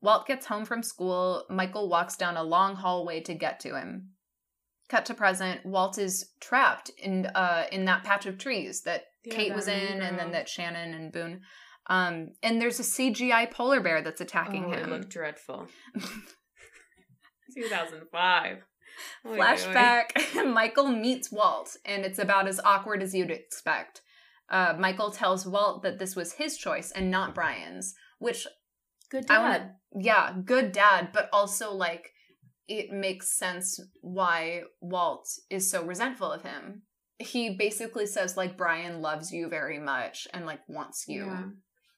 Walt 0.00 0.26
gets 0.26 0.46
home 0.46 0.64
from 0.64 0.82
school. 0.82 1.44
Michael 1.48 1.88
walks 1.88 2.16
down 2.16 2.36
a 2.36 2.42
long 2.42 2.76
hallway 2.76 3.20
to 3.22 3.34
get 3.34 3.60
to 3.60 3.76
him. 3.76 4.10
Cut 4.88 5.06
to 5.06 5.14
present. 5.14 5.64
Walt 5.64 5.98
is 5.98 6.30
trapped 6.40 6.90
in 6.98 7.26
uh 7.26 7.64
in 7.72 7.86
that 7.86 8.04
patch 8.04 8.26
of 8.26 8.38
trees 8.38 8.82
that 8.82 9.04
Yeah, 9.24 9.34
Kate 9.34 9.48
that 9.48 9.56
was 9.56 9.68
in, 9.68 10.02
and 10.02 10.18
then 10.18 10.32
that 10.32 10.48
Shannon 10.48 10.94
and 10.94 11.12
Boone. 11.12 11.40
Um, 11.86 12.30
and 12.42 12.60
there's 12.60 12.80
a 12.80 12.82
CGI 12.82 13.50
polar 13.50 13.80
bear 13.80 14.02
that's 14.02 14.20
attacking 14.20 14.66
oh, 14.66 14.70
him. 14.70 14.78
It 14.78 14.88
looked 14.88 15.10
dreadful. 15.10 15.66
2005. 17.54 18.56
Oy, 19.26 19.30
oy, 19.30 19.32
oy. 19.32 19.38
Flashback 19.38 20.52
Michael 20.52 20.88
meets 20.88 21.30
Walt, 21.30 21.76
and 21.84 22.04
it's 22.04 22.18
about 22.18 22.48
as 22.48 22.60
awkward 22.64 23.02
as 23.02 23.14
you'd 23.14 23.30
expect. 23.30 24.02
Uh, 24.50 24.74
Michael 24.78 25.10
tells 25.10 25.46
Walt 25.46 25.82
that 25.82 25.98
this 25.98 26.14
was 26.14 26.34
his 26.34 26.56
choice 26.56 26.90
and 26.90 27.10
not 27.10 27.34
Brian's, 27.34 27.94
which 28.18 28.46
Good 29.14 29.30
I 29.30 29.34
dad. 29.36 29.42
want 29.42 29.62
to, 29.62 29.70
yeah, 30.02 30.34
good 30.44 30.72
dad, 30.72 31.10
but 31.12 31.28
also 31.32 31.72
like 31.72 32.10
it 32.66 32.90
makes 32.90 33.38
sense 33.38 33.78
why 34.00 34.62
Walt 34.80 35.28
is 35.50 35.70
so 35.70 35.84
resentful 35.84 36.32
of 36.32 36.42
him. 36.42 36.82
He 37.20 37.54
basically 37.54 38.06
says 38.06 38.36
like 38.36 38.56
Brian 38.56 39.00
loves 39.02 39.30
you 39.30 39.48
very 39.48 39.78
much 39.78 40.26
and 40.34 40.46
like 40.46 40.68
wants 40.68 41.04
you. 41.06 41.26
Yeah. 41.26 41.44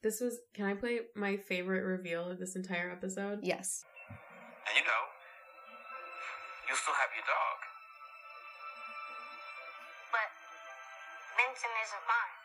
This 0.03 0.21
was. 0.21 0.37
Can 0.53 0.67
I 0.67 0.75
play 0.75 0.99
my 1.17 1.39
favorite 1.39 1.85
reveal 1.85 2.29
of 2.29 2.39
this 2.39 2.55
entire 2.55 2.93
episode? 2.93 3.39
Yes. 3.43 3.83
And 4.11 4.77
you 4.77 4.85
know, 4.85 5.03
you 6.69 6.77
still 6.77 6.93
have 6.93 7.11
your 7.17 7.25
dog. 7.25 7.59
But 10.13 10.29
Vincent 11.41 11.73
isn't 11.81 12.05
mine. 12.05 12.37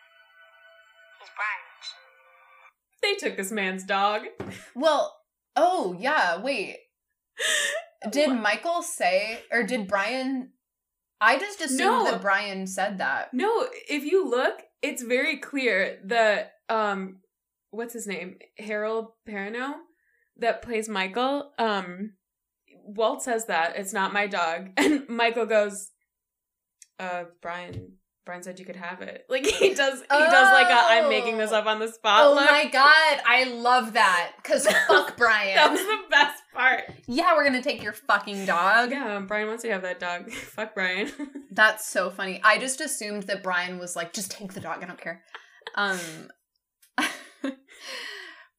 He's 1.19 1.30
Brian's. 1.36 2.11
They 3.02 3.16
took 3.16 3.38
this 3.38 3.52
man's 3.52 3.84
dog. 3.84 4.24
Well, 4.76 5.18
Oh, 5.56 5.95
yeah, 5.99 6.39
wait. 6.41 6.78
Did 8.12 8.30
Michael 8.39 8.82
say, 8.82 9.41
or 9.52 9.64
did 9.64 9.88
Brian? 9.88 10.54
I 11.20 11.38
just 11.38 11.62
assumed 11.62 11.80
No. 11.80 12.04
that 12.06 12.22
Brian 12.22 12.66
said 12.66 12.97
that. 12.97 13.32
No, 13.34 13.68
if 13.88 14.04
you 14.04 14.28
look, 14.28 14.62
it's 14.82 15.04
very 15.04 15.38
clear 15.38 15.99
that 16.06 16.54
um 16.68 17.20
what's 17.70 17.93
his 17.93 18.08
name? 18.08 18.38
Harold 18.58 19.10
Perrineau 19.28 19.76
that 20.38 20.64
plays 20.64 20.89
Michael. 20.89 21.52
Um 21.60 22.14
Walt 22.84 23.22
says 23.22 23.45
that 23.45 23.76
it's 23.76 23.93
not 23.93 24.14
my 24.14 24.26
dog. 24.26 24.70
And 24.78 25.08
Michael 25.08 25.45
goes, 25.45 25.91
uh 26.97 27.26
Brian 27.41 27.97
Brian 28.26 28.43
said 28.43 28.59
you 28.59 28.65
could 28.65 28.76
have 28.76 29.01
it. 29.01 29.26
Like 29.30 29.45
he 29.45 29.74
does 29.74 29.99
he 30.01 30.07
does 30.07 30.53
like 30.53 30.67
a 30.69 30.74
I'm 30.93 31.09
making 31.09 31.38
this 31.38 31.51
up 31.51 31.65
on 31.65 31.80
the 31.80 31.88
spot 31.88 32.26
Oh 32.26 32.36
look. 32.36 32.45
my 32.49 32.65
god, 32.72 33.22
I 33.26 33.45
love 33.55 33.93
that. 33.93 34.34
Cause 34.43 34.67
fuck 34.88 35.17
Brian. 35.17 35.55
That 35.55 35.72
was 35.72 35.80
the 35.82 35.97
best 36.09 36.41
part. 36.53 36.84
yeah, 37.07 37.34
we're 37.36 37.43
gonna 37.45 37.61
take 37.63 37.82
your 37.82 37.93
fucking 37.93 38.45
dog. 38.45 38.91
Yeah, 38.91 39.19
Brian 39.19 39.47
wants 39.47 39.63
to 39.63 39.72
have 39.72 39.82
that 39.84 39.99
dog. 39.99 40.30
Fuck 40.32 40.76
Brian. 40.76 41.11
That's 41.51 41.88
so 41.88 42.09
funny. 42.09 42.41
I 42.43 42.57
just 42.59 42.80
assumed 42.82 43.24
that 43.24 43.41
Brian 43.43 43.80
was 43.80 43.95
like, 43.95 44.13
just 44.13 44.32
take 44.32 44.53
the 44.53 44.59
dog, 44.59 44.84
I 44.84 44.86
don't 44.88 44.99
care. 45.01 45.24
Um 45.76 45.99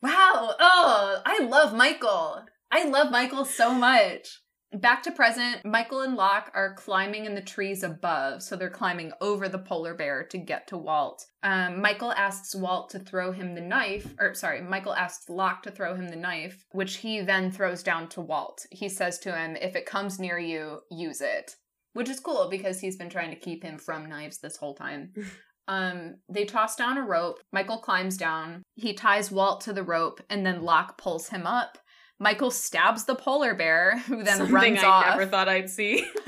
Wow. 0.02 0.54
Oh, 0.58 1.22
I 1.24 1.44
love 1.44 1.72
Michael. 1.74 2.44
I 2.72 2.84
love 2.88 3.12
Michael 3.12 3.44
so 3.44 3.72
much. 3.72 4.40
Back 4.74 5.02
to 5.02 5.12
present, 5.12 5.66
Michael 5.66 6.00
and 6.00 6.16
Locke 6.16 6.50
are 6.54 6.74
climbing 6.74 7.26
in 7.26 7.34
the 7.34 7.42
trees 7.42 7.82
above, 7.82 8.42
so 8.42 8.56
they're 8.56 8.70
climbing 8.70 9.12
over 9.20 9.46
the 9.46 9.58
polar 9.58 9.92
bear 9.92 10.24
to 10.24 10.38
get 10.38 10.66
to 10.68 10.78
Walt. 10.78 11.26
Um, 11.42 11.82
Michael 11.82 12.12
asks 12.12 12.54
Walt 12.54 12.88
to 12.90 12.98
throw 12.98 13.32
him 13.32 13.54
the 13.54 13.60
knife, 13.60 14.14
or 14.18 14.32
sorry, 14.32 14.62
Michael 14.62 14.94
asks 14.94 15.28
Locke 15.28 15.62
to 15.64 15.70
throw 15.70 15.94
him 15.94 16.08
the 16.08 16.16
knife, 16.16 16.64
which 16.72 16.96
he 16.96 17.20
then 17.20 17.50
throws 17.50 17.82
down 17.82 18.08
to 18.10 18.22
Walt. 18.22 18.64
He 18.70 18.88
says 18.88 19.18
to 19.20 19.36
him, 19.36 19.56
If 19.56 19.76
it 19.76 19.84
comes 19.84 20.18
near 20.18 20.38
you, 20.38 20.80
use 20.90 21.20
it. 21.20 21.56
Which 21.92 22.08
is 22.08 22.20
cool 22.20 22.48
because 22.50 22.80
he's 22.80 22.96
been 22.96 23.10
trying 23.10 23.30
to 23.30 23.36
keep 23.36 23.62
him 23.62 23.76
from 23.76 24.08
knives 24.08 24.38
this 24.38 24.56
whole 24.56 24.74
time. 24.74 25.12
Um, 25.68 26.16
they 26.28 26.44
toss 26.44 26.74
down 26.74 26.98
a 26.98 27.02
rope. 27.02 27.38
Michael 27.52 27.78
climbs 27.78 28.16
down. 28.16 28.64
He 28.74 28.94
ties 28.94 29.30
Walt 29.30 29.60
to 29.62 29.72
the 29.72 29.84
rope, 29.84 30.20
and 30.28 30.44
then 30.44 30.62
Locke 30.62 30.98
pulls 30.98 31.28
him 31.28 31.46
up. 31.46 31.78
Michael 32.22 32.52
stabs 32.52 33.04
the 33.04 33.16
polar 33.16 33.52
bear, 33.52 33.98
who 34.06 34.22
then 34.22 34.36
Something 34.36 34.54
runs 34.54 34.78
I 34.78 34.86
off. 34.86 35.06
I 35.06 35.10
never 35.10 35.26
thought 35.26 35.48
I'd 35.48 35.68
see. 35.68 36.06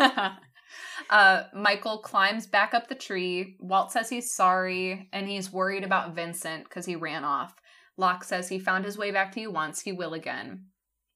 uh, 1.10 1.42
Michael 1.54 1.98
climbs 1.98 2.48
back 2.48 2.74
up 2.74 2.88
the 2.88 2.96
tree. 2.96 3.56
Walt 3.60 3.92
says 3.92 4.08
he's 4.08 4.34
sorry 4.34 5.08
and 5.12 5.28
he's 5.28 5.52
worried 5.52 5.84
about 5.84 6.14
Vincent 6.14 6.64
because 6.64 6.84
he 6.84 6.96
ran 6.96 7.22
off. 7.22 7.54
Locke 7.96 8.24
says 8.24 8.48
he 8.48 8.58
found 8.58 8.84
his 8.84 8.98
way 8.98 9.12
back 9.12 9.30
to 9.32 9.40
you 9.40 9.52
once, 9.52 9.82
he 9.82 9.92
will 9.92 10.14
again. 10.14 10.64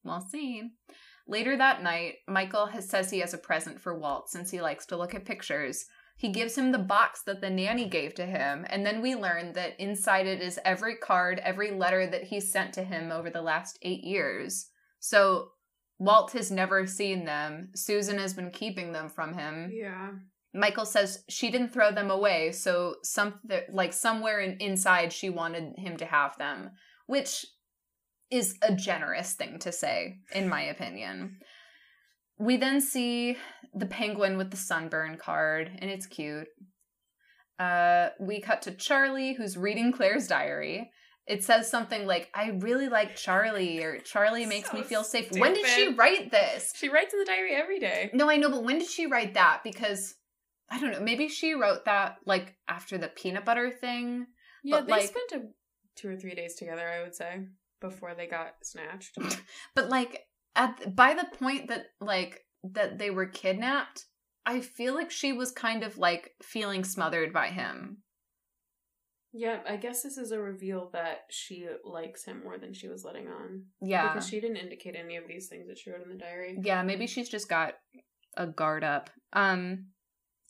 We'll 0.04 0.20
see. 0.20 0.62
Later 1.26 1.56
that 1.56 1.82
night, 1.82 2.14
Michael 2.28 2.66
has, 2.66 2.88
says 2.88 3.10
he 3.10 3.18
has 3.18 3.34
a 3.34 3.38
present 3.38 3.80
for 3.80 3.98
Walt 3.98 4.30
since 4.30 4.48
he 4.48 4.62
likes 4.62 4.86
to 4.86 4.96
look 4.96 5.12
at 5.12 5.24
pictures. 5.24 5.86
He 6.18 6.30
gives 6.30 6.58
him 6.58 6.72
the 6.72 6.78
box 6.78 7.22
that 7.26 7.40
the 7.40 7.48
nanny 7.48 7.88
gave 7.88 8.12
to 8.16 8.26
him, 8.26 8.66
and 8.68 8.84
then 8.84 9.00
we 9.00 9.14
learn 9.14 9.52
that 9.52 9.78
inside 9.78 10.26
it 10.26 10.42
is 10.42 10.58
every 10.64 10.96
card, 10.96 11.40
every 11.44 11.70
letter 11.70 12.10
that 12.10 12.24
he 12.24 12.40
sent 12.40 12.74
to 12.74 12.82
him 12.82 13.12
over 13.12 13.30
the 13.30 13.40
last 13.40 13.78
eight 13.82 14.02
years. 14.02 14.66
So 14.98 15.52
Walt 16.00 16.32
has 16.32 16.50
never 16.50 16.88
seen 16.88 17.24
them. 17.24 17.70
Susan 17.76 18.18
has 18.18 18.34
been 18.34 18.50
keeping 18.50 18.92
them 18.92 19.08
from 19.08 19.32
him. 19.34 19.70
yeah. 19.72 20.10
Michael 20.54 20.86
says 20.86 21.22
she 21.28 21.50
didn't 21.50 21.72
throw 21.72 21.92
them 21.92 22.10
away, 22.10 22.50
so 22.50 22.96
some 23.04 23.38
like 23.70 23.92
somewhere 23.92 24.40
in, 24.40 24.56
inside 24.58 25.12
she 25.12 25.30
wanted 25.30 25.74
him 25.78 25.96
to 25.98 26.06
have 26.06 26.36
them, 26.38 26.70
which 27.06 27.46
is 28.30 28.56
a 28.62 28.74
generous 28.74 29.34
thing 29.34 29.58
to 29.60 29.70
say, 29.70 30.16
in 30.34 30.48
my 30.48 30.62
opinion. 30.62 31.38
We 32.38 32.56
then 32.56 32.80
see 32.80 33.36
the 33.74 33.86
penguin 33.86 34.38
with 34.38 34.50
the 34.50 34.56
sunburn 34.56 35.16
card, 35.16 35.70
and 35.78 35.90
it's 35.90 36.06
cute. 36.06 36.48
Uh, 37.58 38.10
we 38.20 38.40
cut 38.40 38.62
to 38.62 38.70
Charlie, 38.70 39.34
who's 39.34 39.56
reading 39.56 39.92
Claire's 39.92 40.28
diary. 40.28 40.90
It 41.26 41.44
says 41.44 41.70
something 41.70 42.06
like, 42.06 42.30
I 42.34 42.50
really 42.60 42.88
like 42.88 43.16
Charlie, 43.16 43.82
or 43.82 43.98
Charlie 43.98 44.46
makes 44.46 44.70
So 44.70 44.76
me 44.78 44.82
feel 44.82 45.04
safe. 45.04 45.30
When 45.32 45.52
did 45.52 45.66
she 45.66 45.92
write 45.92 46.30
this? 46.30 46.72
She 46.76 46.88
writes 46.88 47.12
in 47.12 47.18
the 47.20 47.26
diary 47.26 47.54
every 47.54 47.78
day. 47.80 48.10
No, 48.14 48.30
I 48.30 48.36
know, 48.36 48.50
but 48.50 48.64
when 48.64 48.78
did 48.78 48.88
she 48.88 49.06
write 49.06 49.34
that? 49.34 49.60
Because 49.64 50.14
I 50.70 50.80
don't 50.80 50.92
know. 50.92 51.00
Maybe 51.00 51.28
she 51.28 51.52
wrote 51.54 51.84
that 51.84 52.16
like 52.24 52.54
after 52.68 52.96
the 52.96 53.08
peanut 53.08 53.44
butter 53.44 53.70
thing. 53.70 54.26
Yeah, 54.64 54.76
But, 54.76 54.86
they 54.86 54.92
like- 54.92 55.02
spent 55.08 55.32
a, 55.32 55.48
two 55.96 56.08
or 56.08 56.16
three 56.16 56.34
days 56.34 56.54
together, 56.54 56.88
I 56.88 57.02
would 57.02 57.14
say, 57.14 57.40
before 57.80 58.14
they 58.14 58.26
got 58.26 58.54
snatched. 58.62 59.18
But 59.74 59.88
like 59.90 60.20
at 60.58 60.94
by 60.94 61.14
the 61.14 61.26
point 61.38 61.68
that 61.68 61.86
like 62.00 62.44
that 62.64 62.98
they 62.98 63.10
were 63.10 63.26
kidnapped, 63.26 64.04
I 64.44 64.60
feel 64.60 64.94
like 64.94 65.10
she 65.10 65.32
was 65.32 65.52
kind 65.52 65.82
of 65.82 65.96
like 65.96 66.32
feeling 66.42 66.84
smothered 66.84 67.32
by 67.32 67.48
him. 67.48 67.98
yeah, 69.32 69.60
I 69.68 69.76
guess 69.76 70.02
this 70.02 70.18
is 70.18 70.32
a 70.32 70.40
reveal 70.40 70.90
that 70.92 71.20
she 71.30 71.66
likes 71.84 72.24
him 72.24 72.42
more 72.42 72.58
than 72.58 72.74
she 72.74 72.88
was 72.88 73.04
letting 73.04 73.28
on. 73.28 73.66
Yeah. 73.80 74.12
Because 74.12 74.28
she 74.28 74.40
didn't 74.40 74.56
indicate 74.56 74.96
any 74.96 75.16
of 75.16 75.28
these 75.28 75.48
things 75.48 75.68
that 75.68 75.78
she 75.78 75.90
wrote 75.90 76.02
in 76.02 76.10
the 76.10 76.18
diary. 76.18 76.58
Yeah, 76.62 76.82
maybe 76.82 77.06
she's 77.06 77.28
just 77.28 77.48
got 77.48 77.74
a 78.36 78.46
guard 78.46 78.84
up. 78.84 79.10
Um 79.32 79.86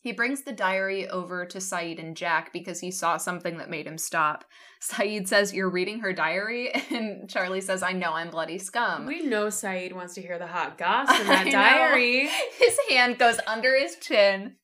he 0.01 0.11
brings 0.13 0.43
the 0.43 0.51
diary 0.53 1.07
over 1.09 1.45
to 1.45 1.57
Sayid 1.57 1.99
and 1.99 2.15
Jack 2.15 2.53
because 2.53 2.79
he 2.79 2.89
saw 2.91 3.17
something 3.17 3.57
that 3.57 3.69
made 3.69 3.85
him 3.87 3.97
stop. 3.97 4.45
Sayid 4.81 5.27
says, 5.27 5.53
You're 5.53 5.69
reading 5.69 5.99
her 5.99 6.13
diary? 6.13 6.71
And 6.91 7.29
Charlie 7.29 7.61
says, 7.61 7.83
I 7.83 7.91
know 7.93 8.13
I'm 8.13 8.29
bloody 8.29 8.57
scum. 8.59 9.05
we 9.05 9.23
know 9.23 9.47
Sayid 9.47 9.93
wants 9.93 10.13
to 10.15 10.21
hear 10.21 10.39
the 10.39 10.47
hot 10.47 10.77
goss 10.77 11.09
in 11.19 11.27
that 11.27 11.51
diary. 11.51 12.29
his 12.57 12.77
hand 12.89 13.17
goes 13.17 13.39
under 13.45 13.77
his 13.77 13.97
chin. 13.97 14.55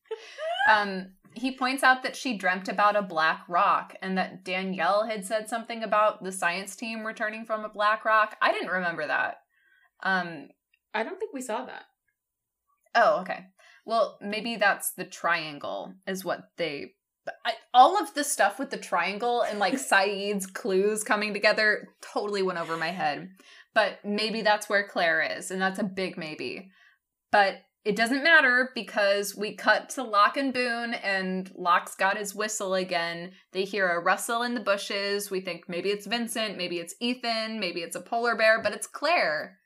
Um, 0.70 1.12
he 1.34 1.54
points 1.54 1.82
out 1.82 2.02
that 2.02 2.16
she 2.16 2.38
dreamt 2.38 2.66
about 2.68 2.96
a 2.96 3.02
black 3.02 3.44
rock 3.46 3.94
and 4.00 4.16
that 4.16 4.42
Danielle 4.42 5.06
had 5.06 5.26
said 5.26 5.50
something 5.50 5.82
about 5.82 6.24
the 6.24 6.32
science 6.32 6.74
team 6.74 7.04
returning 7.06 7.44
from 7.44 7.62
a 7.62 7.68
black 7.68 8.06
rock. 8.06 8.36
I 8.40 8.52
didn't 8.52 8.70
remember 8.70 9.06
that. 9.06 9.36
Um, 10.02 10.48
I 10.94 11.02
don't 11.04 11.18
think 11.18 11.34
we 11.34 11.42
saw 11.42 11.66
that. 11.66 11.82
oh, 12.94 13.20
okay. 13.20 13.44
Well, 13.86 14.18
maybe 14.20 14.56
that's 14.56 14.92
the 14.92 15.04
triangle, 15.04 15.94
is 16.06 16.24
what 16.24 16.50
they. 16.58 16.92
I, 17.44 17.54
all 17.72 18.00
of 18.00 18.14
the 18.14 18.22
stuff 18.22 18.58
with 18.58 18.70
the 18.70 18.76
triangle 18.76 19.42
and 19.42 19.58
like 19.58 19.74
Sayid's 19.78 20.46
clues 20.46 21.02
coming 21.02 21.32
together 21.32 21.88
totally 22.00 22.42
went 22.42 22.58
over 22.58 22.76
my 22.76 22.90
head. 22.90 23.30
But 23.74 23.98
maybe 24.04 24.42
that's 24.42 24.68
where 24.68 24.86
Claire 24.86 25.22
is, 25.22 25.50
and 25.50 25.60
that's 25.60 25.78
a 25.78 25.84
big 25.84 26.18
maybe. 26.18 26.70
But 27.30 27.58
it 27.84 27.94
doesn't 27.94 28.24
matter 28.24 28.70
because 28.74 29.36
we 29.36 29.54
cut 29.54 29.90
to 29.90 30.02
Locke 30.02 30.36
and 30.36 30.52
Boone, 30.52 30.94
and 30.94 31.48
Locke's 31.54 31.94
got 31.94 32.18
his 32.18 32.34
whistle 32.34 32.74
again. 32.74 33.30
They 33.52 33.62
hear 33.62 33.88
a 33.88 34.02
rustle 34.02 34.42
in 34.42 34.54
the 34.54 34.60
bushes. 34.60 35.30
We 35.30 35.40
think 35.40 35.68
maybe 35.68 35.90
it's 35.90 36.06
Vincent, 36.06 36.56
maybe 36.56 36.78
it's 36.78 36.96
Ethan, 37.00 37.60
maybe 37.60 37.82
it's 37.82 37.94
a 37.94 38.00
polar 38.00 38.34
bear, 38.34 38.60
but 38.60 38.72
it's 38.72 38.88
Claire. 38.88 39.58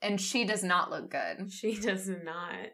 And 0.00 0.18
she 0.18 0.46
does 0.46 0.64
not 0.64 0.90
look 0.90 1.10
good. 1.10 1.52
She 1.52 1.74
does 1.76 2.08
not. 2.08 2.70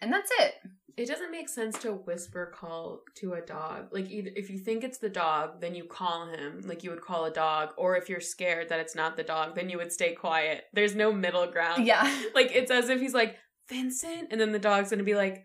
And 0.00 0.12
that's 0.12 0.30
it. 0.40 0.54
It 0.96 1.08
doesn't 1.08 1.30
make 1.30 1.48
sense 1.50 1.78
to 1.80 1.92
whisper 1.92 2.50
call 2.54 3.02
to 3.16 3.34
a 3.34 3.42
dog. 3.42 3.88
Like 3.92 4.08
either 4.10 4.30
if 4.34 4.48
you 4.48 4.58
think 4.58 4.82
it's 4.82 4.96
the 4.96 5.10
dog, 5.10 5.60
then 5.60 5.74
you 5.74 5.84
call 5.84 6.26
him 6.26 6.62
like 6.64 6.82
you 6.84 6.90
would 6.90 7.02
call 7.02 7.26
a 7.26 7.30
dog, 7.30 7.74
or 7.76 7.96
if 7.96 8.08
you're 8.08 8.20
scared 8.20 8.70
that 8.70 8.80
it's 8.80 8.94
not 8.94 9.14
the 9.16 9.22
dog, 9.22 9.54
then 9.54 9.68
you 9.68 9.76
would 9.76 9.92
stay 9.92 10.14
quiet. 10.14 10.64
There's 10.72 10.94
no 10.94 11.12
middle 11.12 11.46
ground. 11.48 11.86
Yeah. 11.86 12.10
Like 12.34 12.50
it's 12.54 12.70
as 12.70 12.88
if 12.88 12.98
he's 13.00 13.12
like 13.14 13.36
Vincent, 13.68 14.28
and 14.30 14.40
then 14.40 14.52
the 14.52 14.58
dog's 14.58 14.88
gonna 14.90 15.02
be 15.02 15.14
like, 15.14 15.44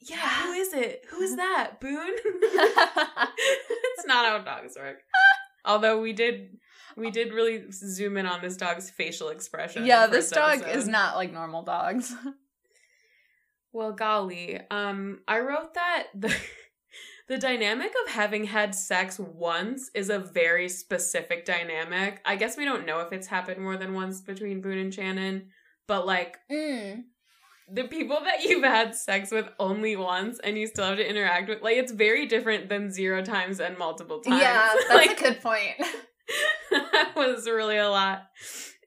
"Yeah, 0.00 0.16
who 0.46 0.52
is 0.52 0.72
it? 0.72 1.04
Who 1.10 1.20
is 1.20 1.36
that? 1.42 1.80
Boone?" 1.80 2.16
it's 2.24 4.06
not 4.06 4.26
how 4.26 4.38
dogs 4.38 4.74
work. 4.76 4.98
Although 5.64 6.00
we 6.00 6.12
did, 6.12 6.56
we 6.96 7.10
did 7.12 7.32
really 7.32 7.70
zoom 7.70 8.16
in 8.16 8.26
on 8.26 8.40
this 8.42 8.56
dog's 8.56 8.90
facial 8.90 9.28
expression. 9.28 9.86
yeah, 9.86 10.06
this 10.08 10.32
first 10.32 10.34
dog 10.34 10.68
is 10.76 10.88
not 10.88 11.14
like 11.16 11.32
normal 11.32 11.62
dogs. 11.62 12.12
Well, 13.72 13.92
golly, 13.92 14.60
um, 14.70 15.20
I 15.26 15.40
wrote 15.40 15.74
that 15.74 16.04
the 16.14 16.34
the 17.28 17.38
dynamic 17.38 17.92
of 18.04 18.12
having 18.12 18.44
had 18.44 18.74
sex 18.74 19.18
once 19.18 19.90
is 19.94 20.10
a 20.10 20.18
very 20.18 20.68
specific 20.68 21.44
dynamic. 21.44 22.20
I 22.24 22.36
guess 22.36 22.56
we 22.56 22.64
don't 22.64 22.84
know 22.86 23.00
if 23.00 23.12
it's 23.12 23.26
happened 23.28 23.60
more 23.62 23.76
than 23.76 23.94
once 23.94 24.20
between 24.20 24.60
Boone 24.60 24.78
and 24.78 24.92
Shannon, 24.92 25.48
but 25.86 26.06
like 26.06 26.36
Mm. 26.50 27.04
the 27.72 27.84
people 27.84 28.18
that 28.24 28.42
you've 28.44 28.64
had 28.64 28.94
sex 28.94 29.30
with 29.30 29.48
only 29.58 29.96
once 29.96 30.38
and 30.44 30.58
you 30.58 30.66
still 30.66 30.84
have 30.84 30.98
to 30.98 31.08
interact 31.08 31.48
with, 31.48 31.62
like 31.62 31.76
it's 31.76 31.92
very 31.92 32.26
different 32.26 32.68
than 32.68 32.90
zero 32.92 33.22
times 33.24 33.60
and 33.60 33.78
multiple 33.78 34.20
times. 34.20 34.42
Yeah, 34.42 34.74
that's 34.88 34.94
like, 34.94 35.18
a 35.18 35.22
good 35.22 35.40
point. 35.40 35.76
that 36.70 37.12
was 37.16 37.46
really 37.46 37.78
a 37.78 37.88
lot. 37.88 38.24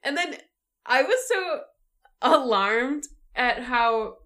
And 0.04 0.16
then 0.16 0.36
I 0.86 1.02
was 1.02 1.28
so 1.28 1.62
alarmed 2.22 3.06
at 3.36 3.64
how 3.64 4.18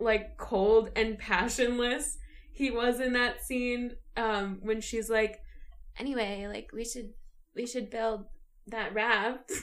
like 0.00 0.36
cold 0.36 0.90
and 0.96 1.18
passionless 1.18 2.16
he 2.52 2.70
was 2.70 3.00
in 3.00 3.12
that 3.14 3.44
scene 3.44 3.92
um 4.16 4.58
when 4.62 4.80
she's 4.80 5.10
like 5.10 5.40
anyway 5.98 6.46
like 6.48 6.70
we 6.72 6.84
should 6.84 7.10
we 7.54 7.66
should 7.66 7.90
build 7.90 8.26
that 8.66 8.94
raft 8.94 9.50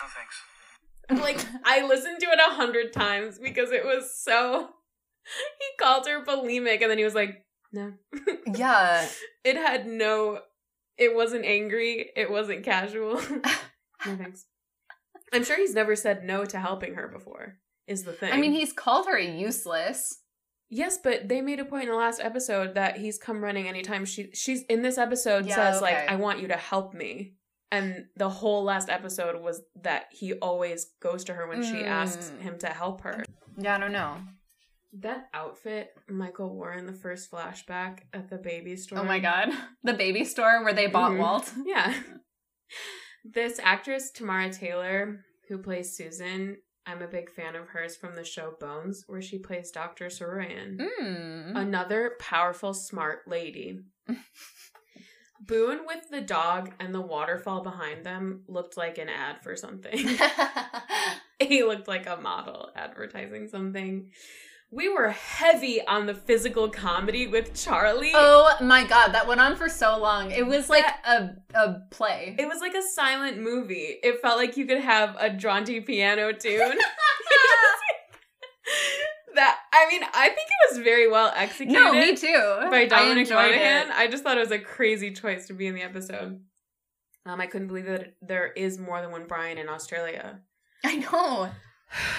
No 0.00 0.06
thanks. 0.06 1.22
Like 1.22 1.44
I 1.64 1.86
listened 1.86 2.20
to 2.20 2.26
it 2.26 2.38
a 2.38 2.54
hundred 2.54 2.92
times 2.92 3.38
because 3.38 3.70
it 3.70 3.84
was 3.84 4.14
so. 4.16 4.70
He 5.58 5.84
called 5.84 6.06
her 6.06 6.24
bulimic, 6.24 6.80
and 6.80 6.90
then 6.90 6.96
he 6.96 7.04
was 7.04 7.14
like, 7.14 7.44
"No." 7.70 7.92
yeah. 8.54 9.06
it 9.44 9.56
had 9.56 9.86
no. 9.86 10.40
It 10.96 11.14
wasn't 11.14 11.44
angry. 11.44 12.10
It 12.16 12.30
wasn't 12.30 12.64
casual. 12.64 13.16
no 13.16 14.16
thanks. 14.16 14.46
I'm 15.30 15.44
sure 15.44 15.58
he's 15.58 15.74
never 15.74 15.96
said 15.96 16.24
no 16.24 16.46
to 16.46 16.58
helping 16.58 16.94
her 16.94 17.08
before. 17.08 17.58
Is 17.88 18.04
the 18.04 18.12
thing. 18.12 18.32
I 18.32 18.36
mean, 18.36 18.52
he's 18.52 18.72
called 18.72 19.06
her 19.06 19.18
useless. 19.18 20.20
Yes, 20.70 20.98
but 21.02 21.28
they 21.28 21.40
made 21.40 21.58
a 21.60 21.64
point 21.64 21.84
in 21.84 21.88
the 21.90 21.96
last 21.96 22.20
episode 22.22 22.74
that 22.74 22.98
he's 22.98 23.16
come 23.18 23.42
running 23.42 23.66
anytime 23.66 24.04
she 24.04 24.30
she's 24.34 24.62
in 24.64 24.82
this 24.82 24.98
episode 24.98 25.46
Yeah, 25.46 25.54
says 25.54 25.76
okay. 25.82 25.84
like 25.96 26.10
I 26.10 26.16
want 26.16 26.40
you 26.40 26.48
to 26.48 26.56
help 26.56 26.92
me. 26.94 27.34
And 27.70 28.06
the 28.16 28.28
whole 28.28 28.64
last 28.64 28.88
episode 28.90 29.42
was 29.42 29.62
that 29.82 30.06
he 30.10 30.34
always 30.34 30.86
goes 31.02 31.24
to 31.24 31.34
her 31.34 31.46
when 31.48 31.62
she 31.62 31.84
asks 31.84 32.30
Mm. 32.30 32.40
him 32.42 32.58
to 32.60 32.66
help 32.68 33.00
her. 33.02 33.24
Yeah, 33.56 33.76
I 33.76 33.78
don't 33.78 33.92
know. 33.92 34.18
That 35.00 35.28
outfit 35.34 35.90
Michael 36.08 36.54
wore 36.54 36.72
in 36.72 36.86
the 36.86 36.94
first 36.94 37.30
flashback 37.30 38.00
at 38.14 38.28
the 38.30 38.38
baby 38.38 38.76
store. 38.76 38.98
Oh 39.00 39.04
my 39.04 39.18
god. 39.20 39.48
The 39.84 39.94
baby 39.94 40.24
store 40.24 40.64
where 40.64 40.72
they 40.74 40.86
bought 40.86 41.12
Mhm. 41.12 41.18
Walt. 41.18 41.50
Yeah. 41.66 41.94
This 43.24 43.58
actress, 43.62 44.10
Tamara 44.10 44.50
Taylor, 44.50 45.20
who 45.48 45.58
plays 45.58 45.96
Susan, 45.96 46.58
I'm 46.88 47.02
a 47.02 47.06
big 47.06 47.30
fan 47.30 47.54
of 47.54 47.68
hers 47.68 47.96
from 47.96 48.16
the 48.16 48.24
show 48.24 48.54
Bones, 48.58 49.04
where 49.06 49.20
she 49.20 49.38
plays 49.38 49.70
Dr. 49.70 50.06
Saroyan. 50.06 50.78
Mm. 50.78 51.54
Another 51.54 52.12
powerful, 52.18 52.72
smart 52.72 53.28
lady. 53.28 53.80
Boone 55.40 55.80
with 55.86 56.08
the 56.10 56.22
dog 56.22 56.72
and 56.80 56.94
the 56.94 57.02
waterfall 57.02 57.62
behind 57.62 58.04
them 58.04 58.42
looked 58.48 58.78
like 58.78 58.96
an 58.96 59.10
ad 59.10 59.42
for 59.42 59.54
something. 59.54 59.98
he 61.38 61.62
looked 61.62 61.88
like 61.88 62.06
a 62.06 62.16
model 62.16 62.70
advertising 62.74 63.48
something. 63.48 64.10
We 64.70 64.90
were 64.90 65.08
heavy 65.08 65.80
on 65.86 66.04
the 66.04 66.12
physical 66.14 66.68
comedy 66.68 67.26
with 67.26 67.54
Charlie. 67.54 68.12
oh 68.14 68.54
my 68.60 68.84
god, 68.84 69.12
that 69.12 69.26
went 69.26 69.40
on 69.40 69.56
for 69.56 69.68
so 69.68 69.98
long. 69.98 70.30
It 70.30 70.46
was 70.46 70.68
like 70.68 70.84
a 71.06 71.30
a 71.54 71.76
play. 71.90 72.36
It 72.38 72.46
was 72.46 72.60
like 72.60 72.74
a 72.74 72.82
silent 72.82 73.38
movie. 73.38 73.96
It 74.02 74.20
felt 74.20 74.36
like 74.36 74.58
you 74.58 74.66
could 74.66 74.80
have 74.80 75.16
a 75.18 75.30
jaunty 75.30 75.80
piano 75.80 76.32
tune. 76.32 76.76
that 79.34 79.58
I 79.72 79.86
mean, 79.88 80.02
I 80.12 80.28
think 80.28 80.48
it 80.48 80.74
was 80.74 80.84
very 80.84 81.10
well 81.10 81.32
executed. 81.34 81.72
no, 81.80 81.92
me 81.92 82.16
too. 82.16 82.32
by 82.70 82.80
I 82.80 82.86
Dominic 82.86 83.18
enjoyed 83.28 83.36
Monaghan. 83.52 83.88
it. 83.88 83.94
I 83.94 84.08
just 84.08 84.22
thought 84.22 84.36
it 84.36 84.40
was 84.40 84.50
a 84.50 84.58
crazy 84.58 85.12
choice 85.12 85.46
to 85.46 85.54
be 85.54 85.66
in 85.66 85.74
the 85.74 85.82
episode. 85.82 86.40
Um, 87.24 87.40
I 87.40 87.46
couldn't 87.46 87.68
believe 87.68 87.86
that 87.86 88.14
there 88.22 88.46
is 88.48 88.78
more 88.78 89.00
than 89.00 89.10
one 89.10 89.26
Brian 89.26 89.58
in 89.58 89.68
Australia. 89.68 90.40
I 90.84 90.96
know. 90.96 91.50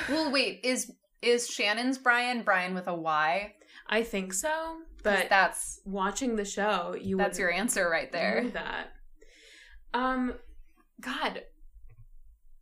Well, 0.09 0.31
wait, 0.31 0.61
is 0.63 0.91
is 1.21 1.47
Shannon's 1.47 1.97
Brian 1.97 2.43
Brian 2.43 2.73
with 2.73 2.87
a 2.87 2.93
Y? 2.95 3.53
I 3.87 4.03
think 4.03 4.33
so, 4.33 4.77
but 5.03 5.29
that's 5.29 5.81
watching 5.85 6.35
the 6.35 6.45
show, 6.45 6.95
you 6.99 7.17
that's 7.17 7.39
your 7.39 7.51
answer 7.51 7.89
right 7.89 8.11
there. 8.11 8.49
that. 8.53 8.93
Um, 9.93 10.35
God, 11.01 11.43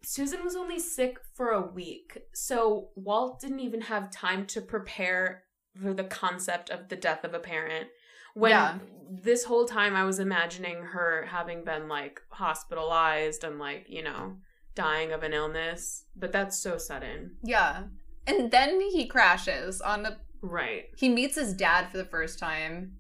Susan 0.04 0.44
was 0.44 0.56
only 0.56 0.80
sick 0.80 1.18
for 1.36 1.50
a 1.52 1.62
week, 1.62 2.18
so 2.34 2.90
Walt 2.96 3.42
didn't 3.42 3.60
even 3.60 3.82
have 3.82 4.10
time 4.12 4.46
to 4.48 4.62
prepare 4.62 5.44
for 5.82 5.94
the 5.94 6.06
concept 6.06 6.70
of 6.70 6.88
the 6.90 6.96
death 6.96 7.24
of 7.24 7.34
a 7.34 7.40
parent. 7.40 7.88
When 8.34 8.52
Yeah. 8.52 8.80
this 9.10 9.44
whole 9.44 9.66
time 9.66 9.96
I 9.96 10.06
was 10.06 10.20
imagining 10.20 10.82
her 10.84 11.26
having 11.30 11.64
been 11.66 11.88
like 11.90 12.22
hospitalized 12.30 13.44
and 13.44 13.60
like, 13.60 13.86
you 13.90 14.04
know, 14.04 14.38
dying 14.76 15.12
of 15.12 15.24
an 15.24 15.34
illness, 15.34 16.06
but 16.16 16.32
that's 16.32 16.58
so 16.58 16.78
sudden. 16.78 17.38
Yeah. 17.44 17.84
And 18.28 18.52
then 18.52 18.80
he 18.82 19.08
crashes 19.08 19.82
on 19.82 20.04
the 20.04 20.18
Right. 20.42 20.86
he 20.96 21.10
meets 21.10 21.36
his 21.36 21.54
dad 21.54 21.90
for 21.90 21.98
the 21.98 22.06
first 22.06 22.38
time. 22.38 22.98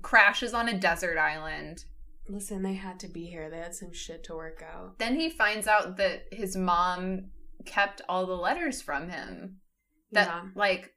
Crashes 0.00 0.54
on 0.54 0.68
a 0.68 0.78
desert 0.78 1.18
island. 1.18 1.84
Listen, 2.28 2.62
they 2.62 2.74
had 2.74 3.00
to 3.00 3.08
be 3.08 3.26
here. 3.26 3.50
They 3.50 3.58
had 3.58 3.74
some 3.74 3.92
shit 3.92 4.24
to 4.24 4.34
work 4.34 4.62
out. 4.62 4.98
Then 4.98 5.18
he 5.18 5.28
finds 5.28 5.66
out 5.66 5.96
that 5.96 6.22
his 6.32 6.56
mom 6.56 7.30
kept 7.66 8.00
all 8.08 8.26
the 8.26 8.34
letters 8.34 8.80
from 8.80 9.10
him. 9.10 9.60
That 10.12 10.28
yeah. 10.28 10.42
like 10.54 10.92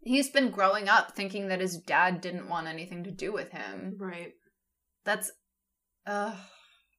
he's 0.00 0.30
been 0.30 0.50
growing 0.50 0.88
up 0.88 1.16
thinking 1.16 1.48
that 1.48 1.60
his 1.60 1.78
dad 1.78 2.20
didn't 2.20 2.48
want 2.48 2.66
anything 2.66 3.04
to 3.04 3.10
do 3.10 3.32
with 3.32 3.50
him. 3.50 3.96
Right. 3.98 4.32
That's 5.04 5.32
uh 6.06 6.36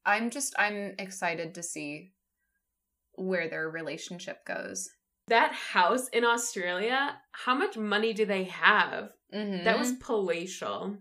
I'm 0.05 0.29
just 0.29 0.55
I'm 0.57 0.95
excited 0.97 1.53
to 1.55 1.63
see 1.63 2.13
where 3.17 3.49
their 3.49 3.69
relationship 3.69 4.45
goes. 4.45 4.89
That 5.27 5.51
house 5.51 6.07
in 6.09 6.23
Australia, 6.23 7.17
how 7.33 7.55
much 7.55 7.75
money 7.75 8.13
do 8.13 8.25
they 8.25 8.45
have? 8.45 9.09
Mm-hmm. 9.33 9.65
That 9.65 9.77
was 9.77 9.91
palatial. 9.93 10.97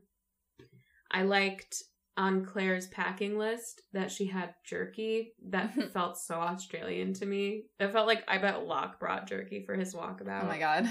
I 1.11 1.23
liked 1.23 1.85
on 2.17 2.45
Claire's 2.45 2.89
packing 2.89 3.39
list 3.39 3.83
that 3.93 4.11
she 4.11 4.27
had 4.27 4.55
jerky. 4.65 5.35
That 5.49 5.75
felt 5.93 6.19
so 6.19 6.37
Australian 6.37 7.15
to 7.15 7.27
me. 7.27 7.65
It 7.79 7.93
felt 7.93 8.07
like 8.07 8.25
I 8.27 8.39
bet 8.39 8.67
Locke 8.67 8.99
brought 8.99 9.29
jerky 9.29 9.65
for 9.65 9.77
his 9.77 9.95
walkabout. 9.95 10.45
Oh 10.45 10.47
my 10.47 10.59
god. 10.59 10.89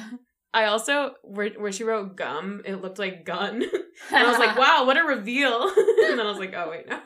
I 0.53 0.65
also 0.65 1.15
where 1.23 1.49
where 1.49 1.71
she 1.71 1.83
wrote 1.83 2.15
gum, 2.15 2.61
it 2.63 2.81
looked 2.81 2.99
like 2.99 3.25
gun. 3.25 3.61
and 4.11 4.25
I 4.25 4.29
was 4.29 4.39
like, 4.39 4.57
wow, 4.57 4.83
what 4.85 4.97
a 4.97 5.03
reveal. 5.03 5.63
and 5.63 6.17
then 6.17 6.25
I 6.25 6.29
was 6.29 6.39
like, 6.39 6.53
oh 6.55 6.69
wait, 6.69 6.87
no. 6.87 7.01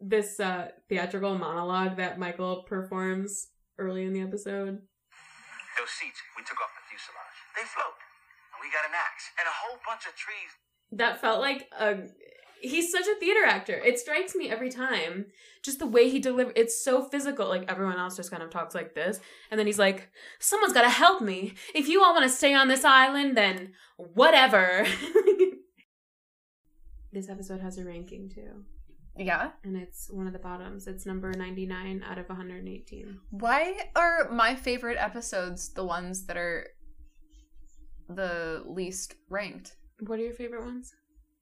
This 0.00 0.40
uh 0.40 0.68
theatrical 0.88 1.36
monologue 1.38 1.96
that 1.96 2.18
Michael 2.18 2.62
performs 2.64 3.48
early 3.78 4.04
in 4.04 4.12
the 4.12 4.20
episode. 4.22 4.80
Those 5.78 5.90
seats 5.90 6.20
we 6.36 6.42
took 6.42 6.60
off 6.60 6.70
the 6.76 6.84
fuselage. 6.88 7.38
They 7.56 7.62
float. 7.62 7.96
And 8.52 8.60
we 8.62 8.68
got 8.72 8.84
an 8.88 8.94
axe 8.94 9.30
and 9.38 9.46
a 9.46 9.52
whole 9.62 9.78
bunch 9.86 10.06
of 10.06 10.14
trees. 10.16 10.50
that 10.92 11.20
felt 11.20 11.40
like 11.40 11.68
a 11.78 12.08
he's 12.62 12.90
such 12.92 13.06
a 13.06 13.14
theater 13.18 13.44
actor 13.46 13.72
it 13.72 13.98
strikes 13.98 14.34
me 14.34 14.50
every 14.50 14.68
time 14.68 15.24
just 15.62 15.78
the 15.78 15.86
way 15.86 16.10
he 16.10 16.18
delivers 16.18 16.52
it's 16.56 16.84
so 16.84 17.02
physical 17.02 17.48
like 17.48 17.64
everyone 17.70 17.98
else 17.98 18.16
just 18.16 18.30
kind 18.30 18.42
of 18.42 18.50
talks 18.50 18.74
like 18.74 18.94
this 18.94 19.18
and 19.50 19.58
then 19.58 19.66
he's 19.66 19.78
like 19.78 20.10
someone's 20.40 20.74
got 20.74 20.82
to 20.82 20.90
help 20.90 21.22
me 21.22 21.54
if 21.74 21.88
you 21.88 22.02
all 22.02 22.12
want 22.12 22.24
to 22.24 22.28
stay 22.28 22.52
on 22.52 22.68
this 22.68 22.84
island 22.84 23.34
then 23.34 23.72
whatever 23.96 24.84
this 27.12 27.28
episode 27.30 27.60
has 27.60 27.78
a 27.78 27.84
ranking 27.84 28.28
too 28.28 28.64
yeah. 29.20 29.50
and 29.64 29.76
it's 29.76 30.08
one 30.10 30.26
of 30.26 30.32
the 30.32 30.38
bottoms 30.38 30.86
it's 30.86 31.06
number 31.06 31.32
99 31.32 32.02
out 32.08 32.18
of 32.18 32.28
118 32.28 33.18
Why 33.30 33.74
are 33.94 34.30
my 34.32 34.54
favorite 34.56 34.96
episodes 34.98 35.72
the 35.72 35.84
ones 35.84 36.26
that 36.26 36.36
are 36.36 36.66
the 38.08 38.62
least 38.66 39.14
ranked? 39.28 39.76
what 40.06 40.18
are 40.18 40.22
your 40.24 40.32
favorite 40.34 40.64
ones 40.64 40.92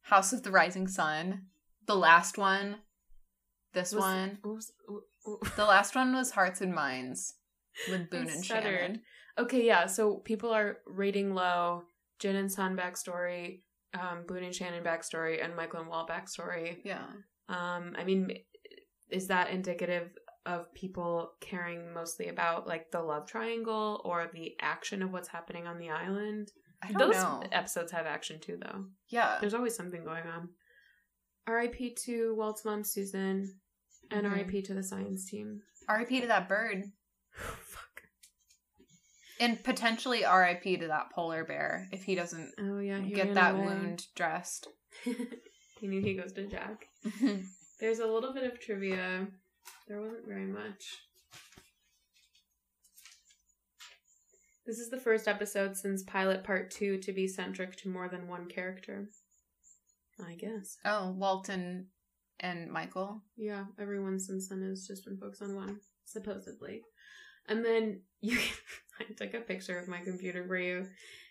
House 0.02 0.32
of 0.32 0.42
the 0.42 0.50
Rising 0.50 0.88
Sun, 0.88 1.42
the 1.86 1.94
last 1.94 2.38
one, 2.38 2.76
this 3.74 3.92
Was- 3.92 4.00
one. 4.02 4.38
was- 4.42 4.72
w- 4.86 5.02
w- 5.24 5.52
The 5.54 5.66
last 5.66 5.94
one 5.94 6.14
was 6.14 6.30
Hearts 6.30 6.62
and 6.62 6.74
Minds 6.74 7.34
with 7.90 8.08
Boone 8.08 8.28
and. 8.30 8.42
Shannon. 8.42 9.02
Okay, 9.38 9.66
yeah. 9.66 9.84
So 9.84 10.16
people 10.16 10.50
are 10.50 10.78
rating 10.86 11.34
low 11.34 11.82
Jin 12.18 12.36
and 12.36 12.50
Sun 12.50 12.74
backstory, 12.74 13.64
um, 13.92 14.24
Boone 14.26 14.44
and 14.44 14.54
Shannon 14.54 14.82
backstory, 14.82 15.44
and 15.44 15.54
Michael 15.54 15.80
and 15.80 15.90
Walt 15.90 16.08
backstory. 16.08 16.78
Yeah. 16.84 17.06
Um, 17.48 17.94
I 17.98 18.04
mean, 18.04 18.32
is 19.10 19.28
that 19.28 19.50
indicative 19.50 20.10
of 20.46 20.72
people 20.74 21.32
caring 21.40 21.92
mostly 21.92 22.28
about 22.28 22.66
like 22.66 22.90
the 22.90 23.02
love 23.02 23.26
triangle 23.26 24.00
or 24.04 24.30
the 24.32 24.54
action 24.60 25.02
of 25.02 25.12
what's 25.12 25.28
happening 25.28 25.66
on 25.66 25.78
the 25.78 25.90
island? 25.90 26.50
I 26.82 26.92
don't 26.92 27.10
Those 27.12 27.22
know. 27.22 27.42
episodes 27.52 27.92
have 27.92 28.06
action 28.06 28.38
too, 28.40 28.58
though. 28.62 28.84
Yeah. 29.08 29.38
There's 29.40 29.54
always 29.54 29.74
something 29.74 30.04
going 30.04 30.26
on. 30.26 30.50
R.I.P. 31.46 31.96
to 32.04 32.34
Walt's 32.36 32.64
mom, 32.64 32.84
Susan, 32.84 33.58
and 34.10 34.26
Mhm. 34.26 34.30
R.I.P. 34.30 34.62
to 34.62 34.74
the 34.74 34.82
science 34.82 35.28
team. 35.28 35.62
RIP 35.88 36.08
to 36.20 36.26
that 36.26 36.48
bird. 36.48 36.84
Fuck. 37.32 38.02
And 39.40 39.62
potentially 39.64 40.24
RIP 40.24 40.80
to 40.80 40.88
that 40.88 41.10
polar 41.14 41.44
bear 41.44 41.88
if 41.92 42.02
he 42.04 42.14
doesn't 42.14 42.52
Oh 42.58 42.78
yeah, 42.80 43.00
he 43.00 43.12
get 43.14 43.34
that 43.34 43.54
away. 43.54 43.64
wound 43.64 44.06
dressed. 44.14 44.68
he 45.04 45.86
knew 45.86 46.00
he 46.02 46.14
goes 46.14 46.32
to 46.34 46.46
Jack. 46.46 46.87
There's 47.80 47.98
a 48.00 48.06
little 48.06 48.32
bit 48.32 48.44
of 48.44 48.60
trivia. 48.60 49.26
There 49.86 50.00
wasn't 50.00 50.26
very 50.26 50.46
much. 50.46 50.98
This 54.66 54.78
is 54.78 54.90
the 54.90 55.00
first 55.00 55.28
episode 55.28 55.76
since 55.76 56.02
pilot 56.02 56.44
part 56.44 56.70
two 56.70 56.98
to 56.98 57.12
be 57.12 57.26
centric 57.26 57.76
to 57.76 57.88
more 57.88 58.08
than 58.08 58.28
one 58.28 58.46
character. 58.46 59.08
I 60.24 60.34
guess. 60.34 60.76
oh, 60.84 61.12
Walton 61.12 61.86
and 62.40 62.70
Michael. 62.70 63.22
Yeah, 63.36 63.64
everyone 63.78 64.18
since 64.18 64.48
then 64.48 64.62
has 64.62 64.86
just 64.86 65.04
been 65.04 65.16
focused 65.16 65.42
on 65.42 65.54
one, 65.54 65.80
supposedly. 66.04 66.82
And 67.48 67.64
then 67.64 68.00
you, 68.20 68.38
I 69.00 69.04
took 69.14 69.34
a 69.34 69.40
picture 69.40 69.78
of 69.78 69.88
my 69.88 70.00
computer 70.00 70.44
for 70.46 70.58
you 70.58 70.86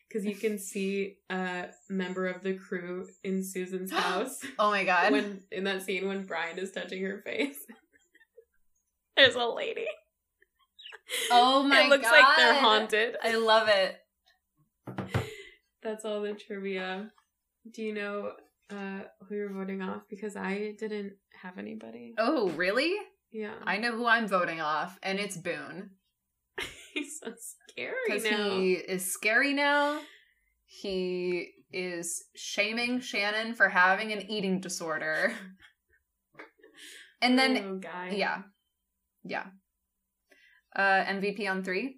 because 0.08 0.26
you 0.26 0.36
can 0.36 0.58
see 0.58 1.18
a 1.30 1.66
member 1.90 2.28
of 2.28 2.42
the 2.44 2.54
crew 2.54 3.08
in 3.24 3.44
Susan's 3.44 3.92
house 4.06 4.40
Oh 4.58 4.72
my 4.72 4.84
god. 4.84 5.12
when 5.12 5.42
in 5.52 5.64
that 5.66 5.82
scene 5.84 6.08
when 6.08 6.24
Brian 6.24 6.58
is 6.58 6.72
touching 6.72 7.04
her 7.04 7.22
face. 7.26 7.58
There's 9.18 9.36
a 9.36 9.46
lady. 9.46 9.88
Oh 11.32 11.64
my 11.68 11.84
it 11.84 11.90
looks 11.90 12.06
like 12.06 12.38
they're 12.38 12.54
haunted. 12.54 13.16
I 13.24 13.36
love 13.36 13.68
it. 13.70 13.98
That's 15.82 16.06
all 16.06 16.22
the 16.22 16.34
trivia. 16.34 17.12
Do 17.72 17.82
you 17.82 17.94
know 17.94 18.34
uh, 18.70 19.02
who 19.28 19.36
you're 19.36 19.52
voting 19.54 19.82
off? 19.82 20.04
Because 20.10 20.36
I 20.36 20.76
didn't 20.78 21.14
have 21.42 21.58
anybody. 21.58 22.14
Oh, 22.18 22.50
really? 22.50 22.96
Yeah. 23.32 23.54
I 23.64 23.78
know 23.78 23.92
who 23.96 24.06
I'm 24.06 24.28
voting 24.28 24.62
off, 24.62 24.98
and 25.04 25.20
it's 25.20 25.38
Boone. 25.38 25.92
He's 26.94 27.20
so 27.20 27.32
scary 27.40 27.94
Because 28.08 28.24
now. 28.24 28.50
he 28.52 28.74
is 28.74 29.12
scary 29.12 29.54
now. 29.54 30.00
He 30.66 31.52
is 31.72 32.24
shaming 32.36 33.00
Shannon 33.02 33.54
for 33.54 33.70
having 33.70 34.12
an 34.12 34.30
eating 34.30 34.60
disorder. 34.60 35.34
And 37.20 37.38
then, 37.38 37.58
oh, 37.58 37.76
guy. 37.78 38.14
yeah. 38.16 38.44
Yeah. 39.24 39.46
Uh, 40.76 41.04
MVP 41.06 41.50
on 41.50 41.64
three? 41.64 41.98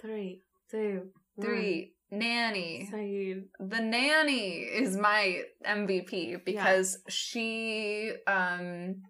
Three, 0.00 0.40
two, 0.70 1.08
one. 1.34 1.46
Three. 1.46 1.92
Nanny. 2.10 2.88
Sayid. 2.92 3.44
the 3.58 3.80
nanny 3.80 4.58
is 4.60 4.96
my 4.96 5.42
MVP 5.66 6.44
because 6.44 6.98
she 7.08 8.12
um 8.26 9.02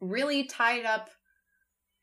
really 0.00 0.44
tied 0.44 0.84
up 0.84 1.08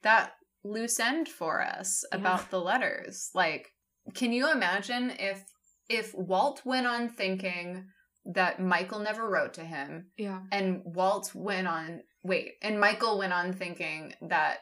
that 0.04 0.32
loose 0.64 1.00
end 1.00 1.28
for 1.30 1.62
us 1.62 2.04
Yeah. 2.12 2.20
about 2.20 2.50
the 2.52 2.60
letters. 2.60 3.30
Like, 3.34 3.74
can 4.14 4.32
you 4.32 4.52
imagine 4.52 5.12
if 5.20 5.46
if 5.90 6.14
Walt 6.14 6.62
went 6.66 6.86
on 6.86 7.10
thinking 7.10 7.88
that 8.26 8.60
Michael 8.60 9.00
never 9.00 9.28
wrote 9.28 9.54
to 9.56 9.64
him 9.64 10.12
Yeah. 10.18 10.42
and 10.52 10.82
Walt 10.86 11.34
went 11.34 11.68
on 11.68 12.02
wait, 12.22 12.54
and 12.62 12.80
Michael 12.80 13.18
went 13.18 13.34
on 13.34 13.54
thinking 13.54 14.14
that 14.22 14.60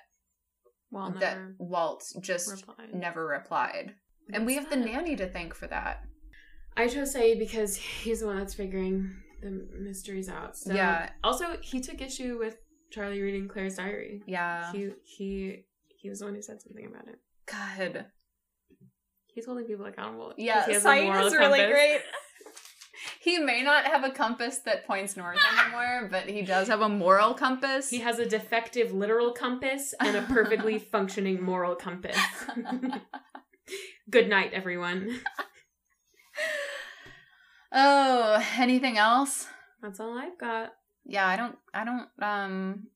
Well, 0.92 1.12
that 1.20 1.38
Walt 1.58 2.04
just 2.22 2.50
replied. 2.50 2.94
never 2.94 3.26
replied. 3.28 3.96
And 4.32 4.46
we 4.46 4.56
have 4.56 4.70
the 4.70 4.78
nanny 4.78 5.16
to 5.18 5.28
thank 5.28 5.54
for 5.54 5.68
that. 5.68 6.04
I 6.78 6.88
chose 6.88 7.14
Sayid 7.16 7.40
because 7.40 7.76
he's 7.76 8.20
the 8.22 8.28
one 8.28 8.38
that's 8.38 8.54
figuring 8.54 9.12
the 9.42 9.68
mysteries 9.80 10.30
out. 10.30 10.56
So. 10.58 10.74
Yeah. 10.74 11.10
Also, 11.24 11.58
he 11.62 11.82
took 11.82 12.00
issue 12.02 12.38
with 12.38 12.58
Charlie 12.92 13.22
reading 13.22 13.48
Claire's 13.50 13.76
diary. 13.78 14.22
Yeah. 14.28 14.72
He 14.72 14.92
he 15.04 15.66
he 16.08 16.10
was 16.10 16.20
the 16.20 16.26
one 16.26 16.36
who 16.36 16.42
said 16.42 16.62
something 16.62 16.86
about 16.86 17.06
it. 17.10 17.20
God. 17.52 18.06
He's 19.26 19.46
holding 19.46 19.66
people 19.66 19.86
accountable. 19.88 20.34
Yeah, 20.38 20.66
he 20.66 20.72
has 20.72 20.86
a 20.86 21.04
moral 21.04 21.28
is 21.28 21.34
really 21.34 21.60
compass. 21.60 21.74
great. 21.74 22.02
He 23.20 23.40
may 23.40 23.62
not 23.62 23.86
have 23.86 24.06
a 24.06 24.12
compass 24.12 24.60
that 24.60 24.88
points 24.88 25.18
north 25.18 25.38
anymore, 25.60 26.08
but 26.10 26.30
he 26.30 26.44
does 26.44 26.70
have 26.70 26.80
a 26.80 26.88
moral 26.88 27.34
compass. 27.34 27.90
He 27.90 27.98
has 28.00 28.20
a 28.20 28.26
defective 28.26 28.94
literal 28.94 29.34
compass 29.34 29.94
and 30.00 30.16
a 30.16 30.22
perfectly 30.22 30.80
functioning 30.94 31.44
moral 31.44 31.76
compass. 31.76 32.18
Good 34.10 34.30
night, 34.30 34.52
everyone. 34.54 35.20
oh, 37.74 38.42
anything 38.58 38.98
else? 38.98 39.48
That's 39.82 40.00
all 40.00 40.18
I've 40.18 40.40
got. 40.40 40.72
Yeah, 41.06 41.28
I 41.28 41.36
don't 41.36 41.58
I 41.74 41.84
don't 41.84 42.08
um 42.22 42.88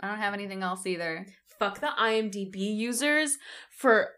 I 0.00 0.08
don't 0.08 0.18
have 0.18 0.34
anything 0.34 0.62
else 0.62 0.86
either. 0.86 1.26
Fuck 1.58 1.80
the 1.80 1.90
IMDb 1.98 2.56
users 2.56 3.38
for 3.70 4.10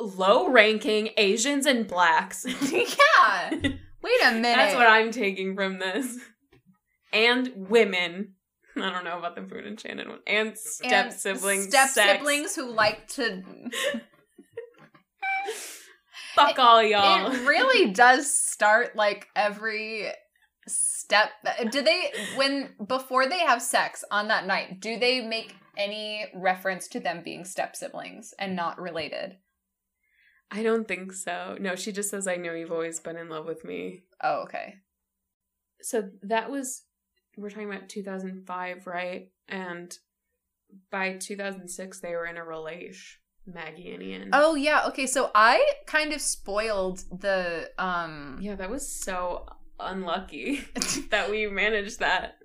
low 0.00 0.50
ranking 0.50 1.10
Asians 1.16 1.66
and 1.66 1.86
blacks. 1.86 2.44
yeah. 2.72 3.50
Wait 3.50 4.20
a 4.24 4.32
minute. 4.32 4.42
That's 4.42 4.74
what 4.74 4.86
I'm 4.86 5.10
taking 5.10 5.54
from 5.54 5.78
this. 5.78 6.18
And 7.12 7.50
women. 7.54 8.34
I 8.76 8.90
don't 8.90 9.04
know 9.04 9.18
about 9.18 9.36
the 9.36 9.42
and 9.58 9.78
Shannon 9.78 10.08
one. 10.08 10.20
And 10.26 10.56
step 10.56 11.12
siblings. 11.12 11.68
Step 11.68 11.90
sex. 11.90 12.12
siblings 12.12 12.56
who 12.56 12.72
like 12.72 13.06
to 13.08 13.42
Fuck 16.34 16.58
all 16.58 16.82
y'all. 16.82 17.30
It 17.30 17.46
really 17.46 17.92
does 17.92 18.34
start 18.34 18.96
like 18.96 19.28
every 19.36 20.08
step. 20.66 21.28
Do 21.70 21.82
they 21.82 22.12
when 22.36 22.70
before 22.86 23.28
they 23.28 23.40
have 23.40 23.60
sex 23.60 24.02
on 24.10 24.28
that 24.28 24.46
night? 24.46 24.80
Do 24.80 24.98
they 24.98 25.20
make 25.20 25.54
any 25.76 26.26
reference 26.34 26.88
to 26.88 27.00
them 27.00 27.22
being 27.24 27.44
step 27.44 27.76
siblings 27.76 28.34
and 28.38 28.54
not 28.56 28.80
related? 28.80 29.36
I 30.50 30.62
don't 30.62 30.86
think 30.86 31.12
so. 31.12 31.56
No, 31.58 31.74
she 31.76 31.92
just 31.92 32.10
says, 32.10 32.26
I 32.26 32.36
know 32.36 32.52
you've 32.52 32.72
always 32.72 33.00
been 33.00 33.16
in 33.16 33.30
love 33.30 33.46
with 33.46 33.64
me. 33.64 34.02
Oh, 34.22 34.42
okay. 34.42 34.74
So 35.80 36.10
that 36.22 36.50
was, 36.50 36.82
we're 37.36 37.48
talking 37.48 37.70
about 37.70 37.88
2005, 37.88 38.86
right? 38.86 39.30
And 39.48 39.96
by 40.90 41.14
2006, 41.14 42.00
they 42.00 42.12
were 42.12 42.26
in 42.26 42.36
a 42.36 42.44
relation, 42.44 43.20
Maggie 43.46 43.92
and 43.92 44.02
Ian. 44.02 44.30
Oh 44.32 44.54
yeah. 44.54 44.84
Okay. 44.88 45.06
So 45.06 45.30
I 45.34 45.64
kind 45.86 46.12
of 46.12 46.20
spoiled 46.20 47.02
the 47.20 47.70
um. 47.78 48.38
Yeah, 48.40 48.54
that 48.54 48.70
was 48.70 48.90
so 48.90 49.46
unlucky 49.80 50.64
that 51.10 51.30
we 51.30 51.46
managed 51.46 51.98
that. 52.00 52.38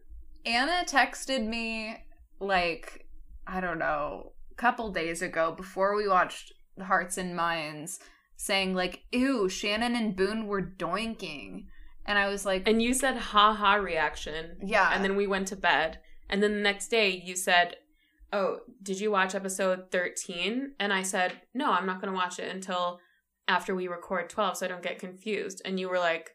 Anna 0.46 0.84
texted 0.88 1.46
me 1.46 1.98
like 2.40 3.07
I 3.48 3.62
don't 3.62 3.80
know, 3.80 4.34
a 4.52 4.56
couple 4.56 4.92
days 4.92 5.22
ago 5.22 5.54
before 5.56 5.96
we 5.96 6.08
watched 6.08 6.54
Hearts 6.82 7.18
and 7.18 7.36
Minds, 7.36 8.00
saying 8.36 8.76
like, 8.76 9.04
"Ew, 9.12 9.50
Shannon 9.50 9.96
and 9.96 10.16
Boone 10.16 10.48
were 10.48 10.62
doinking," 10.62 11.66
and 12.06 12.18
I 12.18 12.28
was 12.28 12.46
like, 12.46 12.68
And 12.68 12.82
you 12.82 12.94
said, 12.94 13.18
ha 13.18 13.54
ha 13.54 13.76
reaction. 13.76 14.58
"Yeah," 14.64 14.92
And 14.94 15.04
then 15.04 15.16
we 15.16 15.28
went 15.28 15.48
to 15.50 15.56
bed. 15.56 16.00
And 16.30 16.44
then 16.44 16.54
the 16.54 16.62
next 16.62 16.90
day, 16.90 17.10
you 17.10 17.36
said, 17.36 17.78
Oh, 18.34 18.60
did 18.84 19.00
you 19.00 19.10
watch 19.10 19.36
episode 19.36 19.90
13? 19.92 20.74
And 20.80 20.92
I 20.92 21.02
said, 21.02 21.42
No, 21.54 21.72
I'm 21.72 21.86
not 21.86 22.02
going 22.02 22.12
to 22.12 22.18
watch 22.18 22.40
it 22.40 22.54
until 22.54 23.00
after 23.48 23.74
we 23.74 23.88
record 23.88 24.30
12 24.30 24.58
so 24.58 24.66
I 24.66 24.70
don't 24.70 24.84
get 24.84 25.00
confused. 25.00 25.62
And 25.64 25.80
you 25.80 25.90
were 25.90 26.00
like, 26.00 26.32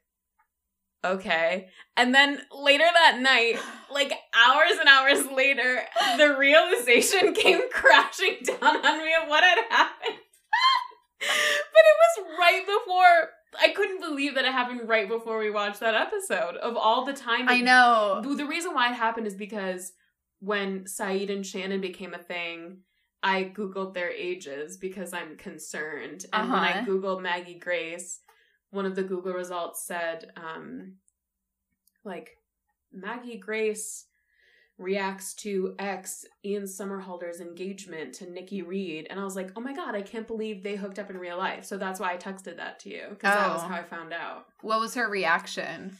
Okay. 1.05 1.69
And 1.97 2.15
then 2.15 2.41
later 2.57 2.85
that 2.93 3.19
night, 3.21 3.59
like 3.93 4.13
hours 4.35 4.79
and 4.79 4.89
hours 4.89 5.27
later, 5.33 5.83
the 6.17 6.37
realization 6.39 7.35
came 7.35 7.69
crashing 7.71 8.37
down 8.45 8.85
on 8.87 8.99
me 8.99 9.13
of 9.23 9.29
what 9.29 9.43
had 9.45 9.59
happened. 9.69 10.19
but 11.21 11.27
it 11.29 11.97
was 12.25 12.39
right 12.39 12.65
before. 12.67 13.31
I 13.61 13.69
couldn't 13.75 14.01
believe 14.01 14.35
that 14.37 14.45
it 14.47 14.53
happened 14.53 14.89
right 14.89 15.09
before 15.09 15.39
we 15.39 15.51
watched 15.51 15.81
that 15.81 15.95
episode. 15.95 16.57
Of 16.57 16.77
all 16.77 17.05
the 17.05 17.13
time, 17.13 17.49
I 17.49 17.61
know. 17.61 18.23
the 18.25 18.47
reason 18.47 18.73
why 18.75 18.91
it 18.91 18.95
happened 18.95 19.27
is 19.27 19.35
because 19.35 19.93
when 20.41 20.85
Sayid 20.85 21.31
and 21.31 21.45
Shannon 21.47 21.81
became 21.83 22.15
a 22.15 22.19
thing, 22.19 22.79
I 23.23 23.53
googled 23.55 23.95
their 23.95 24.11
ages 24.11 24.79
because 24.79 25.13
I'm 25.13 25.37
concerned. 25.37 26.25
And 26.33 26.51
when 26.51 26.61
I 26.61 26.71
Uh-huh. 26.81 26.85
googled 26.87 27.23
Maggie 27.23 27.59
Grace, 27.59 28.21
one 28.73 28.85
of 28.87 28.97
the 28.97 29.03
Google 29.05 29.33
results 29.35 29.87
said, 29.87 30.33
um, 30.37 30.95
like 32.05 32.37
Maggie 32.93 33.39
Grace 33.39 34.07
reacts 34.79 35.35
to 35.35 35.75
ex 35.79 36.25
Ian 36.45 36.65
Somerhalder's 36.65 37.41
engagement 37.41 38.15
to 38.15 38.29
Nikki 38.29 38.63
Reed, 38.63 39.07
and 39.11 39.21
I 39.21 39.25
was 39.25 39.37
like, 39.37 39.53
oh 39.55 39.61
my 39.61 39.73
god, 39.75 39.95
I 39.95 40.03
can't 40.03 40.27
believe 40.27 40.63
they 40.65 40.75
hooked 40.75 40.99
up 40.99 41.11
in 41.11 41.17
real 41.19 41.39
life. 41.39 41.65
So 41.65 41.77
that's 41.79 42.01
why 42.01 42.13
I 42.13 42.17
texted 42.17 42.57
that 42.57 42.81
to 42.81 42.89
you 42.91 43.05
because 43.11 43.33
that 43.35 43.53
was 43.53 43.63
Oh. 43.63 43.69
how 43.69 43.77
I 43.77 43.83
found 43.85 44.13
out. 44.13 44.47
What 44.63 44.81
was 44.81 44.95
her 44.95 45.09
reaction? 45.09 45.99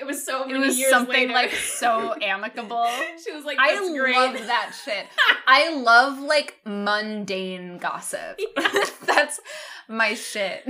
It 0.00 0.04
was 0.04 0.24
so 0.24 0.48
It 0.48 0.56
was 0.56 0.78
something 0.88 1.14
later. 1.14 1.32
like 1.32 1.50
so 1.52 2.14
amicable. 2.22 2.86
she 3.24 3.32
was 3.32 3.44
like, 3.44 3.58
I 3.58 3.76
great." 3.98 4.14
love 4.14 4.34
that 4.34 4.72
shit. 4.84 5.06
I 5.48 5.74
love 5.74 6.20
like 6.20 6.58
mundane 6.64 7.78
gossip. 7.78 8.38
That's 9.06 9.40
my 9.88 10.14
shit. 10.14 10.62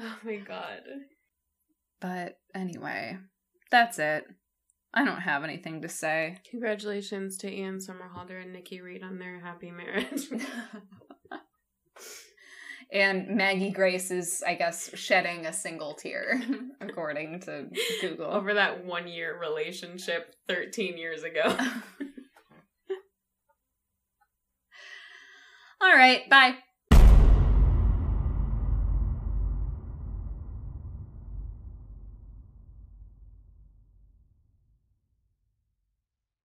Oh 0.00 0.16
my 0.24 0.36
god. 0.36 0.80
But 2.00 2.38
anyway, 2.54 3.18
that's 3.70 3.98
it. 3.98 4.24
I 4.94 5.04
don't 5.04 5.20
have 5.20 5.44
anything 5.44 5.82
to 5.82 5.88
say. 5.88 6.38
Congratulations 6.50 7.36
to 7.38 7.52
Ian 7.52 7.78
Somerhalder 7.78 8.42
and 8.42 8.52
Nikki 8.52 8.80
Reed 8.80 9.02
on 9.02 9.18
their 9.18 9.38
happy 9.38 9.70
marriage. 9.70 10.28
and 12.92 13.28
Maggie 13.36 13.70
Grace 13.70 14.10
is, 14.10 14.42
I 14.44 14.54
guess, 14.54 14.90
shedding 14.98 15.46
a 15.46 15.52
single 15.52 15.94
tear, 15.94 16.42
according 16.80 17.40
to 17.40 17.66
Google. 18.00 18.32
Over 18.32 18.54
that 18.54 18.84
one 18.84 19.06
year 19.06 19.38
relationship 19.38 20.34
13 20.48 20.98
years 20.98 21.22
ago. 21.22 21.42
All 25.82 25.96
right, 25.96 26.28
bye. 26.28 26.56